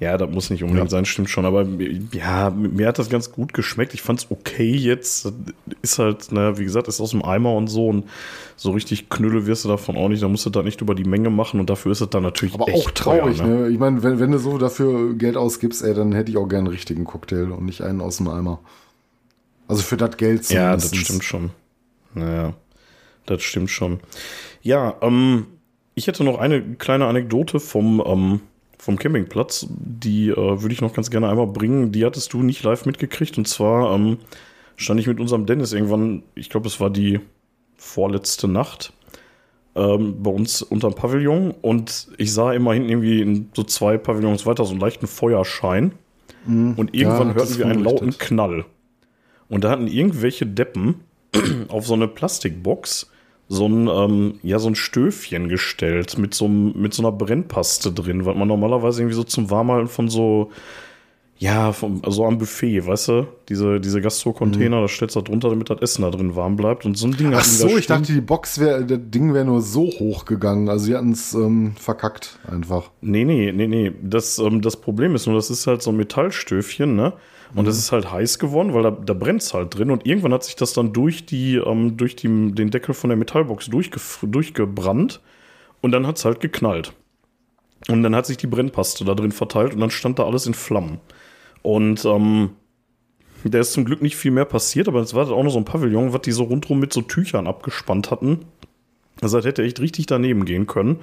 Ja, 0.00 0.18
das 0.18 0.28
muss 0.28 0.50
nicht 0.50 0.62
unbedingt 0.64 0.90
ja. 0.90 0.90
sein, 0.90 1.04
stimmt 1.04 1.30
schon. 1.30 1.46
Aber 1.46 1.66
ja, 2.12 2.50
mir 2.50 2.88
hat 2.88 2.98
das 2.98 3.08
ganz 3.08 3.30
gut 3.30 3.54
geschmeckt. 3.54 3.94
Ich 3.94 4.02
fand 4.02 4.20
es 4.20 4.30
okay 4.30 4.72
jetzt. 4.74 5.32
Ist 5.82 5.98
halt, 5.98 6.32
naja, 6.32 6.58
wie 6.58 6.64
gesagt, 6.64 6.88
ist 6.88 7.00
aus 7.00 7.12
dem 7.12 7.24
Eimer 7.24 7.54
und 7.54 7.68
so. 7.68 7.88
Und 7.88 8.04
so 8.56 8.72
richtig 8.72 9.08
Knülle 9.08 9.46
wirst 9.46 9.64
du 9.64 9.68
davon 9.68 9.96
auch 9.96 10.08
nicht. 10.08 10.22
Da 10.22 10.28
musst 10.28 10.44
du 10.46 10.50
da 10.50 10.62
nicht 10.62 10.80
über 10.80 10.96
die 10.96 11.04
Menge 11.04 11.30
machen. 11.30 11.60
Und 11.60 11.70
dafür 11.70 11.92
ist 11.92 12.00
es 12.00 12.10
dann 12.10 12.24
natürlich 12.24 12.54
Aber 12.54 12.64
auch 12.64 12.90
traurig, 12.90 13.38
teuer, 13.38 13.46
ne? 13.46 13.60
ne? 13.60 13.68
Ich 13.68 13.78
meine, 13.78 14.02
wenn, 14.02 14.18
wenn 14.18 14.32
du 14.32 14.38
so 14.38 14.58
dafür 14.58 15.14
Geld 15.14 15.36
ausgibst, 15.36 15.82
ey, 15.84 15.94
dann 15.94 16.12
hätte 16.12 16.30
ich 16.30 16.36
auch 16.36 16.48
gerne 16.48 16.66
einen 16.66 16.74
richtigen 16.74 17.04
Cocktail 17.04 17.52
und 17.52 17.64
nicht 17.64 17.82
einen 17.82 18.00
aus 18.00 18.16
dem 18.16 18.28
Eimer. 18.28 18.60
Also 19.68 19.82
für 19.82 19.96
das 19.96 20.16
Geld 20.16 20.44
zumindest. 20.44 20.52
Ja, 20.52 20.96
das 20.96 20.96
stimmt 20.96 21.24
schon. 21.24 21.50
Naja, 22.14 22.54
das 23.26 23.42
stimmt 23.42 23.70
schon. 23.70 24.00
Ja, 24.62 24.96
ähm, 25.02 25.46
ich 25.94 26.08
hätte 26.08 26.24
noch 26.24 26.38
eine 26.38 26.62
kleine 26.74 27.06
Anekdote 27.06 27.60
vom, 27.60 28.02
ähm, 28.04 28.40
vom 28.84 28.98
Campingplatz. 28.98 29.66
Die 29.70 30.28
äh, 30.28 30.36
würde 30.36 30.72
ich 30.72 30.82
noch 30.82 30.92
ganz 30.92 31.10
gerne 31.10 31.30
einmal 31.30 31.46
bringen. 31.46 31.90
Die 31.90 32.04
hattest 32.04 32.34
du 32.34 32.42
nicht 32.42 32.62
live 32.62 32.84
mitgekriegt. 32.84 33.38
Und 33.38 33.48
zwar 33.48 33.94
ähm, 33.94 34.18
stand 34.76 35.00
ich 35.00 35.06
mit 35.06 35.20
unserem 35.20 35.46
Dennis 35.46 35.72
irgendwann, 35.72 36.22
ich 36.34 36.50
glaube, 36.50 36.66
es 36.66 36.80
war 36.80 36.90
die 36.90 37.20
vorletzte 37.76 38.46
Nacht, 38.46 38.92
ähm, 39.74 40.22
bei 40.22 40.30
uns 40.30 40.60
unterm 40.60 40.94
Pavillon. 40.94 41.52
Und 41.62 42.08
ich 42.18 42.34
sah 42.34 42.52
immer 42.52 42.74
hinten 42.74 42.90
irgendwie 42.90 43.22
in 43.22 43.48
so 43.54 43.62
zwei 43.62 43.96
Pavillons 43.96 44.44
weiter 44.44 44.66
so 44.66 44.72
einen 44.72 44.80
leichten 44.80 45.06
Feuerschein. 45.06 45.92
Mhm. 46.44 46.74
Und 46.76 46.94
irgendwann 46.94 47.28
ja, 47.28 47.34
hörten 47.36 47.58
wir 47.58 47.66
einen 47.66 47.84
lauten 47.84 48.18
Knall. 48.18 48.66
Und 49.48 49.64
da 49.64 49.70
hatten 49.70 49.86
irgendwelche 49.86 50.44
Deppen 50.46 50.96
auf 51.68 51.86
so 51.86 51.94
eine 51.94 52.06
Plastikbox 52.06 53.10
so 53.54 53.66
ein, 53.66 53.88
ähm, 53.88 54.38
ja, 54.42 54.58
so 54.58 54.68
ein 54.68 54.74
Stöfchen 54.74 55.48
gestellt 55.48 56.18
mit 56.18 56.34
so, 56.34 56.48
mit 56.48 56.92
so 56.92 57.02
einer 57.02 57.12
Brennpaste 57.12 57.92
drin, 57.92 58.26
was 58.26 58.36
man 58.36 58.48
normalerweise 58.48 59.02
irgendwie 59.02 59.16
so 59.16 59.24
zum 59.24 59.50
Warmhalten 59.50 59.88
von 59.88 60.08
so, 60.08 60.50
ja, 61.44 61.72
vom, 61.72 62.00
so 62.08 62.24
am 62.24 62.38
Buffet, 62.38 62.86
weißt 62.86 63.08
du? 63.08 63.26
Diese, 63.50 63.78
diese 63.78 64.00
Gastro-Container, 64.00 64.78
mhm. 64.78 64.80
da 64.80 64.88
stellst 64.88 65.14
du 65.14 65.20
da 65.20 65.26
drunter, 65.26 65.50
damit 65.50 65.68
das 65.68 65.78
Essen 65.82 66.00
da 66.00 66.10
drin 66.10 66.34
warm 66.34 66.56
bleibt. 66.56 66.86
Und 66.86 66.96
so 66.96 67.06
ein 67.06 67.14
Ding 67.18 67.34
Ach 67.34 67.44
so, 67.44 67.76
ich 67.76 67.86
dachte, 67.86 68.14
die 68.14 68.22
Box 68.22 68.58
wäre, 68.58 68.86
das 68.86 68.98
Ding 69.02 69.34
wäre 69.34 69.44
nur 69.44 69.60
so 69.60 69.82
hoch 69.82 70.24
gegangen. 70.24 70.70
Also, 70.70 70.86
sie 70.86 70.96
hatten 70.96 71.12
es 71.12 71.34
ähm, 71.34 71.74
verkackt 71.76 72.38
einfach. 72.50 72.90
Nee, 73.02 73.26
nee, 73.26 73.52
nee, 73.52 73.66
nee. 73.66 73.92
Das, 74.02 74.38
ähm, 74.38 74.62
das 74.62 74.78
Problem 74.78 75.14
ist 75.14 75.26
nur, 75.26 75.36
das 75.36 75.50
ist 75.50 75.66
halt 75.66 75.82
so 75.82 75.90
ein 75.90 75.98
Metallstöfchen, 75.98 76.96
ne? 76.96 77.12
Und 77.54 77.68
es 77.68 77.74
mhm. 77.74 77.78
ist 77.80 77.92
halt 77.92 78.10
heiß 78.10 78.38
geworden, 78.38 78.72
weil 78.72 78.82
da, 78.82 78.90
da 78.92 79.12
brennt 79.12 79.42
es 79.42 79.52
halt 79.52 79.76
drin. 79.76 79.90
Und 79.90 80.06
irgendwann 80.06 80.32
hat 80.32 80.44
sich 80.44 80.56
das 80.56 80.72
dann 80.72 80.94
durch, 80.94 81.26
die, 81.26 81.56
ähm, 81.56 81.98
durch 81.98 82.16
die, 82.16 82.52
den 82.52 82.70
Deckel 82.70 82.94
von 82.94 83.10
der 83.10 83.18
Metallbox 83.18 83.66
durchge 83.66 84.00
durchgebrannt. 84.22 85.20
Und 85.82 85.92
dann 85.92 86.06
hat 86.06 86.16
es 86.16 86.24
halt 86.24 86.40
geknallt. 86.40 86.94
Und 87.88 88.02
dann 88.02 88.16
hat 88.16 88.24
sich 88.24 88.38
die 88.38 88.46
Brennpaste 88.46 89.04
da 89.04 89.14
drin 89.14 89.32
verteilt 89.32 89.74
und 89.74 89.80
dann 89.80 89.90
stand 89.90 90.18
da 90.18 90.24
alles 90.24 90.46
in 90.46 90.54
Flammen. 90.54 91.00
Und 91.64 92.04
ähm, 92.04 92.50
da 93.42 93.58
ist 93.58 93.72
zum 93.72 93.86
Glück 93.86 94.02
nicht 94.02 94.16
viel 94.16 94.30
mehr 94.30 94.44
passiert, 94.44 94.86
aber 94.86 95.00
es 95.00 95.14
war 95.14 95.30
auch 95.30 95.42
noch 95.42 95.50
so 95.50 95.58
ein 95.58 95.64
Pavillon, 95.64 96.12
was 96.12 96.20
die 96.20 96.32
so 96.32 96.44
rundherum 96.44 96.78
mit 96.78 96.92
so 96.92 97.00
Tüchern 97.00 97.46
abgespannt 97.46 98.10
hatten. 98.10 98.40
Also 99.22 99.38
das 99.38 99.46
hätte 99.46 99.62
echt 99.62 99.80
richtig 99.80 100.04
daneben 100.04 100.44
gehen 100.44 100.66
können. 100.66 101.00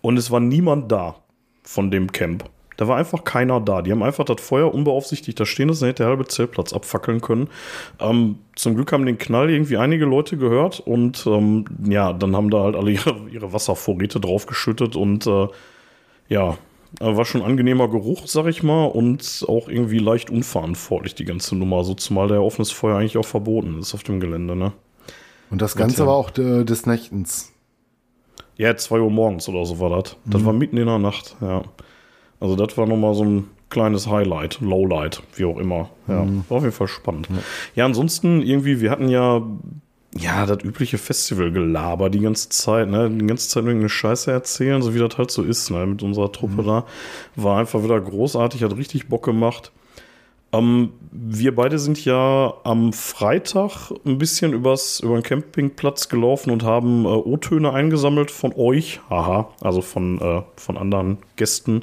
Und 0.00 0.16
es 0.16 0.30
war 0.30 0.38
niemand 0.38 0.92
da 0.92 1.16
von 1.64 1.90
dem 1.90 2.12
Camp. 2.12 2.44
Da 2.76 2.86
war 2.86 2.96
einfach 2.96 3.24
keiner 3.24 3.60
da. 3.60 3.82
Die 3.82 3.90
haben 3.90 4.04
einfach 4.04 4.24
das 4.24 4.40
Feuer 4.40 4.72
unbeaufsichtigt 4.72 5.40
da 5.40 5.44
stehen 5.44 5.68
lassen, 5.68 5.86
hätte 5.86 6.04
der 6.04 6.10
halbe 6.10 6.26
Zeltplatz 6.26 6.72
abfackeln 6.72 7.20
können. 7.20 7.48
Ähm, 7.98 8.38
zum 8.54 8.76
Glück 8.76 8.92
haben 8.92 9.04
den 9.04 9.18
Knall 9.18 9.50
irgendwie 9.50 9.78
einige 9.78 10.04
Leute 10.04 10.36
gehört 10.36 10.78
und 10.78 11.26
ähm, 11.26 11.64
ja, 11.84 12.12
dann 12.12 12.36
haben 12.36 12.50
da 12.50 12.62
halt 12.62 12.76
alle 12.76 12.92
ihre, 12.92 13.16
ihre 13.32 13.52
Wasservorräte 13.52 14.20
draufgeschüttet 14.20 14.94
und 14.94 15.26
äh, 15.26 15.48
ja, 16.28 16.56
war 17.00 17.24
schon 17.24 17.42
ein 17.42 17.46
angenehmer 17.50 17.88
Geruch, 17.88 18.26
sag 18.26 18.46
ich 18.46 18.62
mal, 18.62 18.86
und 18.86 19.44
auch 19.46 19.68
irgendwie 19.68 19.98
leicht 19.98 20.30
unverantwortlich, 20.30 21.14
die 21.14 21.24
ganze 21.24 21.56
Nummer. 21.56 21.84
So 21.84 21.94
zumal 21.94 22.28
der 22.28 22.42
offenes 22.42 22.70
Feuer 22.70 22.96
eigentlich 22.96 23.18
auch 23.18 23.26
verboten 23.26 23.78
ist 23.78 23.94
auf 23.94 24.02
dem 24.02 24.20
Gelände, 24.20 24.56
ne? 24.56 24.72
Und 25.50 25.62
das 25.62 25.76
Ganze 25.76 26.06
war 26.06 26.14
auch 26.14 26.30
de, 26.30 26.64
des 26.64 26.86
Nächtens. 26.86 27.52
Ja, 28.56 28.76
zwei 28.76 29.00
Uhr 29.00 29.10
morgens 29.10 29.48
oder 29.48 29.64
so 29.64 29.78
war 29.80 29.90
das. 29.90 30.16
Mhm. 30.24 30.30
Das 30.30 30.44
war 30.44 30.52
mitten 30.52 30.76
in 30.76 30.86
der 30.86 30.98
Nacht, 30.98 31.36
ja. 31.40 31.62
Also 32.40 32.56
das 32.56 32.76
war 32.76 32.86
nochmal 32.86 33.14
so 33.14 33.24
ein 33.24 33.44
kleines 33.70 34.08
Highlight, 34.08 34.60
Lowlight, 34.60 35.22
wie 35.36 35.44
auch 35.44 35.58
immer. 35.58 35.90
Ja, 36.06 36.24
mhm. 36.24 36.44
war 36.48 36.58
auf 36.58 36.62
jeden 36.62 36.74
Fall 36.74 36.88
spannend. 36.88 37.28
Ja. 37.30 37.36
ja, 37.76 37.84
ansonsten 37.84 38.42
irgendwie, 38.42 38.80
wir 38.80 38.90
hatten 38.90 39.08
ja 39.08 39.42
ja, 40.16 40.46
das 40.46 40.64
übliche 40.64 40.96
Festivalgelaber 40.98 42.08
die 42.08 42.20
ganze 42.20 42.48
Zeit, 42.48 42.88
ne? 42.88 43.10
Die 43.10 43.26
ganze 43.26 43.48
Zeit 43.48 43.64
irgendeine 43.64 43.90
Scheiße 43.90 44.32
erzählen, 44.32 44.80
so 44.80 44.94
wie 44.94 44.98
das 44.98 45.18
halt 45.18 45.30
so 45.30 45.42
ist, 45.42 45.70
ne? 45.70 45.86
Mit 45.86 46.02
unserer 46.02 46.32
Truppe 46.32 46.62
mhm. 46.62 46.66
da. 46.66 46.86
War 47.36 47.58
einfach 47.58 47.82
wieder 47.82 48.00
großartig, 48.00 48.62
hat 48.62 48.76
richtig 48.76 49.08
Bock 49.08 49.24
gemacht. 49.24 49.70
Ähm, 50.50 50.92
wir 51.10 51.54
beide 51.54 51.78
sind 51.78 52.02
ja 52.04 52.54
am 52.64 52.94
Freitag 52.94 53.92
ein 54.06 54.16
bisschen 54.16 54.54
übers, 54.54 55.00
über 55.00 55.14
den 55.14 55.22
Campingplatz 55.22 56.08
gelaufen 56.08 56.50
und 56.50 56.62
haben 56.62 57.04
äh, 57.04 57.08
O-Töne 57.08 57.72
eingesammelt 57.72 58.30
von 58.30 58.54
euch, 58.56 59.00
haha, 59.10 59.50
also 59.60 59.82
von, 59.82 60.18
äh, 60.20 60.42
von 60.56 60.78
anderen 60.78 61.18
Gästen, 61.36 61.82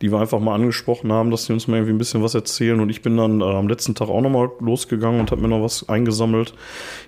die 0.00 0.12
wir 0.12 0.20
einfach 0.20 0.38
mal 0.38 0.54
angesprochen 0.54 1.12
haben, 1.12 1.32
dass 1.32 1.46
sie 1.46 1.52
uns 1.52 1.66
mal 1.66 1.76
irgendwie 1.76 1.94
ein 1.94 1.98
bisschen 1.98 2.22
was 2.22 2.34
erzählen. 2.34 2.78
Und 2.78 2.88
ich 2.90 3.02
bin 3.02 3.16
dann 3.16 3.40
äh, 3.40 3.44
am 3.44 3.68
letzten 3.68 3.96
Tag 3.96 4.08
auch 4.08 4.20
nochmal 4.20 4.50
losgegangen 4.60 5.18
und 5.18 5.32
habe 5.32 5.42
mir 5.42 5.48
noch 5.48 5.62
was 5.62 5.88
eingesammelt. 5.88 6.54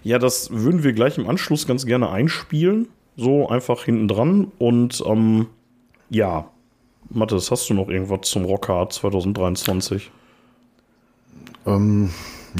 Ja, 0.02 0.18
das 0.18 0.50
würden 0.50 0.82
wir 0.82 0.92
gleich 0.92 1.18
im 1.18 1.28
Anschluss 1.28 1.68
ganz 1.68 1.86
gerne 1.86 2.10
einspielen. 2.10 2.88
So 3.16 3.48
einfach 3.48 3.84
hinten 3.84 4.08
dran. 4.08 4.50
Und 4.58 5.04
ähm, 5.06 5.46
ja, 6.08 6.48
Mathis, 7.10 7.50
hast 7.52 7.70
du 7.70 7.74
noch 7.74 7.88
irgendwas 7.88 8.22
zum 8.22 8.44
Rockhard 8.44 8.92
2023? 8.92 10.10
Ähm, 11.66 12.10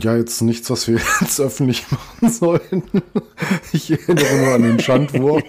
ja, 0.01 0.17
jetzt 0.17 0.41
nichts, 0.43 0.71
was 0.71 0.87
wir 0.89 1.01
jetzt 1.21 1.41
öffentlich 1.41 1.87
machen 1.91 2.31
sollten. 2.31 2.83
Ich 3.73 3.91
erinnere 3.91 4.37
nur 4.37 4.55
an 4.55 4.63
den 4.63 4.79
Schandwurf. 4.79 5.43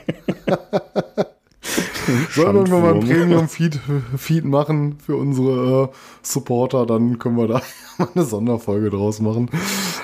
Sollen 2.32 2.68
wir 2.68 2.80
mal 2.80 2.95
ein 2.95 2.99
Premium-Feed 3.02 3.80
Feed 4.18 4.45
machen 4.45 4.97
für 4.99 5.16
unsere 5.16 5.84
äh, 5.84 5.88
Supporter, 6.24 6.86
dann 6.86 7.20
können 7.20 7.38
wir 7.38 7.47
da 7.47 7.62
mal 7.97 8.08
eine 8.16 8.26
Sonderfolge 8.26 8.89
draus 8.89 9.20
machen. 9.20 9.49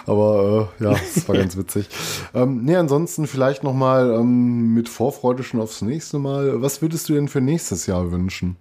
Aber 0.05 0.69
äh, 0.79 0.83
ja, 0.83 0.91
das 0.91 1.27
war 1.27 1.35
ganz 1.37 1.57
witzig. 1.57 1.89
Ähm, 2.33 2.63
nee, 2.63 2.75
ansonsten 2.75 3.25
vielleicht 3.27 3.63
nochmal 3.63 4.11
ähm, 4.13 4.73
mit 4.73 4.89
Vorfreude 4.89 5.43
schon 5.43 5.59
aufs 5.59 5.81
nächste 5.81 6.19
Mal. 6.19 6.61
Was 6.61 6.81
würdest 6.81 7.09
du 7.09 7.13
denn 7.13 7.27
für 7.27 7.41
nächstes 7.41 7.87
Jahr 7.87 8.11
wünschen? 8.11 8.57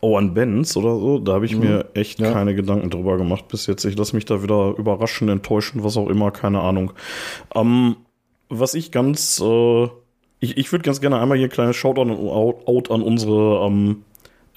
Oh, 0.00 0.16
an 0.16 0.34
Benz 0.34 0.76
oder 0.76 0.98
so, 0.98 1.18
da 1.18 1.34
habe 1.34 1.46
ich 1.46 1.54
mhm. 1.54 1.60
mir 1.60 1.86
echt 1.94 2.18
ja. 2.20 2.32
keine 2.32 2.54
Gedanken 2.54 2.90
drüber 2.90 3.16
gemacht 3.16 3.48
bis 3.48 3.66
jetzt. 3.66 3.84
Ich 3.84 3.96
lasse 3.96 4.14
mich 4.14 4.24
da 4.24 4.42
wieder 4.42 4.74
überraschen, 4.76 5.28
enttäuschen, 5.28 5.84
was 5.84 5.96
auch 5.96 6.08
immer, 6.08 6.30
keine 6.30 6.60
Ahnung. 6.60 6.92
Ähm, 7.54 7.96
was 8.48 8.74
ich 8.74 8.92
ganz, 8.92 9.40
äh, 9.40 9.84
ich, 10.40 10.56
ich 10.56 10.72
würde 10.72 10.84
ganz 10.84 11.00
gerne 11.00 11.18
einmal 11.18 11.38
hier 11.38 11.48
ein 11.48 11.52
kleines 11.52 11.76
Shoutout 11.76 12.10
out 12.66 12.90
an 12.90 13.02
unsere 13.02 13.66
ähm, 13.66 14.02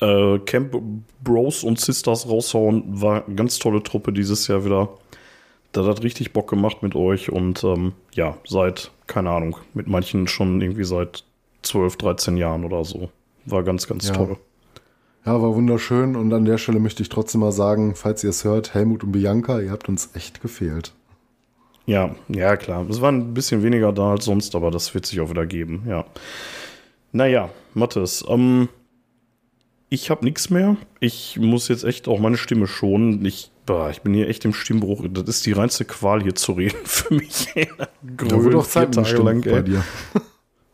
äh, 0.02 0.40
Camp 0.40 0.82
Bros 1.24 1.64
und 1.64 1.80
Sisters 1.80 2.28
raushauen. 2.28 2.84
War 3.02 3.26
eine 3.26 3.36
ganz 3.36 3.60
tolle 3.60 3.84
Truppe 3.84 4.14
dieses 4.14 4.48
Jahr 4.48 4.66
wieder. 4.66 4.90
Das 5.72 5.86
hat 5.86 6.04
richtig 6.04 6.34
Bock 6.34 6.50
gemacht 6.50 6.82
mit 6.82 6.96
euch 6.96 7.32
und 7.32 7.64
ähm, 7.64 7.94
ja, 8.14 8.38
seit, 8.46 8.92
keine 9.06 9.30
Ahnung, 9.30 9.58
mit 9.74 9.88
manchen 9.88 10.28
schon 10.28 10.62
irgendwie 10.62 10.84
seit 10.84 11.24
12, 11.62 11.98
13 11.98 12.38
Jahren 12.38 12.66
oder 12.66 12.84
so. 12.84 13.10
War 13.46 13.64
ganz, 13.64 13.88
ganz 13.88 14.08
ja. 14.08 14.16
toll. 14.16 14.38
Ja, 15.26 15.42
war 15.42 15.54
wunderschön 15.54 16.16
und 16.16 16.34
an 16.34 16.46
der 16.46 16.58
Stelle 16.58 16.80
möchte 16.80 17.04
ich 17.04 17.10
trotzdem 17.10 17.42
mal 17.42 17.52
sagen, 17.52 17.94
falls 17.96 18.24
ihr 18.24 18.30
es 18.30 18.44
hört, 18.44 18.74
Helmut 18.74 19.04
und 19.04 19.12
Bianca, 19.12 19.60
ihr 19.60 19.72
habt 19.72 19.90
uns 19.90 20.12
echt 20.16 20.42
gefehlt. 20.42 20.94
Ja, 21.86 22.16
ja, 22.28 22.56
klar. 22.56 22.88
Es 22.90 23.02
war 23.02 23.12
ein 23.12 23.34
bisschen 23.34 23.64
weniger 23.64 23.92
da 23.92 24.12
als 24.12 24.26
sonst, 24.26 24.56
aber 24.56 24.72
das 24.72 24.94
wird 24.94 25.06
sich 25.06 25.20
auch 25.20 25.30
wieder 25.30 25.46
geben, 25.46 25.84
ja. 25.88 26.06
Naja, 27.12 27.50
Mathis, 27.74 28.24
ähm, 28.28 28.70
ich 29.90 30.12
habe 30.12 30.24
nichts 30.24 30.52
mehr. 30.52 30.78
Ich 31.00 31.38
muss 31.40 31.68
jetzt 31.68 31.84
echt 31.84 32.08
auch 32.08 32.20
meine 32.20 32.38
Stimme 32.38 32.68
schonen. 32.68 33.26
Ich, 33.26 33.52
boah, 33.66 33.90
ich 33.90 34.02
bin 34.02 34.14
hier 34.14 34.30
echt 34.30 34.46
im 34.46 34.54
Stimmbruch. 34.54 35.04
Das 35.10 35.24
ist 35.28 35.46
die 35.48 35.52
reinste 35.52 35.84
Qual 35.84 36.22
hier 36.22 36.36
zu 36.36 36.52
reden 36.54 36.78
für 36.84 37.14
mich. 37.14 37.48
Grün, 38.16 38.44
ja, 38.44 38.50
doch 38.52 38.68
Zeit 38.68 38.94
Tage 38.94 39.18
lang 39.18 39.42
bei 39.42 39.64
dir. 39.64 39.84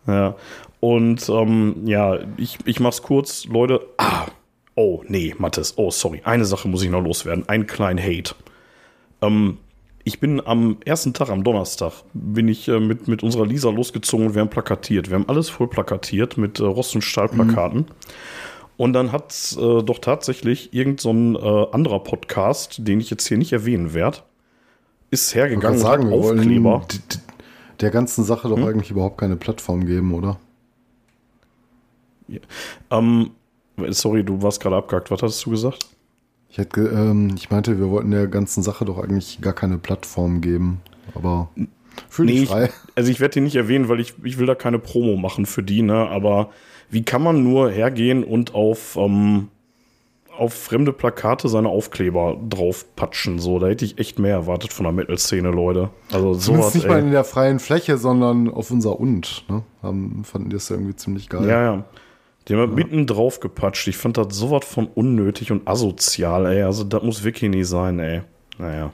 ja. 0.08 0.36
Und 0.80 1.28
ähm, 1.30 1.84
ja, 1.86 2.20
ich, 2.38 2.58
ich 2.66 2.80
mach's 2.80 3.02
kurz, 3.02 3.46
Leute. 3.46 3.82
Ah, 3.98 4.28
oh, 4.76 5.02
nee, 5.08 5.34
Mathis. 5.38 5.74
Oh, 5.78 5.92
sorry. 5.92 6.22
Eine 6.24 6.46
Sache 6.46 6.68
muss 6.68 6.84
ich 6.84 6.90
noch 6.90 7.04
loswerden. 7.04 7.48
Einen 7.50 7.68
kleinen 7.68 8.00
Hate. 8.00 8.36
Ähm, 9.22 9.58
ich 10.04 10.20
bin 10.20 10.46
am 10.46 10.78
ersten 10.86 11.14
Tag, 11.14 11.30
am 11.30 11.44
Donnerstag, 11.44 11.94
bin 12.14 12.48
ich 12.48 12.68
äh, 12.68 12.80
mit, 12.80 13.08
mit 13.08 13.24
unserer 13.24 13.48
Lisa 13.48 13.72
losgezogen 13.72 14.28
und 14.28 14.36
wir 14.36 14.42
haben 14.42 14.50
plakatiert. 14.50 15.10
Wir 15.10 15.16
haben 15.16 15.28
alles 15.28 15.50
voll 15.50 15.68
plakatiert 15.68 16.38
mit 16.38 16.60
äh, 16.60 16.64
Rost- 16.64 16.94
und 16.94 17.02
Stahlplakaten. 17.02 17.80
Mhm. 17.80 17.86
Und 18.78 18.94
dann 18.94 19.12
hat 19.12 19.34
äh, 19.58 19.82
doch 19.82 20.00
tatsächlich 20.00 20.74
irgendein 20.74 21.36
so 21.36 21.40
äh, 21.40 21.74
anderer 21.74 22.04
Podcast, 22.04 22.88
den 22.88 23.00
ich 23.00 23.10
jetzt 23.10 23.26
hier 23.28 23.38
nicht 23.38 23.54
erwähnen 23.54 23.94
werde, 23.94 24.20
ist 25.12 25.34
hergegangen 25.34 25.78
und 25.78 25.84
sagen, 25.84 26.06
hat 26.08 26.14
Aufkleber. 26.14 26.86
Der 27.80 27.90
ganzen 27.90 28.24
Sache 28.24 28.48
doch 28.48 28.58
hm? 28.58 28.66
eigentlich 28.66 28.92
überhaupt 28.92 29.18
keine 29.18 29.36
Plattform 29.36 29.86
geben, 29.86 30.14
oder? 30.14 30.40
Ja. 32.28 32.40
Ähm, 32.92 33.32
sorry, 33.90 34.24
du 34.24 34.42
warst 34.42 34.62
gerade 34.62 34.76
abgehakt. 34.76 35.12
Was 35.12 35.22
hast 35.22 35.46
du 35.46 35.52
gesagt? 35.52 35.88
Ich, 36.50 36.58
hätte, 36.58 36.82
ähm, 36.82 37.34
ich 37.36 37.50
meinte, 37.50 37.78
wir 37.80 37.90
wollten 37.90 38.12
der 38.12 38.28
ganzen 38.28 38.64
Sache 38.64 38.86
doch 38.86 38.98
eigentlich 38.98 39.42
gar 39.42 39.54
keine 39.54 39.78
Plattform 39.78 40.42
geben. 40.42 40.82
Aber 41.14 41.50
fühl 42.10 42.26
nee, 42.26 42.40
dich 42.40 42.50
frei. 42.50 42.66
Ich, 42.66 42.72
also 42.96 43.12
ich 43.12 43.20
werde 43.20 43.34
die 43.34 43.42
nicht 43.42 43.56
erwähnen, 43.56 43.90
weil 43.90 44.00
ich, 44.00 44.14
ich 44.24 44.38
will 44.38 44.46
da 44.46 44.56
keine 44.56 44.80
Promo 44.80 45.18
machen 45.18 45.46
für 45.46 45.64
die, 45.64 45.82
ne? 45.82 46.08
Aber 46.08 46.50
wie 46.90 47.04
kann 47.04 47.22
man 47.22 47.44
nur 47.44 47.70
hergehen 47.72 48.24
und 48.24 48.56
auf, 48.56 48.96
ähm, 48.96 49.50
auf 50.38 50.54
fremde 50.54 50.94
Plakate 50.94 51.50
seine 51.50 51.70
Aufkleber 51.70 52.38
draufpatschen? 52.50 53.40
So, 53.40 53.60
da 53.60 53.68
hätte 53.68 53.84
ich 53.84 53.98
echt 53.98 54.20
mehr 54.20 54.36
erwartet 54.36 54.72
von 54.72 54.86
der 54.86 54.94
Metal-Szene, 54.94 55.50
Leute. 55.50 55.90
Also 56.12 56.36
so 56.36 56.40
Zumindest 56.40 56.76
nicht 56.76 56.86
ey. 56.86 56.92
mal 56.92 57.00
in 57.00 57.12
der 57.12 57.24
freien 57.24 57.60
Fläche, 57.60 57.98
sondern 57.98 58.50
auf 58.50 58.72
unser 58.72 59.00
Und. 59.00 59.44
Ne? 59.50 59.64
Haben, 59.82 60.24
fanden 60.24 60.50
die 60.50 60.56
das 60.56 60.70
irgendwie 60.70 60.96
ziemlich 60.96 61.28
geil. 61.28 61.48
Ja, 61.48 61.64
ja. 61.64 61.84
Die 62.48 62.54
haben 62.54 62.70
ja. 62.70 62.76
mitten 62.76 63.08
drauf 63.08 63.40
gepatscht. 63.40 63.88
Ich 63.88 63.98
fand 63.98 64.18
das 64.18 64.36
sowas 64.36 64.66
von 64.66 64.88
unnötig 64.88 65.52
und 65.52 65.68
asozial, 65.68 66.46
ey. 66.46 66.62
Also, 66.62 66.84
das 66.84 67.02
muss 67.02 67.24
wirklich 67.24 67.50
nie 67.50 67.64
sein, 67.64 68.00
ey. 68.00 68.22
Naja. 68.58 68.94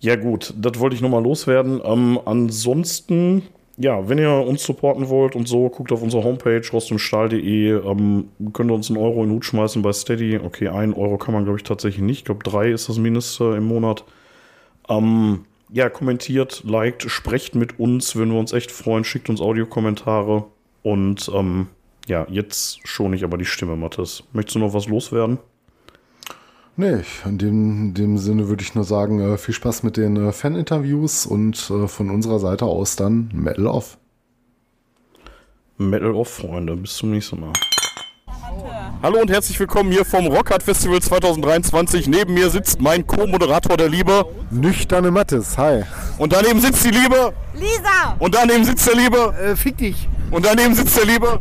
Ja, 0.00 0.16
gut, 0.16 0.54
das 0.56 0.78
wollte 0.78 0.94
ich 0.94 1.02
nochmal 1.02 1.22
loswerden. 1.22 1.80
Ähm, 1.84 2.20
ansonsten, 2.24 3.42
ja, 3.76 4.08
wenn 4.08 4.18
ihr 4.18 4.30
uns 4.30 4.62
supporten 4.62 5.08
wollt 5.08 5.34
und 5.34 5.48
so, 5.48 5.68
guckt 5.70 5.90
auf 5.90 6.02
unsere 6.02 6.22
Homepage 6.22 6.62
rostundstahl.de. 6.72 7.70
Ähm, 7.84 8.28
könnt 8.52 8.70
ihr 8.70 8.74
uns 8.74 8.90
einen 8.90 8.98
Euro 8.98 9.22
in 9.22 9.30
den 9.30 9.36
Hut 9.36 9.44
schmeißen 9.44 9.82
bei 9.82 9.92
Steady. 9.92 10.38
Okay, 10.38 10.68
ein 10.68 10.94
Euro 10.94 11.18
kann 11.18 11.34
man, 11.34 11.44
glaube 11.44 11.58
ich, 11.58 11.64
tatsächlich 11.64 12.02
nicht. 12.02 12.18
Ich 12.18 12.24
glaube, 12.26 12.44
drei 12.44 12.70
ist 12.70 12.88
das 12.88 12.98
Mindeste 12.98 13.56
im 13.56 13.64
Monat. 13.64 14.04
Ähm, 14.88 15.46
ja, 15.72 15.90
kommentiert, 15.90 16.62
liked, 16.64 17.10
sprecht 17.10 17.54
mit 17.54 17.80
uns, 17.80 18.14
würden 18.14 18.32
wir 18.32 18.38
uns 18.38 18.52
echt 18.52 18.70
freuen. 18.70 19.04
Schickt 19.04 19.28
uns 19.28 19.40
Audiokommentare. 19.40 20.44
Und 20.82 21.30
ähm, 21.34 21.66
ja, 22.08 22.26
jetzt 22.28 22.86
schon 22.86 23.12
ich 23.12 23.24
aber 23.24 23.38
die 23.38 23.44
Stimme, 23.44 23.76
Mathis. 23.76 24.24
Möchtest 24.32 24.56
du 24.56 24.58
noch 24.58 24.74
was 24.74 24.88
loswerden? 24.88 25.38
Nee, 26.76 27.02
in 27.24 27.38
dem, 27.38 27.82
in 27.88 27.94
dem 27.94 28.18
Sinne 28.18 28.48
würde 28.48 28.62
ich 28.62 28.74
nur 28.74 28.84
sagen, 28.84 29.20
äh, 29.20 29.36
viel 29.36 29.54
Spaß 29.54 29.82
mit 29.82 29.96
den 29.96 30.16
äh, 30.16 30.32
Fan-Interviews 30.32 31.26
und 31.26 31.70
äh, 31.70 31.88
von 31.88 32.10
unserer 32.10 32.38
Seite 32.38 32.66
aus 32.66 32.94
dann 32.96 33.30
Metal 33.34 33.66
Off. 33.66 33.98
Metal 35.76 36.12
Off, 36.12 36.28
Freunde. 36.28 36.76
Bis 36.76 36.96
zum 36.96 37.10
nächsten 37.10 37.40
Mal. 37.40 37.52
Hallo 39.00 39.20
und 39.20 39.30
herzlich 39.30 39.60
willkommen 39.60 39.92
hier 39.92 40.04
vom 40.04 40.26
Rockhard 40.26 40.60
Festival 40.60 41.00
2023. 41.00 42.08
Neben 42.08 42.34
mir 42.34 42.50
sitzt 42.50 42.80
mein 42.80 43.06
Co-Moderator 43.06 43.76
der 43.76 43.88
Liebe. 43.88 44.24
Nüchterne 44.50 45.12
Mattes, 45.12 45.56
hi. 45.56 45.84
Und 46.18 46.32
daneben 46.32 46.60
sitzt 46.60 46.84
die 46.84 46.90
Liebe. 46.90 47.32
Lisa! 47.54 48.16
Und 48.18 48.34
daneben 48.34 48.64
sitzt 48.64 48.88
der 48.88 48.96
Liebe. 48.96 49.32
Äh, 49.40 49.54
fick 49.54 49.76
dich. 49.76 50.08
Und 50.32 50.44
daneben 50.44 50.74
sitzt 50.74 50.98
der 50.98 51.04
Liebe. 51.04 51.38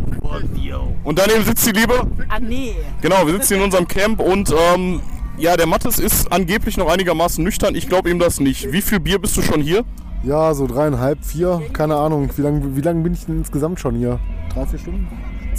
Und 1.04 1.18
daneben 1.18 1.44
sitzt 1.44 1.66
die 1.66 1.72
Liebe. 1.72 2.06
Ah, 2.30 2.40
nee. 2.40 2.76
Genau, 3.02 3.26
wir 3.26 3.34
sitzen 3.34 3.48
hier 3.48 3.58
in 3.58 3.64
unserem 3.64 3.88
Camp 3.88 4.20
und 4.20 4.54
ähm, 4.76 5.02
ja, 5.40 5.58
der 5.58 5.66
Mattes 5.66 5.98
ist 5.98 6.32
angeblich 6.32 6.78
noch 6.78 6.92
einigermaßen 6.92 7.44
nüchtern. 7.44 7.74
Ich 7.74 7.90
glaube 7.90 8.12
ihm 8.12 8.20
das 8.20 8.40
nicht. 8.40 8.72
Wie 8.72 8.84
viel 8.84 9.00
Bier 9.00 9.18
bist 9.18 9.36
du 9.36 9.42
schon 9.42 9.62
hier? 9.62 9.84
Ja, 10.24 10.54
so 10.54 10.68
dreieinhalb, 10.68 11.26
vier, 11.26 11.64
keine 11.74 11.96
Ahnung. 11.96 12.30
Wie 12.36 12.42
lange 12.44 12.76
wie 12.76 12.82
lang 12.82 13.02
bin 13.02 13.14
ich 13.14 13.26
denn 13.26 13.40
insgesamt 13.40 13.80
schon 13.80 13.96
hier? 13.96 14.20
Drei, 14.54 14.68
vier 14.68 14.78
Stunden? 14.78 15.08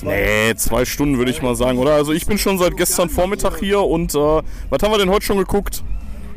Nee, 0.03 0.55
zwei 0.57 0.85
Stunden 0.85 1.19
würde 1.19 1.31
ich 1.31 1.43
mal 1.43 1.55
sagen, 1.55 1.79
oder? 1.79 1.93
Also 1.93 2.13
ich 2.13 2.27
bin 2.27 2.39
schon 2.39 2.59
seit 2.59 2.77
gestern 2.77 3.09
Vormittag 3.09 3.59
hier 3.59 3.81
und 3.81 4.15
äh, 4.15 4.19
was 4.19 4.83
haben 4.83 4.93
wir 4.93 4.99
denn 4.99 5.11
heute 5.11 5.25
schon 5.25 5.39
geguckt? 5.39 5.83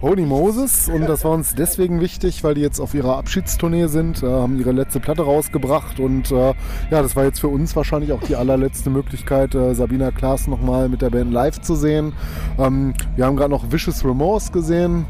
Holy 0.01 0.25
Moses 0.25 0.89
und 0.89 1.01
das 1.01 1.23
war 1.23 1.31
uns 1.31 1.53
deswegen 1.53 2.01
wichtig, 2.01 2.43
weil 2.43 2.55
die 2.55 2.61
jetzt 2.61 2.79
auf 2.79 2.95
ihrer 2.95 3.17
Abschiedstournee 3.17 3.85
sind, 3.85 4.23
äh, 4.23 4.25
haben 4.25 4.57
ihre 4.57 4.71
letzte 4.71 4.99
Platte 4.99 5.21
rausgebracht 5.21 5.99
und 5.99 6.31
äh, 6.31 6.53
ja, 6.89 7.03
das 7.03 7.15
war 7.15 7.23
jetzt 7.23 7.39
für 7.39 7.49
uns 7.49 7.75
wahrscheinlich 7.75 8.11
auch 8.11 8.23
die 8.23 8.35
allerletzte 8.35 8.89
Möglichkeit, 8.89 9.53
äh, 9.53 9.75
Sabina 9.75 10.09
Klaas 10.09 10.47
nochmal 10.47 10.89
mit 10.89 11.03
der 11.03 11.11
Band 11.11 11.31
live 11.31 11.61
zu 11.61 11.75
sehen. 11.75 12.13
Ähm, 12.57 12.95
wir 13.15 13.27
haben 13.27 13.35
gerade 13.35 13.51
noch 13.51 13.71
Vicious 13.71 14.03
Remorse 14.03 14.51
gesehen, 14.51 15.05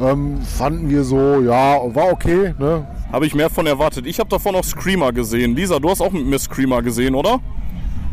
ähm, 0.00 0.40
fanden 0.42 0.90
wir 0.90 1.02
so, 1.02 1.40
ja, 1.40 1.80
war 1.92 2.12
okay, 2.12 2.54
ne? 2.56 2.86
Habe 3.10 3.26
ich 3.26 3.34
mehr 3.34 3.50
von 3.50 3.66
erwartet. 3.66 4.06
Ich 4.06 4.20
habe 4.20 4.28
davon 4.28 4.52
noch 4.52 4.64
Screamer 4.64 5.12
gesehen. 5.12 5.56
Lisa, 5.56 5.80
du 5.80 5.90
hast 5.90 6.00
auch 6.00 6.12
mit 6.12 6.26
mir 6.26 6.38
Screamer 6.38 6.82
gesehen, 6.82 7.16
oder? 7.16 7.40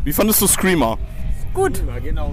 Wie 0.04 0.12
fandest 0.12 0.40
du 0.40 0.46
Screamer? 0.46 0.98
Gut. 1.54 1.82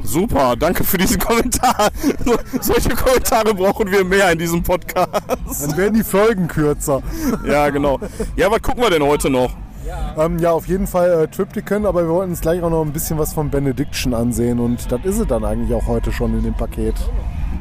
Super, 0.04 0.56
danke 0.56 0.84
für 0.84 0.98
diesen 0.98 1.20
Kommentar. 1.20 1.90
So, 2.26 2.36
solche 2.60 2.90
Kommentare 2.90 3.54
brauchen 3.54 3.92
wir 3.92 4.04
mehr 4.04 4.32
in 4.32 4.40
diesem 4.40 4.64
Podcast. 4.64 5.10
Dann 5.62 5.78
werden 5.78 5.94
die 5.94 6.04
Folgen 6.04 6.48
kürzer. 6.48 7.04
Ja, 7.46 7.70
genau. 7.70 8.00
Ja, 8.36 8.50
was 8.50 8.62
gucken 8.62 8.82
wir 8.82 8.90
denn 8.90 9.04
heute 9.04 9.30
noch? 9.30 9.56
Ähm, 10.18 10.40
ja, 10.40 10.52
auf 10.52 10.68
jeden 10.68 10.88
Fall 10.88 11.24
äh, 11.24 11.28
Triptychon, 11.28 11.86
aber 11.86 12.04
wir 12.04 12.10
wollten 12.10 12.32
uns 12.32 12.42
gleich 12.42 12.62
auch 12.62 12.70
noch 12.70 12.84
ein 12.84 12.92
bisschen 12.94 13.18
was 13.18 13.34
von 13.34 13.50
Benediction 13.50 14.14
ansehen 14.14 14.60
und 14.60 14.92
das 14.92 15.00
ist 15.04 15.20
es 15.20 15.28
dann 15.28 15.44
eigentlich 15.44 15.74
auch 15.74 15.86
heute 15.88 16.12
schon 16.12 16.38
in 16.38 16.44
dem 16.44 16.54
Paket. 16.54 16.96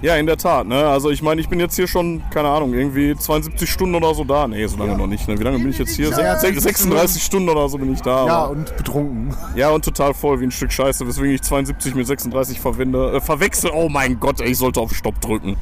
Ja, 0.03 0.17
in 0.17 0.25
der 0.27 0.39
Tat. 0.39 0.67
Ne? 0.67 0.77
Also 0.87 1.11
ich 1.11 1.21
meine, 1.21 1.41
ich 1.43 1.49
bin 1.51 1.61
jetzt 1.61 1.77
hier 1.77 1.87
schon, 1.87 2.23
keine 2.31 2.49
Ahnung, 2.49 2.73
irgendwie 2.73 3.15
72 3.15 3.69
Stunden 3.71 3.95
oder 3.95 4.15
so 4.15 4.25
da. 4.25 4.49
Nee, 4.49 4.67
so 4.67 4.79
lange 4.79 4.97
noch 4.97 5.07
nicht. 5.07 5.29
Ne? 5.29 5.39
Wie 5.39 5.43
lange 5.43 5.59
bin 5.59 5.69
ich 5.69 5.79
jetzt 5.79 5.91
hier? 5.95 6.09
Ja, 6.09 6.39
Se- 6.39 6.59
36 6.59 7.23
Stunden 7.23 7.49
oder 7.51 7.69
so 7.69 7.77
bin 7.77 7.93
ich 7.93 8.01
da. 8.01 8.27
Ja, 8.27 8.33
aber- 8.45 8.51
und 8.53 8.77
betrunken. 8.79 9.35
ja, 9.55 9.69
und 9.69 9.85
total 9.85 10.15
voll 10.15 10.41
wie 10.41 10.45
ein 10.45 10.51
Stück 10.51 10.73
Scheiße, 10.73 11.07
weswegen 11.07 11.35
ich 11.35 11.43
72 11.43 11.95
mit 11.95 12.07
36 12.07 12.59
verwende, 12.61 13.13
äh, 13.17 13.21
verwechsel. 13.21 13.71
Oh 13.75 13.91
mein 13.91 14.19
Gott, 14.19 14.41
ey, 14.41 14.53
ich 14.53 14.59
sollte 14.59 14.81
auf 14.81 14.95
Stopp 14.95 15.21
drücken. 15.21 15.57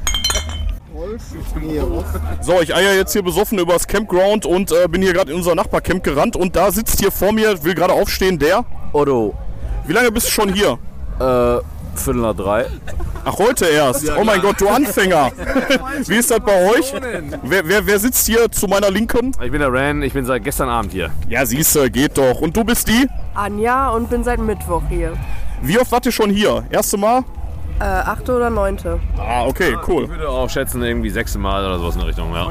So, 2.41 2.61
ich 2.61 2.73
eier 2.75 2.93
jetzt 2.95 3.13
hier 3.13 3.23
besoffen 3.23 3.57
übers 3.59 3.87
Campground 3.87 4.45
und 4.45 4.71
äh, 4.71 4.87
bin 4.87 5.01
hier 5.01 5.13
gerade 5.13 5.31
in 5.31 5.37
unser 5.37 5.55
Nachbarcamp 5.55 6.03
gerannt 6.03 6.35
und 6.35 6.55
da 6.55 6.71
sitzt 6.71 6.99
hier 6.99 7.11
vor 7.11 7.31
mir, 7.33 7.61
will 7.63 7.73
gerade 7.73 7.93
aufstehen, 7.93 8.37
der. 8.39 8.63
Otto, 8.93 9.33
Wie 9.85 9.93
lange 9.93 10.11
bist 10.11 10.27
du 10.27 10.31
schon 10.31 10.53
hier? 10.53 10.77
äh, 11.19 11.59
Viertel 11.95 12.21
nach 12.21 12.35
drei. 12.35 12.65
Ach, 13.25 13.37
heute 13.37 13.65
erst. 13.65 14.11
Oh 14.17 14.23
mein 14.23 14.41
Gott, 14.41 14.59
du 14.61 14.67
Anfänger. 14.67 15.31
Wie 16.07 16.15
ist 16.15 16.31
das 16.31 16.39
bei 16.39 16.69
euch? 16.71 16.93
Wer, 17.43 17.67
wer, 17.67 17.85
wer 17.85 17.99
sitzt 17.99 18.25
hier 18.25 18.49
zu 18.51 18.67
meiner 18.67 18.89
Linken? 18.89 19.31
Ich 19.43 19.51
bin 19.51 19.59
der 19.59 19.71
Ran, 19.71 20.01
ich 20.01 20.13
bin 20.13 20.25
seit 20.25 20.43
gestern 20.43 20.69
Abend 20.69 20.91
hier. 20.91 21.11
Ja, 21.27 21.45
siehst 21.45 21.75
du, 21.75 21.89
geht 21.89 22.17
doch. 22.17 22.41
Und 22.41 22.55
du 22.55 22.63
bist 22.63 22.87
die? 22.87 23.07
Anja 23.35 23.89
und 23.89 24.09
bin 24.09 24.23
seit 24.23 24.39
Mittwoch 24.39 24.83
hier. 24.89 25.13
Wie 25.61 25.77
oft 25.77 25.91
wart 25.91 26.05
ihr 26.05 26.11
schon 26.11 26.29
hier? 26.29 26.63
Erste 26.69 26.97
Mal? 26.97 27.23
Äh, 27.79 27.83
achte 27.83 28.35
oder 28.35 28.49
neunte? 28.49 28.99
Ah, 29.17 29.45
okay, 29.45 29.77
cool. 29.87 30.03
Ich 30.03 30.09
würde 30.09 30.27
auch 30.27 30.49
schätzen, 30.49 30.81
irgendwie 30.83 31.09
sechste 31.09 31.39
Mal 31.39 31.65
oder 31.65 31.79
sowas 31.79 31.95
in 31.95 31.99
der 32.01 32.09
Richtung, 32.09 32.33
ja. 32.33 32.49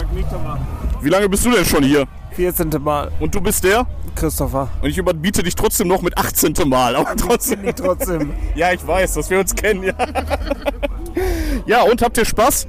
Wie 1.01 1.09
lange 1.11 1.29
bist 1.29 1.45
du 1.45 1.51
denn 1.51 1.65
schon 1.65 1.83
hier? 1.83 2.05
14. 2.39 2.71
Mal. 2.81 3.11
Und 3.19 3.35
du 3.35 3.41
bist 3.41 3.65
der? 3.65 3.85
Christopher. 4.15 4.69
Und 4.81 4.89
ich 4.89 4.97
überbiete 4.97 5.43
dich 5.43 5.57
trotzdem 5.57 5.89
noch 5.89 6.03
mit 6.03 6.17
18. 6.17 6.55
Mal. 6.67 6.95
Aber 6.95 7.17
trotzdem. 7.17 7.65
Trotzdem. 7.75 8.33
Ja, 8.55 8.73
ich 8.73 8.87
weiß, 8.87 9.15
dass 9.15 9.29
wir 9.29 9.41
uns 9.41 9.55
kennen, 9.57 9.83
ja. 9.83 9.95
Ja, 11.67 11.83
und 11.83 12.01
habt 12.01 12.17
ihr 12.17 12.25
Spaß? 12.25 12.69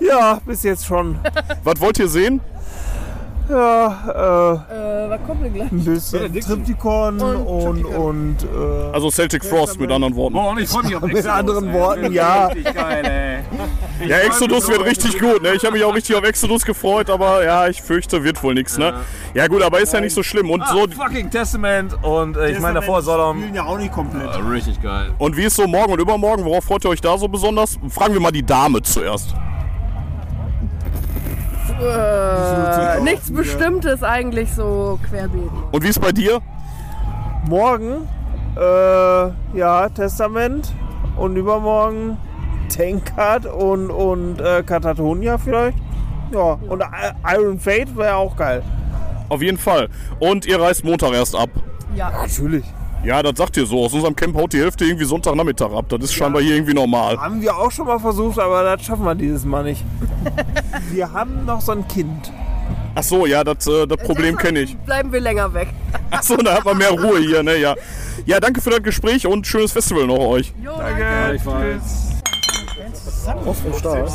Ja, 0.00 0.40
bis 0.46 0.62
jetzt 0.62 0.86
schon. 0.86 1.18
Was 1.62 1.78
wollt 1.80 1.98
ihr 1.98 2.08
sehen? 2.08 2.40
Ja, 3.48 4.62
äh, 4.68 4.72
Äh, 4.74 5.10
was 5.10 5.20
kommt 5.26 5.44
denn 5.44 5.52
gleich? 5.54 5.72
ein 5.72 5.84
bisschen 5.84 6.32
Triptychon 6.40 7.20
und, 7.20 7.84
und, 7.84 8.36
äh, 8.44 8.92
Also 8.92 9.10
Celtic 9.10 9.44
Frost 9.44 9.78
mit 9.80 9.90
anderen 9.90 10.14
Worten. 10.16 10.36
Oh, 10.36 10.50
und 10.50 10.58
ich 10.60 10.68
freue 10.68 10.84
mich 10.84 10.96
auf 10.96 11.02
mit 11.02 11.26
anderen 11.26 11.72
Worten, 11.72 12.12
ja. 12.12 12.48
geil, 12.48 13.44
ey. 14.00 14.08
Ja, 14.08 14.18
Exodus 14.18 14.68
wird 14.68 14.84
richtig 14.84 15.18
gut, 15.18 15.42
ne? 15.42 15.54
Ich 15.54 15.64
habe 15.64 15.74
mich 15.74 15.84
auch 15.84 15.94
richtig 15.94 16.16
auf 16.16 16.24
Exodus 16.24 16.64
gefreut, 16.64 17.10
aber 17.10 17.44
ja, 17.44 17.68
ich 17.68 17.82
fürchte, 17.82 18.24
wird 18.24 18.42
wohl 18.42 18.54
nichts, 18.54 18.78
ne? 18.78 18.94
Ja 19.34 19.46
gut, 19.48 19.62
aber 19.62 19.80
ist 19.80 19.92
ja 19.92 20.00
nicht 20.00 20.14
so 20.14 20.22
schlimm. 20.22 20.50
Und 20.50 20.66
so 20.68 20.86
Fucking 20.88 21.30
Testament 21.30 21.94
und 22.02 22.36
äh, 22.36 22.50
ich 22.50 22.60
meine 22.60 22.80
davor 22.80 23.02
Sodom. 23.02 23.38
spielen 23.38 23.54
ja 23.54 23.64
auch 23.64 23.78
nicht 23.78 23.92
komplett. 23.92 24.34
Äh, 24.34 24.38
richtig 24.50 24.80
geil. 24.82 25.12
und 25.18 25.36
wie 25.36 25.44
ist 25.44 25.56
so 25.56 25.66
morgen 25.66 25.92
und 25.92 26.00
übermorgen? 26.00 26.44
Worauf 26.44 26.64
freut 26.64 26.84
ihr 26.84 26.90
euch 26.90 27.00
da 27.00 27.16
so 27.18 27.28
besonders? 27.28 27.78
Fragen 27.88 28.14
wir 28.14 28.20
mal 28.20 28.32
die 28.32 28.44
Dame 28.44 28.82
zuerst. 28.82 29.34
Äh, 31.82 33.00
nichts 33.02 33.32
Bestimmtes 33.32 34.02
eigentlich 34.02 34.52
so 34.52 34.98
querbeet. 35.08 35.50
Und 35.72 35.82
wie 35.84 35.88
ist 35.88 36.00
bei 36.00 36.12
dir? 36.12 36.40
Morgen, 37.48 38.08
äh, 38.56 39.58
ja, 39.58 39.88
Testament 39.88 40.72
und 41.16 41.36
übermorgen 41.36 42.16
Tankard 42.74 43.46
und, 43.46 43.90
und 43.90 44.40
äh, 44.40 44.62
Katatonia 44.62 45.38
vielleicht. 45.38 45.78
Ja, 46.32 46.58
und 46.68 46.82
I- 46.82 47.34
Iron 47.36 47.58
Fate 47.58 47.94
wäre 47.96 48.16
auch 48.16 48.36
geil. 48.36 48.62
Auf 49.28 49.42
jeden 49.42 49.58
Fall. 49.58 49.88
Und 50.18 50.46
ihr 50.46 50.60
reist 50.60 50.84
Montag 50.84 51.12
erst 51.12 51.34
ab. 51.36 51.50
Ja. 51.94 52.10
Natürlich. 52.10 52.64
Ja, 53.04 53.20
das 53.22 53.36
sagt 53.36 53.56
ihr 53.56 53.66
so. 53.66 53.84
Aus 53.84 53.92
unserem 53.92 54.14
Camp 54.14 54.36
haut 54.36 54.52
die 54.52 54.58
Hälfte 54.60 54.84
irgendwie 54.84 55.04
Sonntagnachmittag 55.04 55.72
ab. 55.72 55.86
Das 55.88 56.00
ist 56.04 56.14
scheinbar 56.14 56.40
hier 56.40 56.54
irgendwie 56.54 56.74
normal. 56.74 57.18
Haben 57.18 57.42
wir 57.42 57.56
auch 57.56 57.70
schon 57.70 57.86
mal 57.86 57.98
versucht, 57.98 58.38
aber 58.38 58.62
das 58.62 58.86
schaffen 58.86 59.04
wir 59.04 59.14
dieses 59.16 59.44
Mal 59.44 59.64
nicht. 59.64 59.84
wir 60.92 61.12
haben 61.12 61.44
noch 61.44 61.60
so 61.60 61.72
ein 61.72 61.86
Kind. 61.88 62.32
Ach 62.94 63.02
so, 63.02 63.26
ja, 63.26 63.42
das, 63.42 63.66
äh, 63.66 63.86
das 63.86 63.98
Problem 63.98 64.36
kenne 64.36 64.60
ich. 64.60 64.76
Bleiben 64.76 65.12
wir 65.12 65.20
länger 65.20 65.52
weg. 65.52 65.68
Ach 66.10 66.22
so, 66.22 66.36
da 66.36 66.54
hat 66.56 66.64
man 66.64 66.76
mehr 66.76 66.90
Ruhe 66.90 67.18
hier, 67.18 67.42
ne? 67.42 67.56
Ja. 67.56 67.74
Ja, 68.26 68.38
danke 68.38 68.60
für 68.60 68.70
das 68.70 68.82
Gespräch 68.82 69.26
und 69.26 69.46
schönes 69.46 69.72
Festival 69.72 70.06
noch 70.06 70.18
euch. 70.18 70.52
Jo, 70.62 70.72
danke. 70.78 71.80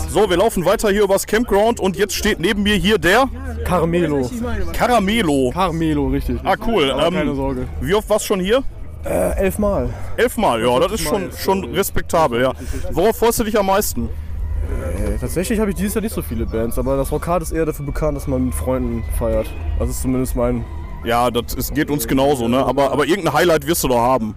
So, 0.10 0.30
wir 0.30 0.38
laufen 0.38 0.64
weiter 0.64 0.90
hier 0.90 1.04
übers 1.04 1.26
Campground 1.26 1.80
und 1.80 1.98
jetzt 1.98 2.16
steht 2.16 2.40
neben 2.40 2.64
mir 2.64 2.76
hier 2.76 2.98
der 2.98 3.28
Caramelo. 3.66 4.30
Caramelo. 4.74 5.52
Caramelo, 5.54 6.08
richtig. 6.08 6.40
Ah, 6.44 6.56
cool. 6.66 6.90
keine 6.90 7.22
Ähm, 7.22 7.36
Sorge. 7.36 7.68
wie 7.82 7.94
oft 7.94 8.10
warst 8.10 8.26
du 8.26 8.28
schon 8.28 8.40
hier? 8.40 8.64
Äh, 9.10 9.38
elfmal. 9.38 9.90
Elfmal, 10.18 10.62
ja, 10.62 10.80
das 10.80 10.94
ist 10.94 11.02
schon, 11.02 11.32
schon 11.32 11.64
respektabel, 11.74 12.42
ja. 12.42 12.52
Worauf 12.92 13.18
freust 13.18 13.40
du 13.40 13.44
dich 13.44 13.58
am 13.58 13.68
meisten? 13.68 14.10
Äh, 14.10 15.18
tatsächlich 15.20 15.60
habe 15.60 15.70
ich 15.70 15.76
dieses 15.78 15.94
Jahr 15.94 16.02
nicht 16.02 16.14
so 16.14 16.22
viele 16.22 16.46
Bands, 16.46 16.78
aber 16.78 16.98
das 16.98 17.12
Rockhard 17.12 17.42
ist 17.42 17.52
eher 17.52 17.66
dafür 17.66 17.86
bekannt, 17.86 18.18
dass 18.18 18.28
man 18.28 18.46
mit 18.46 18.54
Freunden 18.56 19.04
feiert. 19.18 19.50
Das 19.80 19.90
ist 19.90 20.02
zumindest 20.02 20.36
mein. 20.36 20.66
Ja, 21.06 21.32
das 21.32 21.54
ist, 21.54 21.74
geht 21.74 21.90
uns 21.90 22.08
genauso, 22.08 22.48
ne? 22.50 22.66
Aber, 22.66 22.92
aber 22.92 23.06
irgendein 23.06 23.34
Highlight 23.34 23.66
wirst 23.66 23.84
du 23.84 23.88
doch 23.88 24.00
haben. 24.00 24.36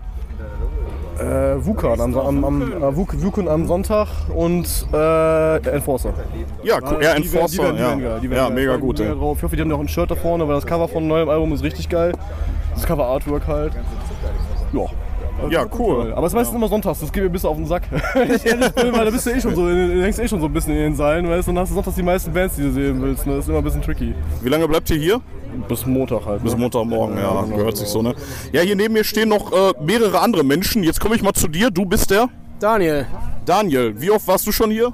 Äh, 1.19 1.65
Wukan 1.67 2.01
am, 2.01 2.17
am, 2.17 2.45
am, 2.45 2.63
äh, 2.73 2.77
Wuk- 2.97 3.21
Wukan 3.23 3.47
am 3.49 3.67
Sonntag 3.67 4.09
und 4.35 4.87
äh, 4.93 5.57
Enforcer. 5.69 6.15
Ja, 6.63 6.79
cool. 6.81 6.83
Ja, 6.83 6.95
Die 6.95 7.01
werden- 7.01 7.23
die 7.23 7.29
Enforcer, 7.29 7.73
die 7.73 7.79
ja. 7.79 7.89
werden 7.89 8.03
geil, 8.03 8.21
die 8.23 8.27
Ja, 8.29 8.47
geil. 8.47 8.51
mega 8.55 8.77
gut, 8.77 9.01
ja. 9.01 9.13
Ich 9.13 9.21
hoffe, 9.21 9.55
die 9.57 9.61
haben 9.61 9.69
noch 9.69 9.81
ein 9.81 9.89
Shirt 9.89 10.11
da 10.11 10.15
vorne, 10.15 10.47
weil 10.49 10.55
das 10.55 10.65
Cover 10.67 10.89
von 10.89 11.07
neuem 11.07 11.29
Album 11.29 11.53
ist 11.53 11.63
richtig 11.63 11.89
geil. 11.91 12.13
Das 12.75 12.85
Cover 12.87 13.05
Artwork 13.05 13.47
halt. 13.49 13.73
Ja. 14.73 14.87
Ja, 15.49 15.65
cool. 15.79 16.13
Aber 16.13 16.27
es 16.27 16.33
ist 16.33 16.37
meistens 16.37 16.57
immer 16.57 16.69
sonntags, 16.69 17.01
das 17.01 17.13
geht 17.13 17.23
mir 17.23 17.31
ein 17.31 17.33
bisschen 17.33 17.49
auf 17.49 17.57
den 17.57 17.67
Sack. 17.67 17.83
Ich 18.15 18.43
bin, 18.43 18.93
weil 18.93 19.05
da 19.05 19.11
bist 19.11 19.27
du 19.27 19.31
eh 19.31 19.41
schon 19.41 19.55
so, 19.55 19.67
du 19.67 20.03
hängst 20.03 20.19
eh 20.19 20.29
schon 20.29 20.41
so 20.41 20.47
ein 20.47 20.53
bisschen 20.53 20.75
in 20.75 20.81
den 20.81 20.97
Seilen, 20.97 21.29
weißt 21.29 21.47
du, 21.49 21.51
und 21.51 21.55
dann 21.57 21.63
hast 21.63 21.71
du 21.71 21.75
sonntags 21.75 21.97
die 21.97 22.03
meisten 22.03 22.33
Bands, 22.33 22.57
die 22.57 22.63
du 22.63 22.73
sehen 22.73 23.01
willst. 23.01 23.27
Ne? 23.27 23.37
Das 23.37 23.45
ist 23.45 23.49
immer 23.49 23.59
ein 23.59 23.65
bisschen 23.65 23.83
tricky. 23.83 24.15
Wie 24.43 24.49
lange 24.49 24.69
bleibt 24.69 24.91
ihr 24.91 24.97
hier? 24.97 25.21
Bis 25.69 25.87
Montag 25.87 26.27
halt. 26.27 26.43
Bis 26.43 26.53
ne? 26.53 26.61
Montagmorgen, 26.61 27.17
ja, 27.17 27.43
gehört 27.43 27.77
sich 27.77 27.89
so, 27.89 28.03
ne? 28.03 28.15
Ja, 28.53 28.61
hier 28.61 28.77
neben 28.77 28.95
mir 28.95 29.05
stehen 29.05 29.29
noch 29.29 29.53
äh, 29.53 29.73
mehrere 29.83 30.21
andere 30.21 30.45
Menschen. 30.45 30.83
Jetzt 30.83 31.01
komme 31.01 31.17
ich 31.17 31.23
mal 31.23 31.33
zu 31.33 31.49
dir. 31.49 31.71
Du 31.71 31.85
bist 31.85 32.11
der 32.11 32.29
Daniel, 32.61 33.07
Daniel. 33.47 33.95
Wie 34.01 34.11
oft 34.11 34.29
warst 34.29 34.47
du 34.47 34.53
schon 34.53 34.71
hier? 34.71 34.93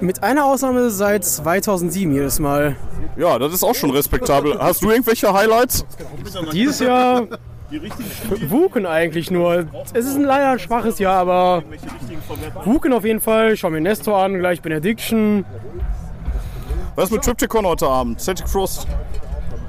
Mit 0.00 0.22
einer 0.22 0.44
Ausnahme 0.44 0.90
seit 0.90 1.24
2007 1.24 2.12
jedes 2.12 2.38
Mal. 2.38 2.76
Ja, 3.16 3.38
das 3.38 3.52
ist 3.52 3.64
auch 3.64 3.74
schon 3.74 3.90
respektabel. 3.90 4.58
Hast 4.58 4.82
du 4.82 4.90
irgendwelche 4.90 5.32
Highlights? 5.32 5.84
Dieses 6.52 6.80
Jahr 6.80 7.26
Wuken 8.48 8.86
eigentlich 8.86 9.30
nur. 9.30 9.66
Es 9.92 10.06
ist 10.06 10.16
ein 10.16 10.22
leider 10.24 10.50
ein 10.52 10.58
schwaches 10.58 10.98
Jahr, 10.98 11.16
aber 11.18 11.62
Wuken 12.64 12.92
auf 12.92 13.04
jeden 13.04 13.20
Fall. 13.20 13.56
Schau 13.56 13.70
mir 13.70 13.80
Nestor 13.80 14.18
an, 14.18 14.38
gleich 14.38 14.62
Benediction. 14.62 15.44
Was 16.94 17.06
ist 17.06 17.10
mit 17.12 17.22
Triptychon 17.24 17.66
heute 17.66 17.86
Abend? 17.88 18.20
Celtic 18.20 18.48
Frost. 18.48 18.86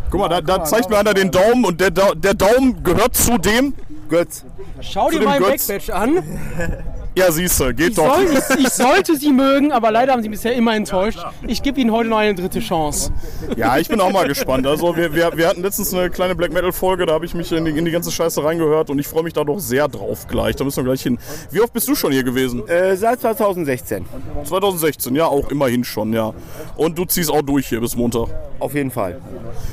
Guck 0.09 0.21
mal, 0.21 0.29
da, 0.29 0.39
da 0.41 0.63
zeigt 0.63 0.89
mir 0.89 0.97
einer 0.97 1.13
den 1.13 1.31
Daumen 1.31 1.65
und 1.65 1.81
der, 1.81 1.91
Da- 1.91 2.13
der 2.15 2.33
Daumen 2.33 2.81
gehört 2.83 3.15
zu 3.15 3.37
dem. 3.37 3.73
Götz. 4.09 4.45
Schau 4.79 5.09
dir 5.09 5.19
dem 5.19 5.25
mein 5.25 5.41
Götz. 5.41 5.67
Backbatch 5.67 5.89
an. 5.89 6.23
Ja, 7.17 7.31
siehste, 7.31 7.73
geht 7.73 7.89
Ich, 7.89 7.95
doch. 7.95 8.15
soll, 8.15 8.25
ich, 8.25 8.65
ich 8.65 8.69
sollte 8.73 9.15
sie 9.15 9.33
mögen, 9.33 9.71
aber 9.71 9.89
leider 9.89 10.13
haben 10.13 10.21
sie 10.21 10.29
bisher 10.29 10.53
immer 10.53 10.75
enttäuscht. 10.75 11.17
Ich 11.47 11.63
gebe 11.63 11.81
ihnen 11.81 11.91
heute 11.91 12.09
noch 12.09 12.17
eine 12.17 12.35
dritte 12.35 12.59
Chance. 12.59 13.11
Ja, 13.55 13.79
ich 13.79 13.87
bin 13.87 13.99
auch 13.99 14.11
mal 14.11 14.27
gespannt. 14.27 14.67
Also 14.67 14.95
wir, 14.95 15.15
wir, 15.15 15.35
wir 15.35 15.47
hatten 15.47 15.63
letztens 15.63 15.95
eine 15.95 16.11
kleine 16.11 16.35
Black 16.35 16.53
Metal 16.53 16.71
Folge, 16.71 17.07
da 17.07 17.13
habe 17.13 17.25
ich 17.25 17.33
mich 17.33 17.51
in 17.51 17.65
die, 17.65 17.71
in 17.71 17.85
die 17.85 17.91
ganze 17.91 18.11
Scheiße 18.11 18.43
reingehört 18.43 18.91
und 18.91 18.99
ich 18.99 19.07
freue 19.07 19.23
mich 19.23 19.33
da 19.33 19.43
doch 19.43 19.57
sehr 19.57 19.87
drauf 19.87 20.27
gleich. 20.27 20.55
Da 20.57 20.63
müssen 20.63 20.77
wir 20.77 20.83
gleich 20.83 21.01
hin. 21.01 21.17
Wie 21.49 21.59
oft 21.59 21.73
bist 21.73 21.87
du 21.87 21.95
schon 21.95 22.11
hier 22.11 22.23
gewesen? 22.23 22.67
Äh, 22.67 22.95
seit 22.95 23.19
2016. 23.19 24.05
2016, 24.43 25.15
ja, 25.15 25.25
auch 25.25 25.49
immerhin 25.49 25.83
schon, 25.83 26.13
ja. 26.13 26.35
Und 26.75 26.99
du 26.99 27.05
ziehst 27.05 27.31
auch 27.31 27.41
durch 27.41 27.67
hier 27.67 27.81
bis 27.81 27.95
Montag. 27.95 28.27
Auf 28.59 28.75
jeden 28.75 28.91
Fall. 28.91 29.19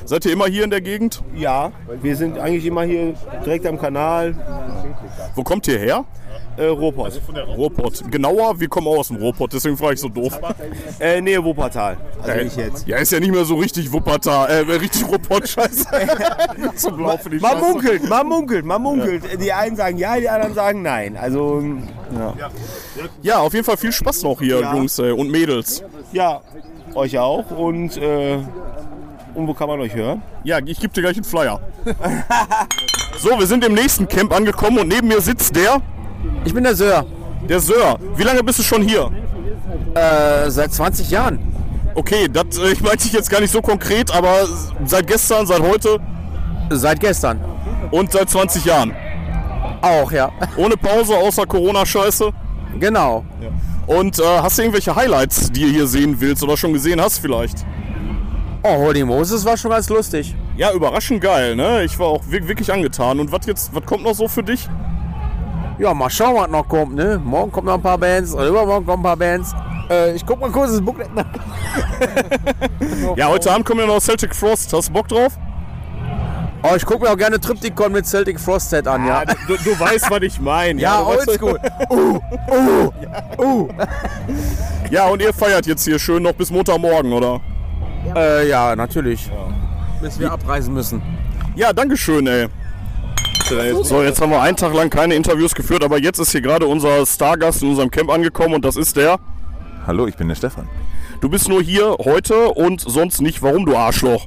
Seid 0.06 0.24
ihr 0.24 0.32
immer 0.32 0.46
hier 0.46 0.64
in 0.64 0.70
der 0.70 0.80
Gegend? 0.80 1.22
Ja, 1.36 1.72
wir 2.00 2.16
sind 2.16 2.38
eigentlich 2.38 2.64
immer 2.64 2.84
hier 2.84 3.12
direkt 3.44 3.66
am 3.66 3.78
Kanal. 3.78 4.34
Wo 5.34 5.42
kommt 5.42 5.68
ihr 5.68 5.78
her? 5.78 6.06
Äh, 6.56 6.66
Ruhrpott. 6.66 7.20
Ruhrpott. 7.56 8.10
Genauer, 8.10 8.58
wir 8.60 8.68
kommen 8.68 8.86
auch 8.86 8.98
aus 8.98 9.08
dem 9.08 9.16
Ruhrpott, 9.16 9.52
deswegen 9.52 9.76
frage 9.76 9.94
ich 9.94 10.00
so 10.00 10.08
doof. 10.08 10.38
Äh, 11.00 11.20
Nähe 11.20 11.42
Wuppertal. 11.42 11.96
Also 12.22 12.44
nicht 12.44 12.56
jetzt. 12.56 12.86
Ja, 12.86 12.98
ist 12.98 13.10
ja 13.12 13.18
nicht 13.20 13.32
mehr 13.32 13.44
so 13.44 13.56
richtig 13.56 13.92
Wuppertal, 13.92 14.48
äh, 14.50 14.58
richtig 14.74 15.06
Ruhrpott, 15.08 15.48
scheiße. 15.48 15.84
so 16.76 16.90
blau 16.92 17.16
für 17.16 17.30
die 17.30 17.38
Man 17.38 17.52
Scheiße. 17.58 17.64
munkelt, 17.72 18.08
man 18.08 18.26
munkelt, 18.28 18.64
man 18.64 18.82
munkelt. 18.82 19.24
Die 19.42 19.52
einen 19.52 19.74
sagen 19.76 19.96
ja, 19.98 20.16
die 20.18 20.28
anderen 20.28 20.54
sagen 20.54 20.82
nein. 20.82 21.16
Also, 21.16 21.62
ja. 22.16 22.50
Ja, 23.22 23.38
auf 23.38 23.52
jeden 23.52 23.64
Fall 23.64 23.76
viel 23.76 23.92
Spaß 23.92 24.22
noch 24.22 24.38
hier, 24.38 24.60
Ja. 24.60 24.74
Jungs 24.74 24.98
äh, 24.98 25.10
und 25.10 25.30
Mädels. 25.30 25.82
Ja, 26.12 26.40
euch 26.94 27.18
auch. 27.18 27.50
Und, 27.50 27.96
äh, 27.96 28.38
und 29.34 29.48
wo 29.48 29.54
kann 29.54 29.66
man 29.68 29.80
euch 29.80 29.94
hören? 29.94 30.22
Ja, 30.44 30.58
ich 30.64 30.78
gebe 30.78 30.92
dir 30.92 31.00
gleich 31.00 31.16
einen 31.16 31.24
Flyer. 31.24 31.58
so, 33.18 33.30
wir 33.38 33.46
sind 33.46 33.64
im 33.64 33.74
nächsten 33.74 34.06
Camp 34.06 34.32
angekommen 34.32 34.78
und 34.78 34.88
neben 34.88 35.08
mir 35.08 35.20
sitzt 35.20 35.56
der, 35.56 35.80
Ich 36.44 36.54
bin 36.54 36.64
der 36.64 36.74
Sör. 36.74 37.04
der 37.48 37.60
Sir. 37.60 37.96
Wie 38.16 38.22
lange 38.22 38.42
bist 38.42 38.58
du 38.58 38.62
schon 38.62 38.82
hier? 38.82 39.10
Äh, 39.94 40.50
seit 40.50 40.72
20 40.72 41.10
Jahren. 41.10 41.38
Okay, 41.94 42.28
das 42.32 42.58
äh, 42.58 42.72
ich 42.72 42.80
meinte 42.82 43.06
ich 43.06 43.12
jetzt 43.12 43.30
gar 43.30 43.40
nicht 43.40 43.52
so 43.52 43.60
konkret, 43.62 44.10
aber 44.14 44.46
seit 44.84 45.06
gestern, 45.06 45.46
seit 45.46 45.60
heute 45.60 45.98
Seit 46.70 46.98
gestern. 47.00 47.40
und 47.90 48.10
seit 48.12 48.28
20 48.30 48.64
Jahren. 48.64 48.92
Auch, 49.82 50.10
ja. 50.12 50.30
Ohne 50.56 50.76
Pause, 50.76 51.14
außer 51.16 51.46
Corona-Scheiße. 51.46 52.30
Genau. 52.80 53.24
Und 53.86 54.18
äh, 54.18 54.22
hast 54.42 54.56
du 54.58 54.62
irgendwelche 54.62 54.96
Highlights, 54.96 55.52
die 55.52 55.62
ihr 55.62 55.68
hier 55.70 55.86
sehen 55.86 56.16
willst 56.20 56.42
oder 56.42 56.56
schon 56.56 56.72
gesehen 56.72 57.00
hast 57.00 57.18
vielleicht? 57.18 57.64
Oh, 58.62 58.76
Holy 58.78 59.04
Moses 59.04 59.44
war 59.44 59.58
schon 59.58 59.70
ganz 59.70 59.90
lustig. 59.90 60.34
Ja, 60.56 60.72
überraschend 60.72 61.20
geil, 61.20 61.54
ne? 61.54 61.84
Ich 61.84 61.98
war 61.98 62.06
auch 62.06 62.22
wi- 62.28 62.48
wirklich 62.48 62.72
angetan. 62.72 63.20
Und 63.20 63.30
was 63.30 63.44
jetzt, 63.46 63.74
was 63.74 63.84
kommt 63.84 64.02
noch 64.04 64.14
so 64.14 64.26
für 64.26 64.42
dich? 64.42 64.66
Ja, 65.78 65.92
mal 65.92 66.08
schauen, 66.10 66.36
was 66.36 66.48
noch 66.50 66.68
kommt, 66.68 66.94
ne? 66.94 67.20
Morgen 67.24 67.50
kommen 67.50 67.66
noch 67.66 67.74
ein 67.74 67.82
paar 67.82 67.98
Bands, 67.98 68.32
oder 68.34 68.46
übermorgen 68.46 68.86
kommen 68.86 69.00
ein 69.00 69.02
paar 69.02 69.16
Bands. 69.16 69.52
Äh, 69.90 70.14
ich 70.14 70.24
guck 70.24 70.40
mal 70.40 70.50
kurz 70.50 70.70
das 70.72 70.80
Booklet 70.80 71.12
nach. 71.14 71.24
Ja, 73.16 73.28
heute 73.28 73.50
Abend 73.50 73.66
kommen 73.66 73.80
ja 73.80 73.86
noch 73.86 74.00
Celtic 74.00 74.34
Frost. 74.34 74.72
Hast 74.72 74.88
du 74.88 74.92
Bock 74.92 75.08
drauf? 75.08 75.36
Oh, 76.62 76.74
ich 76.76 76.86
guck 76.86 77.02
mir 77.02 77.10
auch 77.10 77.16
gerne 77.16 77.38
Triptychon 77.38 77.92
mit 77.92 78.06
Celtic 78.06 78.40
Frost 78.40 78.70
Set 78.70 78.86
an, 78.88 79.06
ja. 79.06 79.24
Du, 79.46 79.56
du 79.56 79.78
weißt, 79.78 80.10
was 80.10 80.22
ich 80.22 80.40
meine. 80.40 80.80
Ja, 80.80 81.00
weißt- 81.00 81.28
oldschool. 81.28 81.60
Ja, 84.90 85.08
und 85.08 85.20
ihr 85.22 85.32
feiert 85.32 85.66
jetzt 85.66 85.84
hier 85.84 85.98
schön 85.98 86.22
noch 86.22 86.32
bis 86.34 86.50
Montagmorgen, 86.50 87.12
oder? 87.12 87.40
Äh, 88.14 88.48
ja, 88.48 88.76
natürlich. 88.76 89.30
Bis 90.00 90.18
wir 90.20 90.30
abreisen 90.30 90.72
müssen. 90.74 91.02
Ja, 91.56 91.72
danke 91.72 91.96
schön, 91.96 92.26
ey. 92.26 92.46
So, 93.44 94.02
jetzt 94.02 94.22
haben 94.22 94.30
wir 94.30 94.40
einen 94.40 94.56
Tag 94.56 94.72
lang 94.72 94.88
keine 94.88 95.14
Interviews 95.14 95.54
geführt, 95.54 95.84
aber 95.84 95.98
jetzt 95.98 96.18
ist 96.18 96.32
hier 96.32 96.40
gerade 96.40 96.66
unser 96.66 97.04
Stargast 97.04 97.62
in 97.62 97.68
unserem 97.68 97.90
Camp 97.90 98.10
angekommen 98.10 98.54
und 98.54 98.64
das 98.64 98.76
ist 98.76 98.96
der. 98.96 99.18
Hallo, 99.86 100.06
ich 100.06 100.16
bin 100.16 100.28
der 100.28 100.34
Stefan. 100.34 100.66
Du 101.20 101.28
bist 101.28 101.50
nur 101.50 101.60
hier 101.60 101.94
heute 102.02 102.48
und 102.48 102.80
sonst 102.80 103.20
nicht. 103.20 103.42
Warum, 103.42 103.66
du 103.66 103.76
Arschloch? 103.76 104.26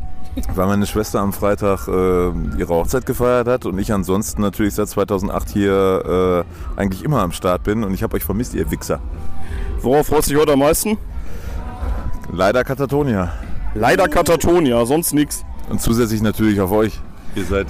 Weil 0.53 0.67
meine 0.67 0.85
Schwester 0.85 1.19
am 1.19 1.33
Freitag 1.33 1.87
äh, 1.87 2.59
ihre 2.59 2.69
Hochzeit 2.69 3.07
gefeiert 3.07 3.47
hat 3.47 3.65
und 3.65 3.79
ich 3.79 3.91
ansonsten 3.91 4.43
natürlich 4.43 4.75
seit 4.75 4.87
2008 4.87 5.49
hier 5.49 6.45
äh, 6.77 6.79
eigentlich 6.79 7.03
immer 7.03 7.23
am 7.23 7.31
Start 7.31 7.63
bin 7.63 7.83
und 7.83 7.95
ich 7.95 8.03
habe 8.03 8.15
euch 8.15 8.23
vermisst, 8.23 8.53
ihr 8.53 8.69
Wichser. 8.69 8.99
Worauf 9.81 10.05
freust 10.05 10.27
du 10.27 10.33
dich 10.33 10.41
heute 10.41 10.53
am 10.53 10.59
meisten? 10.59 10.95
Leider 12.31 12.63
Katatonia. 12.63 13.33
Leider 13.73 14.07
Katatonia, 14.07 14.85
sonst 14.85 15.15
nichts. 15.15 15.43
Und 15.69 15.81
zusätzlich 15.81 16.21
natürlich 16.21 16.61
auf 16.61 16.71
euch. 16.71 16.99
Ihr 17.35 17.45
seid 17.45 17.67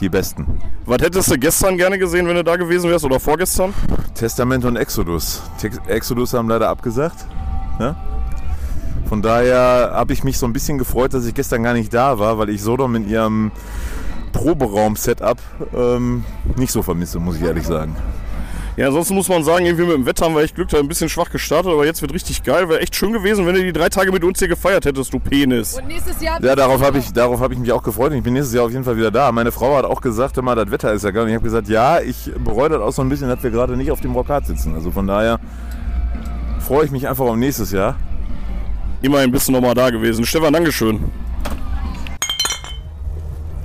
die 0.00 0.08
Besten. 0.08 0.46
Was 0.84 1.02
hättest 1.02 1.30
du 1.30 1.38
gestern 1.38 1.76
gerne 1.76 1.98
gesehen, 1.98 2.26
wenn 2.28 2.36
du 2.36 2.44
da 2.44 2.56
gewesen 2.56 2.90
wärst 2.90 3.04
oder 3.04 3.18
vorgestern? 3.20 3.72
Testament 4.14 4.64
und 4.64 4.76
Exodus. 4.76 5.42
Exodus 5.88 6.34
haben 6.34 6.48
leider 6.48 6.68
abgesagt. 6.68 7.26
Ne? 7.78 7.96
Von 9.08 9.22
daher 9.22 9.92
habe 9.92 10.12
ich 10.12 10.24
mich 10.24 10.38
so 10.38 10.46
ein 10.46 10.52
bisschen 10.52 10.78
gefreut, 10.78 11.14
dass 11.14 11.26
ich 11.26 11.34
gestern 11.34 11.62
gar 11.62 11.74
nicht 11.74 11.94
da 11.94 12.18
war, 12.18 12.38
weil 12.38 12.48
ich 12.50 12.62
Sodom 12.62 12.94
in 12.96 13.08
ihrem 13.08 13.52
Proberaum-Setup 14.32 15.38
ähm, 15.74 16.24
nicht 16.56 16.72
so 16.72 16.82
vermisse, 16.82 17.18
muss 17.20 17.36
ich 17.36 17.42
ehrlich 17.42 17.66
sagen. 17.66 17.96
Ja, 18.76 18.88
ansonsten 18.88 19.14
muss 19.14 19.28
man 19.30 19.42
sagen, 19.42 19.64
irgendwie 19.64 19.86
mit 19.86 19.94
dem 19.94 20.04
Wetter 20.04 20.26
haben 20.26 20.34
wir 20.34 20.42
echt 20.42 20.54
Glück, 20.54 20.68
da 20.68 20.78
ein 20.78 20.86
bisschen 20.86 21.08
schwach 21.08 21.30
gestartet, 21.30 21.72
aber 21.72 21.86
jetzt 21.86 22.02
wird 22.02 22.12
richtig 22.12 22.42
geil. 22.42 22.68
Wäre 22.68 22.80
echt 22.80 22.94
schön 22.94 23.10
gewesen, 23.10 23.46
wenn 23.46 23.54
du 23.54 23.62
die 23.62 23.72
drei 23.72 23.88
Tage 23.88 24.12
mit 24.12 24.22
uns 24.22 24.38
hier 24.38 24.48
gefeiert 24.48 24.84
hättest, 24.84 25.14
du 25.14 25.18
Penis. 25.18 25.78
Und 25.78 25.88
nächstes 25.88 26.20
Jahr. 26.20 26.42
Ja, 26.44 26.54
darauf 26.54 26.82
habe 26.82 26.98
ich, 26.98 27.10
darauf 27.10 27.40
hab 27.40 27.52
ich 27.52 27.58
mich 27.58 27.72
auch 27.72 27.82
gefreut. 27.82 28.10
und 28.10 28.18
Ich 28.18 28.22
bin 28.22 28.34
nächstes 28.34 28.54
Jahr 28.54 28.66
auf 28.66 28.70
jeden 28.70 28.84
Fall 28.84 28.98
wieder 28.98 29.10
da. 29.10 29.32
Meine 29.32 29.50
Frau 29.50 29.78
hat 29.78 29.86
auch 29.86 30.02
gesagt, 30.02 30.36
immer, 30.36 30.54
das 30.54 30.70
Wetter 30.70 30.92
ist 30.92 31.04
ja 31.04 31.10
geil. 31.10 31.22
Und 31.22 31.30
ich 31.30 31.34
habe 31.34 31.44
gesagt, 31.44 31.68
ja, 31.68 32.00
ich 32.00 32.30
bereue 32.44 32.68
das 32.68 32.82
auch 32.82 32.92
so 32.92 33.00
ein 33.00 33.08
bisschen, 33.08 33.28
dass 33.28 33.42
wir 33.42 33.50
gerade 33.50 33.78
nicht 33.78 33.90
auf 33.90 34.02
dem 34.02 34.12
Rockat 34.12 34.46
sitzen. 34.46 34.74
Also 34.74 34.90
von 34.90 35.06
daher 35.06 35.40
freue 36.60 36.84
ich 36.84 36.90
mich 36.90 37.08
einfach 37.08 37.24
auf 37.24 37.36
nächstes 37.36 37.72
Jahr. 37.72 37.96
Immerhin 39.00 39.30
bist 39.30 39.48
du 39.48 39.52
nochmal 39.52 39.74
da 39.74 39.88
gewesen. 39.88 40.26
Stefan, 40.26 40.52
Dankeschön. 40.52 41.00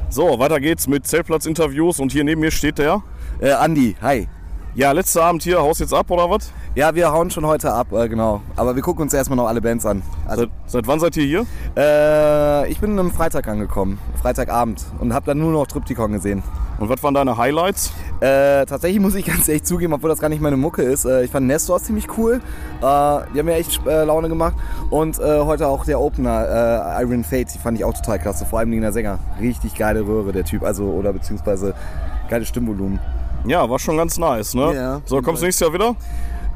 So, 0.09 0.39
weiter 0.39 0.62
geht's 0.62 0.88
mit 0.88 1.05
Zeltplatz-Interviews 1.05 1.99
und 1.99 2.14
hier 2.14 2.24
neben 2.24 2.39
mir 2.39 2.51
steht 2.51 2.78
der. 2.78 3.03
Äh, 3.41 3.51
Andi, 3.51 3.95
hi. 4.01 4.30
Ja, 4.74 4.93
letzter 4.93 5.24
Abend 5.26 5.43
hier, 5.43 5.61
haust 5.61 5.82
jetzt 5.82 5.93
ab 5.93 6.09
oder 6.11 6.30
was? 6.30 6.53
Ja, 6.76 6.95
wir 6.95 7.11
hauen 7.11 7.30
schon 7.30 7.45
heute 7.45 7.74
ab, 7.74 7.91
äh, 7.91 8.07
genau. 8.07 8.41
Aber 8.55 8.74
wir 8.74 8.82
gucken 8.82 9.01
uns 9.01 9.13
erstmal 9.13 9.36
noch 9.36 9.47
alle 9.47 9.59
Bands 9.59 9.86
an. 9.86 10.01
Also, 10.26 10.43
Seit, 10.43 10.51
seit 10.67 10.88
wann 10.88 10.99
seid 11.01 11.17
ihr 11.17 11.26
hier? 11.26 11.45
äh, 11.76 12.72
ich 12.72 12.80
bin 12.80 12.97
am 12.97 13.11
Freitag 13.11 13.49
angekommen, 13.49 13.99
Freitagabend, 14.22 14.82
und 14.99 15.13
habe 15.13 15.26
dann 15.26 15.39
nur 15.39 15.51
noch 15.51 15.67
Triptychon 15.67 16.13
gesehen. 16.13 16.41
Und 16.80 16.88
was 16.88 17.03
waren 17.03 17.13
deine 17.13 17.36
Highlights? 17.36 17.91
Äh, 18.22 18.65
tatsächlich 18.65 19.01
muss 19.01 19.13
ich 19.15 19.26
ganz 19.28 19.49
ehrlich 19.49 19.63
zugeben, 19.63 19.91
obwohl 19.91 20.09
das 20.09 20.19
gar 20.19 20.30
nicht 20.30 20.41
meine 20.41 20.55
Mucke 20.55 20.84
ist. 20.84 21.03
Äh, 21.03 21.26
ich 21.26 21.32
fand 21.32 21.47
Nestor 21.47 21.82
ziemlich 21.82 22.07
cool. 22.17 22.36
Äh, 22.36 22.39
die 22.82 22.86
haben 23.39 23.45
mir 23.45 23.55
echt 23.55 23.86
äh, 23.86 24.05
Laune 24.05 24.30
gemacht. 24.30 24.55
Und 24.89 25.19
heute 25.19 25.67
auch 25.67 25.84
der 25.86 25.99
Opener, 25.99 26.97
Iron 27.01 27.24
Fate, 27.24 27.53
die 27.53 27.59
fand 27.59 27.78
ich 27.78 27.84
auch 27.86 27.93
total 27.93 28.19
klasse. 28.19 28.45
Vor 28.45 28.59
allem 28.59 28.72
der 28.72 28.91
Sänger. 28.93 29.19
Richtig 29.39 29.76
geile 29.76 30.01
Röhre, 30.05 30.32
der 30.32 30.43
Typ. 30.45 30.63
Also, 30.63 30.86
oder 30.86 31.11
beziehungsweise 31.13 31.74
geiles 32.30 32.47
Stimmvolumen. 32.47 32.99
Ja, 33.45 33.69
war 33.69 33.79
schon 33.79 33.97
ganz 33.97 34.17
nice, 34.17 34.53
ne? 34.53 34.73
Ja. 34.73 35.01
So, 35.05 35.21
kommst 35.21 35.41
du 35.41 35.45
nächstes 35.45 35.65
Jahr 35.67 35.73
wieder? 35.73 35.95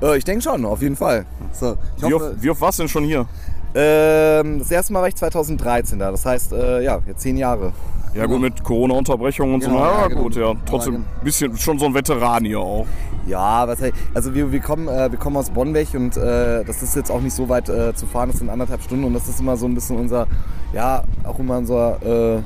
Äh, 0.02 0.18
ich 0.18 0.24
denke 0.24 0.42
schon, 0.42 0.66
auf 0.66 0.82
jeden 0.82 0.96
Fall. 0.96 1.26
So, 1.52 1.76
Wie 1.98 2.14
hoffe, 2.14 2.32
oft, 2.32 2.44
wie 2.44 2.50
oft 2.50 2.62
warst 2.62 2.80
du 2.80 2.84
denn 2.84 2.90
schon 2.90 3.04
hier? 3.04 3.26
Ähm, 3.74 4.60
das 4.60 4.72
erste 4.72 4.94
Mal 4.94 5.02
war 5.02 5.08
ich 5.08 5.16
2013 5.16 6.00
da. 6.00 6.12
Das 6.12 6.26
heißt, 6.26 6.54
äh, 6.54 6.82
ja, 6.82 7.00
jetzt 7.08 7.22
zehn 7.22 7.38
Jahre. 7.38 7.74
Ja 8.14 8.26
gut, 8.28 8.40
mit 8.40 8.64
Corona-Unterbrechung 8.64 9.56
und 9.56 9.60
Genau, 9.60 9.78
so. 9.78 9.84
Ja, 9.84 10.02
ja, 10.02 10.08
genau. 10.08 10.22
gut, 10.22 10.36
ja. 10.38 10.54
Trotzdem 10.66 10.96
ein 10.96 11.06
bisschen 11.24 11.58
schon 11.58 11.78
so 11.78 11.86
ein 11.86 11.94
Veteran 11.94 12.46
hier 12.46 12.60
auch. 12.60 12.86
Ja, 13.28 13.68
was 13.68 13.80
also 14.14 14.34
wir, 14.34 14.52
wir, 14.52 14.62
kommen, 14.62 14.88
äh, 14.88 15.12
wir 15.12 15.20
kommen 15.20 15.36
aus 15.36 15.50
Bonn 15.50 15.74
weg 15.74 15.90
und 15.94 16.16
äh, 16.16 16.64
das 16.64 16.82
ist 16.82 16.96
jetzt 16.96 17.12
auch 17.12 17.20
nicht 17.20 17.34
so 17.34 17.50
weit 17.50 17.68
äh, 17.68 17.94
zu 17.94 18.06
fahren, 18.06 18.30
das 18.30 18.40
sind 18.40 18.50
anderthalb 18.50 18.84
Stunden 18.84 19.04
und 19.04 19.14
das 19.14 19.28
ist 19.28 19.40
immer 19.42 19.58
so 19.58 19.66
ein 19.66 19.74
bisschen 19.74 19.98
unser, 19.98 20.28
ja, 20.72 21.04
auch 21.24 21.40
immer 21.40 21.58
unser 21.58 22.38
äh, 22.38 22.42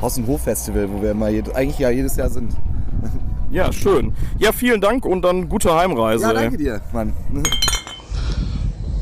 Haus- 0.00 0.16
und 0.16 0.26
Hof-Festival, 0.26 0.88
wo 0.90 1.02
wir 1.02 1.10
immer 1.10 1.28
jed 1.28 1.54
eigentlich 1.54 1.78
ja 1.78 1.90
jedes 1.90 2.16
Jahr 2.16 2.30
sind. 2.30 2.52
Ja, 3.54 3.72
schön. 3.72 4.12
Ja, 4.40 4.50
vielen 4.50 4.80
Dank 4.80 5.06
und 5.06 5.22
dann 5.22 5.48
gute 5.48 5.72
Heimreise. 5.72 6.24
Ja, 6.24 6.32
danke 6.32 6.56
dir, 6.56 6.80
Mann. 6.92 7.12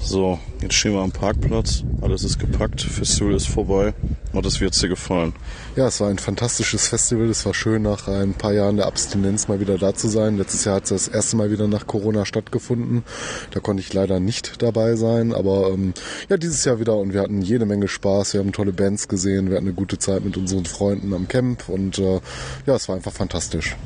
So, 0.02 0.38
jetzt 0.60 0.74
stehen 0.74 0.92
wir 0.92 1.00
am 1.00 1.10
Parkplatz. 1.10 1.84
Alles 2.02 2.22
ist 2.22 2.38
gepackt. 2.38 2.82
Festival 2.82 3.32
ist 3.32 3.48
vorbei. 3.48 3.94
Und 4.34 4.44
das 4.44 4.60
wird 4.60 4.80
dir 4.82 4.88
gefallen. 4.88 5.32
Ja, 5.74 5.86
es 5.86 6.02
war 6.02 6.10
ein 6.10 6.18
fantastisches 6.18 6.86
Festival. 6.86 7.30
Es 7.30 7.46
war 7.46 7.54
schön, 7.54 7.80
nach 7.80 8.08
ein 8.08 8.34
paar 8.34 8.52
Jahren 8.52 8.76
der 8.76 8.88
Abstinenz 8.88 9.48
mal 9.48 9.58
wieder 9.58 9.78
da 9.78 9.94
zu 9.94 10.08
sein. 10.08 10.36
Letztes 10.36 10.66
Jahr 10.66 10.76
hat 10.76 10.82
es 10.82 10.90
das 10.90 11.08
erste 11.08 11.36
Mal 11.36 11.50
wieder 11.50 11.66
nach 11.66 11.86
Corona 11.86 12.26
stattgefunden. 12.26 13.04
Da 13.52 13.60
konnte 13.60 13.80
ich 13.80 13.94
leider 13.94 14.20
nicht 14.20 14.60
dabei 14.60 14.96
sein. 14.96 15.32
Aber 15.32 15.70
ähm, 15.70 15.94
ja, 16.28 16.36
dieses 16.36 16.62
Jahr 16.66 16.78
wieder 16.78 16.98
und 16.98 17.14
wir 17.14 17.22
hatten 17.22 17.40
jede 17.40 17.64
Menge 17.64 17.88
Spaß. 17.88 18.34
Wir 18.34 18.40
haben 18.40 18.52
tolle 18.52 18.74
Bands 18.74 19.08
gesehen. 19.08 19.48
Wir 19.48 19.56
hatten 19.56 19.68
eine 19.68 19.74
gute 19.74 19.98
Zeit 19.98 20.26
mit 20.26 20.36
unseren 20.36 20.66
Freunden 20.66 21.14
am 21.14 21.26
Camp. 21.26 21.70
Und 21.70 21.98
äh, 21.98 22.20
ja, 22.66 22.74
es 22.74 22.86
war 22.86 22.96
einfach 22.96 23.12
fantastisch. 23.12 23.76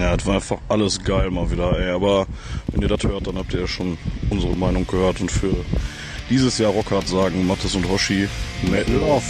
Ja, 0.00 0.14
es 0.14 0.24
war 0.26 0.36
einfach 0.36 0.58
alles 0.68 1.02
geil 1.02 1.30
mal 1.30 1.50
wieder, 1.50 1.78
ey. 1.78 1.90
Aber 1.90 2.26
wenn 2.68 2.82
ihr 2.82 2.88
das 2.88 3.02
hört, 3.02 3.26
dann 3.26 3.36
habt 3.36 3.52
ihr 3.52 3.60
ja 3.60 3.66
schon 3.66 3.98
unsere 4.30 4.56
Meinung 4.56 4.86
gehört. 4.86 5.20
Und 5.20 5.30
für 5.30 5.54
dieses 6.30 6.58
Jahr 6.58 6.72
Rockhard 6.72 7.08
sagen 7.08 7.46
Mattes 7.46 7.74
und 7.74 7.88
Hoshi, 7.88 8.28
Metal 8.62 9.00
off. 9.02 9.24